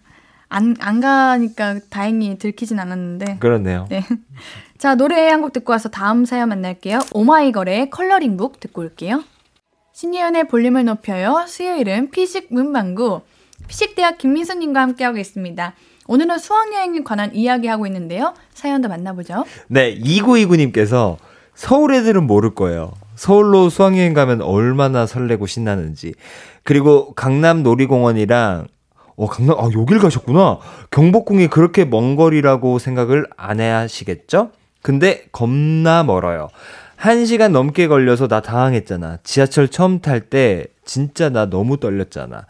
안, 0.52 0.74
안 0.80 1.00
가니까 1.00 1.78
다행히 1.90 2.36
들키진 2.36 2.78
않았는데. 2.80 3.38
그렇네요. 3.38 3.86
네. 3.88 4.04
자, 4.78 4.94
노래 4.96 5.28
한 5.28 5.42
곡 5.42 5.52
듣고 5.52 5.72
와서 5.72 5.88
다음 5.88 6.24
사연 6.24 6.48
만날게요. 6.48 6.98
오마이걸의 7.12 7.90
컬러링북 7.90 8.58
듣고 8.60 8.80
올게요. 8.82 9.22
신예은의 10.00 10.48
볼륨을 10.48 10.86
높여요. 10.86 11.44
수요일은 11.46 12.10
피식 12.10 12.46
문방구. 12.48 13.20
피식대학 13.68 14.16
김민수님과 14.16 14.80
함께하고 14.80 15.18
있습니다. 15.18 15.74
오늘은 16.06 16.38
수학여행에 16.38 17.02
관한 17.04 17.34
이야기하고 17.34 17.86
있는데요. 17.86 18.32
사연도 18.54 18.88
만나보죠. 18.88 19.44
네, 19.68 19.94
2929님께서 19.98 21.18
서울 21.54 21.92
애들은 21.92 22.26
모를 22.26 22.54
거예요. 22.54 22.92
서울로 23.14 23.68
수학여행 23.68 24.14
가면 24.14 24.40
얼마나 24.40 25.04
설레고 25.04 25.44
신나는지. 25.44 26.14
그리고 26.62 27.12
강남 27.12 27.62
놀이공원이랑 27.62 28.68
어, 29.16 29.26
강남, 29.26 29.58
아, 29.58 29.64
여길 29.64 29.98
가셨구나. 29.98 30.60
경복궁이 30.90 31.48
그렇게 31.48 31.84
먼 31.84 32.16
거리라고 32.16 32.78
생각을 32.78 33.26
안 33.36 33.60
해야 33.60 33.80
하시겠죠? 33.80 34.52
근데 34.80 35.26
겁나 35.30 36.04
멀어요. 36.04 36.48
한 37.00 37.24
시간 37.24 37.52
넘게 37.52 37.88
걸려서 37.88 38.28
나 38.28 38.42
당황했잖아. 38.42 39.20
지하철 39.22 39.68
처음 39.68 40.00
탈 40.00 40.20
때 40.20 40.66
진짜 40.84 41.30
나 41.30 41.48
너무 41.48 41.78
떨렸잖아. 41.80 42.44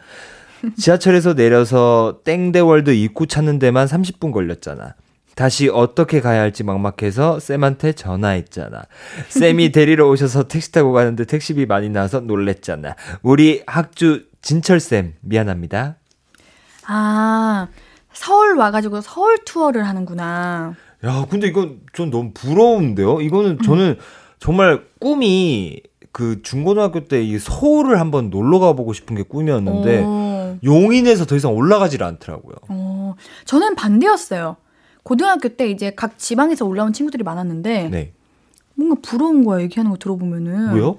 지하철에서 0.77 1.35
내려서 1.35 2.19
땡대월드 2.25 2.91
입구 2.91 3.29
찾는 3.29 3.61
데만 3.61 3.87
30분 3.87 4.33
걸렸잖아. 4.33 4.95
다시 5.37 5.69
어떻게 5.69 6.21
가야 6.21 6.41
할지 6.41 6.65
막막해서 6.65 7.39
쌤한테 7.39 7.93
전화했잖아. 7.93 8.83
쌤이 9.29 9.71
데리러 9.73 10.09
오셔서 10.09 10.49
택시 10.49 10.73
타고 10.73 10.91
가는데 10.91 11.27
택시비 11.27 11.67
많이 11.67 11.89
나와서 11.89 12.19
놀랬잖아. 12.19 12.97
우리 13.23 13.63
학주 13.69 14.25
진철쌤 14.43 15.15
미안합니다. 15.21 15.95
아, 16.89 17.69
서울 18.13 18.57
와가지고 18.57 19.01
서울 19.01 19.39
투어를 19.45 19.87
하는구나. 19.87 20.75
야, 21.05 21.27
근데 21.31 21.47
이건 21.47 21.79
전 21.95 22.11
너무 22.11 22.33
부러운데요? 22.35 23.21
이거는 23.21 23.59
저는 23.65 23.97
정말 24.41 24.85
꿈이 24.99 25.81
그 26.13 26.43
중고등학교 26.43 27.05
때 27.05 27.23
이 27.23 27.39
서울을 27.39 28.01
한번 28.01 28.31
놀러 28.31 28.59
가보고 28.59 28.93
싶은 28.93 29.15
게 29.15 29.23
꿈이었는데 29.23 30.03
오. 30.03 30.57
용인에서 30.65 31.27
더 31.27 31.37
이상 31.37 31.55
올라가질 31.55 32.03
않더라고요. 32.03 32.57
어, 32.69 33.15
저는 33.45 33.77
반대였어요. 33.77 34.57
고등학교 35.05 35.49
때 35.51 35.69
이제 35.71 35.93
각 35.95 36.19
지방에서 36.19 36.67
올라온 36.67 36.93
친구들이 36.93 37.23
많았는데 37.23 37.89
네. 37.91 38.13
뭔가 38.75 38.97
부러운 39.03 39.45
거야 39.45 39.61
얘기하는 39.63 39.91
거 39.91 39.97
들어보면은. 39.99 40.75
왜요? 40.75 40.99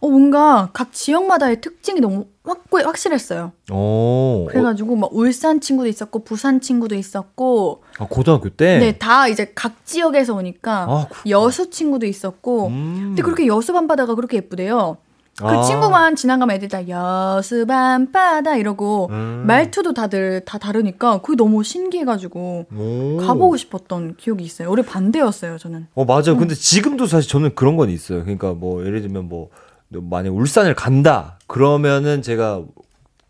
어 0.00 0.08
뭔가 0.08 0.70
각 0.72 0.92
지역마다의 0.92 1.60
특징이 1.60 2.00
너무 2.00 2.24
확 2.44 2.64
확실했어요. 2.72 3.52
어. 3.70 4.46
그래가지고 4.48 4.96
막 4.96 5.10
울산 5.12 5.60
친구도 5.60 5.88
있었고 5.88 6.24
부산 6.24 6.60
친구도 6.60 6.94
있었고, 6.94 7.82
아, 7.98 8.06
고등학교 8.08 8.48
때? 8.48 8.78
네 8.78 8.98
다 8.98 9.28
이제 9.28 9.52
각 9.54 9.84
지역에서 9.84 10.34
오니까 10.34 10.86
아. 10.88 11.06
여수 11.28 11.68
친구도 11.70 12.06
있었고, 12.06 12.68
음. 12.68 12.94
근데 13.08 13.22
그렇게 13.22 13.46
여수 13.46 13.72
밤바다가 13.72 14.14
그렇게 14.14 14.38
예쁘대요. 14.38 14.96
그 15.38 15.46
아. 15.46 15.62
친구만 15.62 16.16
지나가면 16.16 16.56
애들 16.56 16.68
다 16.68 16.86
여수 16.88 17.64
밤바다 17.66 18.56
이러고 18.56 19.08
음. 19.10 19.44
말투도 19.46 19.94
다들 19.94 20.42
다 20.44 20.58
다르니까 20.58 21.20
그게 21.22 21.36
너무 21.36 21.62
신기해가지고 21.62 22.66
오. 22.76 23.16
가보고 23.18 23.56
싶었던 23.56 24.16
기억이 24.16 24.44
있어요. 24.44 24.70
올해 24.70 24.82
반대였어요 24.82 25.56
저는. 25.58 25.86
어, 25.94 26.04
맞아요. 26.04 26.36
근데 26.38 26.54
지금도 26.54 27.06
사실 27.06 27.30
저는 27.30 27.54
그런 27.54 27.76
건 27.76 27.90
있어요. 27.90 28.20
그러니까 28.22 28.52
뭐, 28.52 28.84
예를 28.84 29.00
들면 29.02 29.28
뭐, 29.28 29.48
만약 29.92 30.34
울산을 30.34 30.74
간다. 30.74 31.38
그러면은 31.46 32.22
제가 32.22 32.62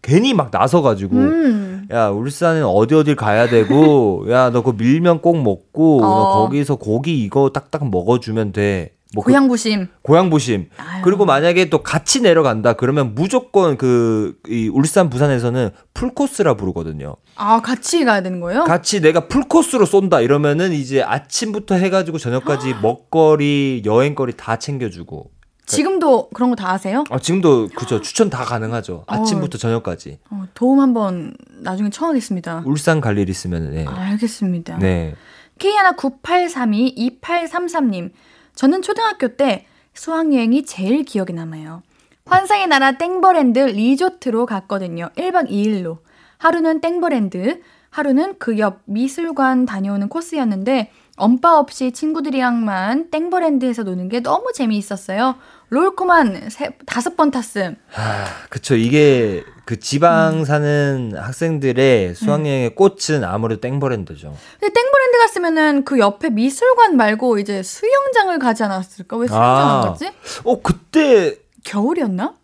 괜히 0.02 0.34
막 0.34 0.50
나서가지고, 0.52 1.16
음. 1.16 1.88
야, 1.90 2.08
울산은 2.08 2.64
어디 2.64 2.94
어딜 2.94 3.16
가야 3.16 3.48
되고, 3.48 4.26
야, 4.30 4.50
너그 4.50 4.74
밀면 4.78 5.20
꼭 5.20 5.42
먹고, 5.42 6.00
너 6.00 6.06
어. 6.06 6.42
거기서 6.44 6.76
고기 6.76 7.22
이거 7.22 7.50
딱딱 7.50 7.90
먹어주면 7.90 8.52
돼. 8.52 8.92
뭐 9.12 9.24
그- 9.24 9.32
고향부심. 9.32 9.88
고향부심. 10.02 10.68
아유. 10.76 11.02
그리고 11.02 11.24
만약에 11.26 11.68
또 11.68 11.82
같이 11.82 12.20
내려간다. 12.20 12.74
그러면 12.74 13.14
무조건 13.16 13.76
그, 13.76 14.36
이 14.48 14.68
울산, 14.68 15.11
부산에서는 15.11 15.70
풀코스라 15.94 16.54
부르거든요. 16.54 17.16
아 17.34 17.61
같이 17.61 18.04
가야 18.04 18.22
되는 18.22 18.38
거예요? 18.40 18.62
같이 18.64 19.00
내가 19.00 19.26
풀코스로 19.26 19.84
쏜다. 19.84 20.20
이러면은 20.20 20.72
이제 20.72 21.02
아침부터 21.02 21.74
해가지고 21.74 22.18
저녁까지 22.18 22.74
먹거리, 22.82 23.82
여행거리 23.84 24.34
다 24.36 24.56
챙겨주고. 24.56 25.30
지금도 25.76 26.30
그런 26.30 26.50
거 26.50 26.56
다 26.56 26.70
아세요? 26.72 27.04
아, 27.10 27.18
지금도 27.18 27.68
그죠. 27.74 28.00
추천 28.00 28.28
다 28.30 28.44
가능하죠. 28.44 29.04
아침부터 29.06 29.58
저녁까지. 29.58 30.18
어, 30.30 30.44
도움 30.54 30.80
한번 30.80 31.34
나중에 31.60 31.90
청하겠습니다. 31.90 32.62
울산 32.66 33.00
갈 33.00 33.18
일 33.18 33.28
있으면, 33.28 33.70
네. 33.72 33.86
알겠습니다. 33.86 34.78
네. 34.78 35.14
K 35.58 35.74
하나 35.76 35.92
9832 35.92 36.94
2833님. 37.22 38.10
저는 38.54 38.82
초등학교 38.82 39.28
때 39.36 39.66
수학여행이 39.94 40.64
제일 40.64 41.04
기억에 41.04 41.32
남아요. 41.32 41.82
환상의 42.26 42.66
나라 42.68 42.92
땡버랜드 42.92 43.58
리조트로 43.58 44.46
갔거든요. 44.46 45.10
1박 45.16 45.50
2일로. 45.50 45.98
하루는 46.38 46.80
땡버랜드, 46.80 47.60
하루는 47.90 48.38
그 48.38 48.56
옆 48.58 48.80
미술관 48.86 49.66
다녀오는 49.66 50.08
코스였는데 50.08 50.90
엄빠 51.20 51.58
없이 51.58 51.92
친구들이랑만 51.92 53.10
땡버랜드에서 53.10 53.82
노는 53.82 54.08
게 54.08 54.20
너무 54.20 54.52
재미있었어요. 54.54 55.36
롤코만 55.68 56.48
세, 56.50 56.70
다섯 56.86 57.16
번 57.16 57.30
탔음. 57.30 57.76
아, 57.94 58.24
그쵸. 58.48 58.74
이게 58.74 59.44
그 59.66 59.78
지방 59.78 60.44
사는 60.44 61.12
학생들의 61.14 62.14
수학여행의 62.14 62.74
꽃은 62.74 63.22
아무래도 63.22 63.60
땡버랜드죠. 63.60 64.34
근데 64.58 64.72
땡버랜드 64.72 65.18
갔으면은 65.18 65.84
그 65.84 65.98
옆에 65.98 66.30
미술관 66.30 66.96
말고 66.96 67.38
이제 67.38 67.62
수영장을 67.62 68.36
가지 68.38 68.64
않았을까? 68.64 69.16
왜 69.18 69.26
수영장 69.28 69.68
안 69.68 69.76
아. 69.76 69.80
갔지? 69.82 70.10
어, 70.44 70.60
그때, 70.62 71.36
겨울이었나? 71.64 72.34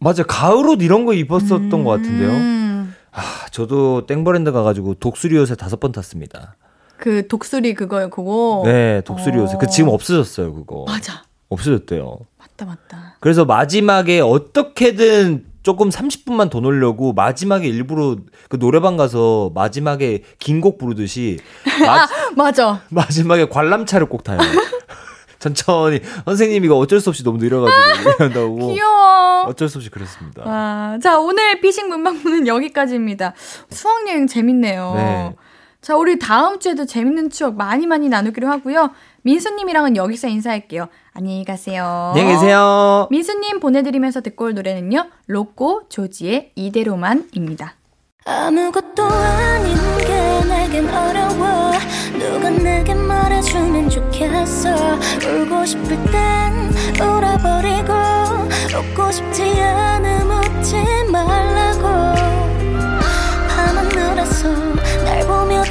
맞아. 0.00 0.24
가을 0.24 0.66
옷 0.68 0.82
이런 0.82 1.06
거 1.06 1.14
입었었던 1.14 1.70
것 1.84 1.90
같은데요. 1.90 2.28
음, 2.30 2.94
아, 3.12 3.22
저도 3.52 4.06
땡버랜드 4.06 4.52
가가지고 4.52 4.94
독수리 4.94 5.38
옷에 5.38 5.54
다섯 5.54 5.80
번 5.80 5.92
탔습니다. 5.92 6.56
그 6.98 7.26
독수리 7.28 7.74
그거요, 7.74 8.10
그거. 8.10 8.62
네, 8.64 9.00
독수리 9.02 9.38
옷에. 9.38 9.56
그 9.58 9.66
어. 9.66 9.68
지금 9.68 9.90
없어졌어요, 9.90 10.54
그거. 10.54 10.84
맞아. 10.88 11.22
없어졌대요. 11.48 12.18
맞다, 12.38 12.64
맞다. 12.66 13.16
그래서 13.20 13.44
마지막에 13.44 14.20
어떻게든 14.20 15.44
조금 15.62 15.88
30분만 15.88 16.48
더 16.50 16.60
놀려고 16.60 17.12
마지막에 17.12 17.66
일부러 17.68 18.16
그 18.48 18.58
노래방 18.58 18.96
가서 18.96 19.50
마지막에 19.54 20.22
긴 20.38 20.60
곡 20.60 20.78
부르듯이 20.78 21.38
마, 21.84 22.06
맞아. 22.36 22.82
마지막에 22.90 23.48
관람차를 23.48 24.08
꼭 24.08 24.22
타요. 24.24 24.38
천천히 25.38 26.00
선생님 26.24 26.64
이거 26.64 26.76
어쩔 26.78 26.98
수 27.00 27.10
없이 27.10 27.22
너무 27.22 27.38
느려가지고 27.38 28.10
이런다고 28.24 28.72
귀여워. 28.72 29.42
어쩔 29.46 29.68
수 29.68 29.78
없이 29.78 29.90
그랬습니다. 29.90 30.42
아, 30.46 30.98
자, 31.02 31.18
오늘 31.18 31.60
피식 31.60 31.88
문방구는 31.88 32.46
여기까지입니다. 32.46 33.34
수학 33.70 34.08
여행 34.08 34.26
재밌네요. 34.26 34.92
네. 34.96 35.34
자, 35.86 35.94
우리 35.94 36.18
다음 36.18 36.58
주에도 36.58 36.84
재밌는 36.84 37.30
추억 37.30 37.54
많이 37.54 37.86
많이 37.86 38.08
나누기로 38.08 38.48
하고요. 38.48 38.90
민수님이랑은 39.22 39.94
여기서 39.94 40.26
인사할게요. 40.26 40.88
안녕히 41.12 41.44
가세요. 41.44 42.12
안녕히 42.12 42.32
계세요. 42.32 43.06
민수님 43.12 43.60
보내드리면서 43.60 44.20
듣고 44.20 44.46
올 44.46 44.54
노래는요. 44.54 45.06
로꼬 45.28 45.88
조지의 45.88 46.50
이대로만입니다. 46.56 47.76
아무것도 48.24 49.04
아닌 49.04 49.76
게 49.98 50.48
내겐 50.48 50.88
어려워 50.88 51.70
누가 52.18 52.50
내게 52.50 52.92
말해주면 52.92 53.88
좋겠어 53.88 54.74
울고 55.24 55.66
싶을 55.66 56.04
땐 56.10 56.72
울어버리고 57.00 57.92
웃고 58.76 59.12
싶지 59.12 59.60
않음 59.62 60.30
웃지 60.32 60.74
말라고 61.12 62.45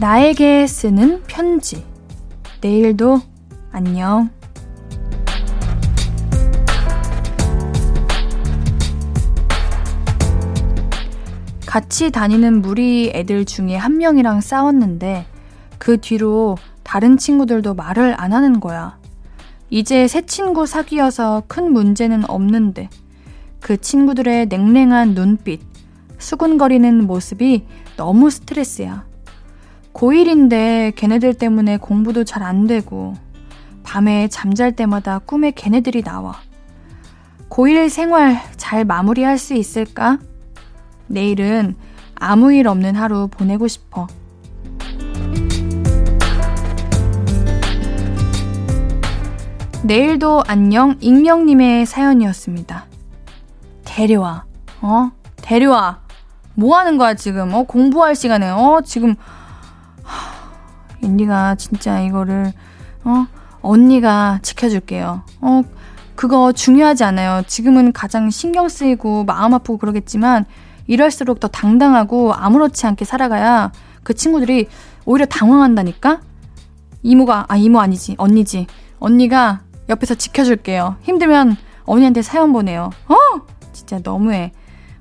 나에게 0.00 0.66
쓰는 0.66 1.22
편지. 1.26 1.84
내일도 2.62 3.20
안녕. 3.70 4.30
같이 11.66 12.10
다니는 12.10 12.62
무리 12.62 13.12
애들 13.14 13.44
중에 13.44 13.76
한 13.76 13.98
명이랑 13.98 14.40
싸웠는데 14.40 15.26
그 15.76 16.00
뒤로 16.00 16.56
다른 16.82 17.18
친구들도 17.18 17.74
말을 17.74 18.14
안 18.18 18.32
하는 18.32 18.58
거야. 18.58 18.98
이제 19.68 20.08
새 20.08 20.22
친구 20.22 20.64
사귀어서 20.64 21.42
큰 21.46 21.74
문제는 21.74 22.28
없는데 22.30 22.88
그 23.60 23.78
친구들의 23.78 24.46
냉랭한 24.46 25.14
눈빛, 25.14 25.60
수군거리는 26.16 27.06
모습이 27.06 27.66
너무 27.98 28.30
스트레스야. 28.30 29.09
고1인데 29.94 30.94
걔네들 30.94 31.34
때문에 31.34 31.76
공부도 31.78 32.24
잘 32.24 32.42
안 32.42 32.66
되고 32.66 33.14
밤에 33.82 34.28
잠잘 34.28 34.72
때마다 34.76 35.18
꿈에 35.18 35.50
걔네들이 35.50 36.02
나와. 36.02 36.36
고1 37.48 37.88
생활 37.88 38.40
잘 38.56 38.84
마무리할 38.84 39.36
수 39.38 39.54
있을까? 39.54 40.18
내일은 41.08 41.74
아무 42.14 42.52
일 42.52 42.68
없는 42.68 42.94
하루 42.94 43.28
보내고 43.28 43.66
싶어. 43.66 44.06
내일도 49.82 50.44
안녕 50.46 50.96
익명님의 51.00 51.86
사연이었습니다. 51.86 52.84
데려와, 53.84 54.44
어? 54.82 55.10
데려와. 55.36 56.00
뭐 56.54 56.78
하는 56.78 56.98
거야, 56.98 57.14
지금? 57.14 57.54
어, 57.54 57.64
공부할 57.64 58.14
시간에, 58.14 58.48
어, 58.50 58.82
지금. 58.84 59.16
하, 60.10 61.06
인디가 61.06 61.54
진짜 61.54 62.00
이거를, 62.00 62.52
어, 63.04 63.26
언니가 63.62 64.38
지켜줄게요. 64.42 65.22
어, 65.40 65.62
그거 66.14 66.52
중요하지 66.52 67.04
않아요. 67.04 67.42
지금은 67.46 67.92
가장 67.92 68.30
신경 68.30 68.68
쓰이고 68.68 69.24
마음 69.24 69.54
아프고 69.54 69.78
그러겠지만, 69.78 70.44
이럴수록 70.86 71.40
더 71.40 71.48
당당하고 71.48 72.34
아무렇지 72.34 72.86
않게 72.86 73.04
살아가야 73.04 73.70
그 74.02 74.12
친구들이 74.12 74.66
오히려 75.04 75.24
당황한다니까? 75.26 76.20
이모가, 77.02 77.46
아, 77.48 77.56
이모 77.56 77.80
아니지. 77.80 78.16
언니지. 78.18 78.66
언니가 78.98 79.60
옆에서 79.88 80.14
지켜줄게요. 80.14 80.96
힘들면 81.02 81.56
언니한테 81.84 82.22
사연 82.22 82.52
보내요. 82.52 82.90
어? 83.08 83.16
진짜 83.72 84.00
너무해. 84.02 84.52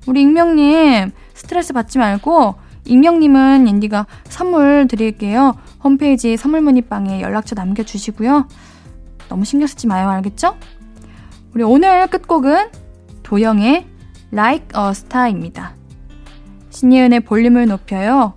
우리 0.08 0.22
익명님, 0.22 1.12
스트레스 1.34 1.74
받지 1.74 1.98
말고, 1.98 2.56
익명님은 2.90 3.68
앤디가 3.68 4.08
선물 4.28 4.88
드릴게요. 4.88 5.56
홈페이지 5.84 6.36
선물 6.38 6.62
문의방에 6.62 7.22
연락처 7.22 7.56
남겨주시고요. 7.56 8.48
너무 9.30 9.46
신경 9.46 9.68
쓰지 9.68 9.88
마요. 9.88 10.10
알겠죠? 10.10 10.58
우리 11.54 11.64
오늘 11.64 12.08
끝곡은 12.08 12.70
도영의 13.24 13.86
Like 14.34 14.68
a 14.76 14.90
Star입니다. 14.90 15.76
신예은의 16.72 17.22
볼륨을 17.22 17.68
높여요. 17.68 18.34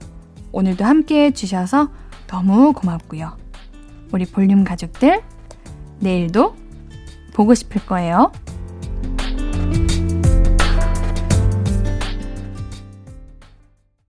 오늘도 0.52 0.84
함께 0.84 1.26
해주셔서 1.26 1.88
너무 2.26 2.72
고맙고요. 2.72 3.36
우리 4.12 4.26
볼륨 4.26 4.64
가족들, 4.64 5.22
내일도 6.00 6.54
보고 7.34 7.54
싶을 7.54 7.84
거예요. 7.86 8.30